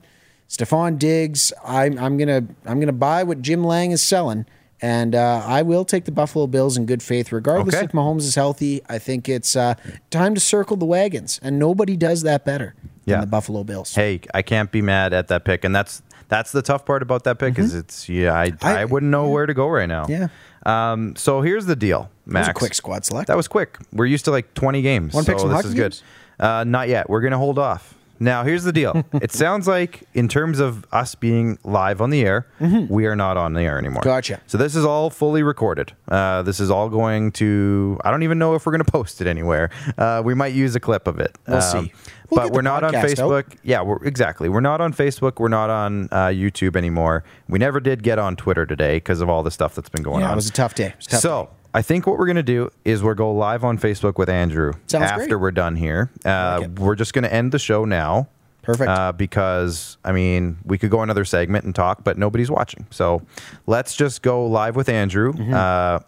[0.49, 1.53] Stefon Diggs.
[1.63, 4.45] I'm I'm gonna I'm gonna buy what Jim Lang is selling,
[4.81, 7.85] and uh, I will take the Buffalo Bills in good faith, regardless Okay.
[7.85, 8.81] if Mahomes is healthy.
[8.89, 9.75] I think it's uh,
[10.09, 12.73] time to circle the wagons, and nobody does that better
[13.05, 13.15] Yeah.
[13.15, 13.93] than the Buffalo Bills.
[13.95, 17.25] Hey, I can't be mad at that pick, and that's that's the tough part about
[17.25, 18.65] that pick is it's yeah I, I, Mm-hmm.
[18.67, 20.05] I- wouldn't know where to go right now.
[20.09, 20.27] Yeah.
[20.65, 21.15] Um.
[21.15, 22.47] So here's the deal, That Max.
[22.47, 23.27] was a quick squad select.
[23.27, 23.77] That was quick.
[23.91, 25.13] We're used to like 20 games.
[25.13, 25.97] Wanna so pick this is good.
[26.39, 27.09] Uh, not yet.
[27.09, 27.95] We're gonna hold off.
[28.21, 29.03] Now here's the deal.
[29.13, 32.45] it sounds like in terms of us being live on the air,
[32.87, 34.01] we are not on the air anymore.
[34.01, 34.09] Mm-hmm.
[34.09, 34.41] Gotcha.
[34.45, 35.93] So this is all fully recorded.
[36.07, 37.99] Uh, this is all going to.
[38.05, 39.71] I don't even know if we're going to post it anywhere.
[39.97, 41.35] Uh, we might use a clip of it.
[41.47, 41.93] Um, We'll see.
[42.29, 43.29] We'll but we're not on podcast out.
[43.29, 43.57] Facebook.
[43.63, 44.47] Yeah, we're exactly.
[44.49, 45.39] We're not on Facebook.
[45.39, 47.23] We're not on uh, YouTube anymore.
[47.49, 50.21] We never did get on Twitter today because of all the stuff that's been going
[50.21, 50.33] yeah, on.
[50.33, 50.87] it was a tough day.
[50.87, 53.63] It was a tough So I think what we're gonna do is we'll go live
[53.63, 55.35] on Facebook with Andrew Sounds after great.
[55.37, 56.11] we're done here.
[56.25, 58.27] Uh, like we're just gonna end the show now.
[58.61, 58.89] Perfect.
[58.89, 62.85] Uh, because I mean, we could go another segment and talk, but nobody's watching.
[62.91, 63.21] So
[63.65, 65.33] let's just go live with Andrew.
[65.33, 65.53] Mm-hmm.
[65.53, 65.99] Uh,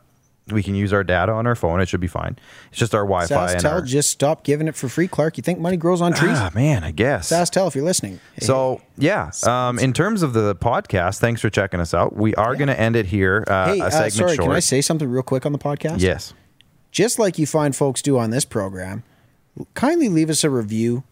[0.51, 1.79] we can use our data on our phone.
[1.79, 2.37] It should be fine.
[2.69, 3.81] It's just our Wi-Fi and SaskTel, our.
[3.81, 5.37] just stop giving it for free, Clark.
[5.37, 6.35] You think money grows on trees?
[6.35, 7.31] Ah, man, I guess.
[7.31, 8.19] SaskTel, if you're listening.
[8.39, 12.15] So yeah, um, in terms of the podcast, thanks for checking us out.
[12.15, 13.45] We are going to end it here.
[13.47, 14.39] Uh, hey, a uh, sorry, short.
[14.39, 16.01] can I say something real quick on the podcast?
[16.01, 16.33] yes.
[16.91, 19.03] just like you find folks do on this program,
[19.75, 21.03] kindly leave us a review,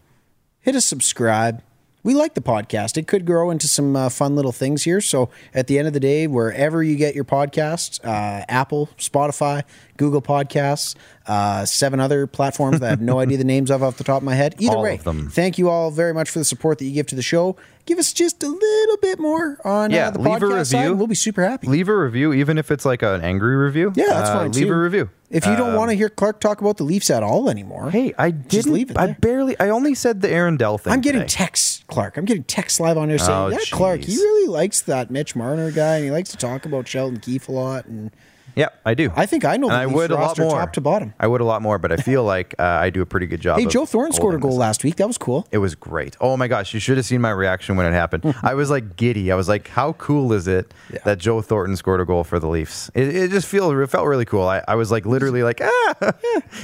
[0.60, 1.62] hit a subscribe.
[2.04, 2.96] We like the podcast.
[2.96, 5.00] It could grow into some uh, fun little things here.
[5.00, 9.62] So at the end of the day, wherever you get your podcasts, uh, Apple, Spotify,
[10.02, 10.94] Google Podcasts,
[11.26, 14.18] uh, seven other platforms that I have no idea the names of off the top
[14.18, 14.56] of my head.
[14.58, 17.14] Either All way, thank you all very much for the support that you give to
[17.14, 17.56] the show.
[17.86, 20.82] Give us just a little bit more on Yeah, uh, the leave a podcast side.
[20.82, 20.96] review.
[20.96, 21.66] We'll be super happy.
[21.66, 23.92] Leave a review, even if it's like an angry review.
[23.96, 24.52] yeah, that's Uh, fine.
[24.52, 24.72] Leave too.
[24.72, 25.10] a review.
[25.30, 27.90] If you don't Um, want to hear Clark talk about the Leafs at all anymore,
[27.90, 28.72] Hey, I didn't.
[28.72, 29.58] leave it I barely.
[29.58, 30.92] I only said the Aaron Dell thing.
[30.92, 31.32] I'm getting today.
[31.32, 32.16] texts, Clark.
[32.18, 35.34] I'm getting texts live on there saying, Oh, "Yeah, Clark, he really likes that Mitch
[35.34, 38.10] Marner guy, and he likes to talk about Sheldon Keefe a lot." And
[38.54, 39.10] Yeah, I do.
[39.16, 40.50] I think I know and the I would a lot more.
[40.50, 41.14] top to bottom.
[41.18, 43.40] I would a lot more, but I feel like uh, I do a pretty good
[43.40, 43.58] job.
[43.58, 44.58] hey, Joe Thornton scored a goal this.
[44.58, 44.96] last week.
[44.96, 45.46] That was cool.
[45.50, 46.16] It was great.
[46.20, 48.34] Oh my gosh, you should have seen my reaction when it happened.
[48.42, 49.32] I was like giddy.
[49.32, 50.98] I was like, how cool is it Yeah.
[51.04, 52.90] that Joe Thornton scored a goal for the Leafs?
[52.94, 54.46] It, it just feel it felt really cool.
[54.46, 56.12] I, I was like literally like ah,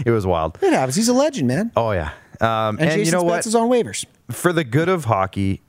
[0.05, 0.59] it was wild.
[0.62, 0.94] It happens.
[0.97, 1.73] He's a legend, man.
[1.77, 2.10] Oh yeah.
[2.40, 3.47] Um, and and Jason you know Spence what?
[3.47, 4.05] is on waivers.
[4.31, 5.60] for the good of hockey,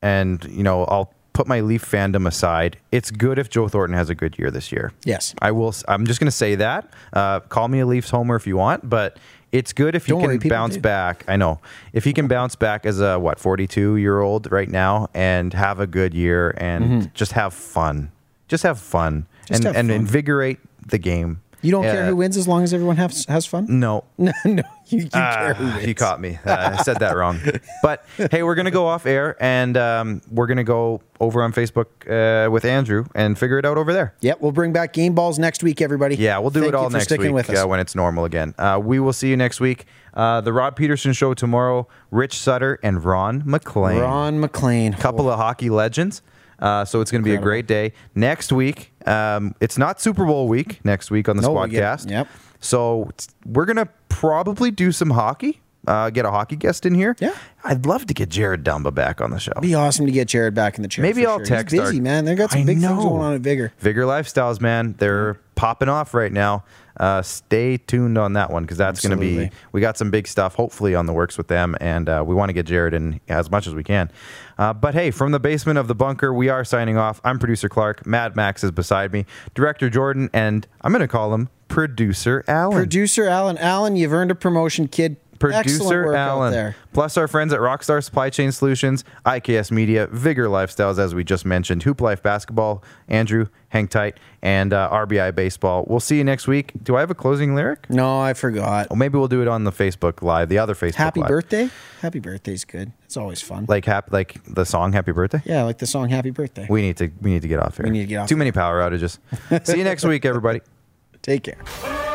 [0.00, 2.76] and you know, I'll put my Leaf fandom aside.
[2.90, 4.92] It's good if Joe Thornton has a good year this year.
[5.04, 5.34] Yes.
[5.40, 5.74] I will.
[5.88, 6.90] I'm just going to say that.
[7.12, 9.18] Uh, call me a Leafs homer if you want, but
[9.50, 10.80] it's good if he Don't can worry, bounce do.
[10.80, 11.24] back.
[11.28, 11.60] I know
[11.92, 15.78] if he can bounce back as a what 42 year old right now and have
[15.80, 18.10] a good year and just have fun.
[18.48, 19.54] Just have fun Mm-hmm.
[19.54, 19.96] Just and, have and fun.
[19.96, 21.41] invigorate the game.
[21.62, 23.66] You don't care Uh, who wins as long as everyone has has fun.
[23.68, 25.86] No, No, no, you, you care who wins.
[25.86, 26.38] you caught me.
[26.44, 27.38] Uh, I said that wrong.
[27.82, 31.86] But hey, we're gonna go off air and um, we're gonna go over on Facebook
[32.08, 34.14] uh, with Andrew and figure it out over there.
[34.20, 36.16] Yep, we'll bring back game balls next week, everybody.
[36.16, 37.64] Yeah, we'll do Thank it all next sticking week with us.
[37.64, 38.54] uh, when it's normal again.
[38.58, 39.86] Uh, we will see you next week.
[40.14, 41.86] Uh, the Rod Pedersen show tomorrow.
[42.10, 43.98] Rich Sutter and Ron MacLean.
[44.00, 46.22] Ron MacLean, couple of hockey legends.
[46.62, 48.92] Uh, so it's going to be a great day next week.
[49.06, 52.08] Um, it's not Super Bowl week next week on the No, we get- Squadcast.
[52.10, 52.28] yep.
[52.60, 55.58] So it's- we're going to probably do some hockey.
[55.84, 57.16] Uh, get a hockey guest in here.
[57.18, 57.34] Yeah.
[57.64, 59.50] I'd love to get Jared Dumba back on the show.
[59.60, 61.02] Be awesome to get Jared back in the chair.
[61.02, 61.46] Maybe for I'll sure.
[61.46, 62.24] text He's busy, our- man.
[62.24, 62.94] They got some I big things know.
[63.02, 63.72] going on at Vigor.
[63.80, 66.62] Vigor Lifestyles, man, they're popping off right now.
[66.96, 69.50] Uh, stay tuned on that one because that's going to be.
[69.72, 72.50] We got some big stuff, hopefully, on the works with them, and uh, we want
[72.50, 74.10] to get Jared in as much as we can.
[74.58, 77.20] Uh, but hey, from the basement of the bunker, we are signing off.
[77.24, 78.06] I'm producer Clark.
[78.06, 79.26] Mad Max is beside me.
[79.54, 82.76] Director Jordan, and I'm going to call him producer Alan.
[82.76, 85.16] Producer Alan, Alan, you've earned a promotion, kid.
[85.42, 86.52] Producer Alan.
[86.52, 86.76] there.
[86.92, 91.44] Plus our friends at Rockstar Supply Chain Solutions, IKS Media, Vigor Lifestyles, as we just
[91.44, 95.84] mentioned, Hoop Life Basketball, Andrew, hang tight, and uh, RBI Baseball.
[95.88, 96.72] We'll see you next week.
[96.82, 97.88] Do I have a closing lyric?
[97.90, 98.88] No, I forgot.
[98.90, 101.28] Well, maybe we'll do it on the Facebook Live, the other Facebook Happy Live.
[101.28, 101.70] birthday.
[102.00, 102.92] Happy birthday's good.
[103.04, 103.66] It's always fun.
[103.68, 105.42] Like hap- like the song Happy Birthday?
[105.44, 106.66] yeah, like the song Happy Birthday.
[106.68, 107.84] We need to we need to get off here.
[107.84, 108.38] We need to get off Too here.
[108.38, 109.18] many power outages.
[109.66, 110.60] see you next week, everybody.
[111.22, 112.11] Take care.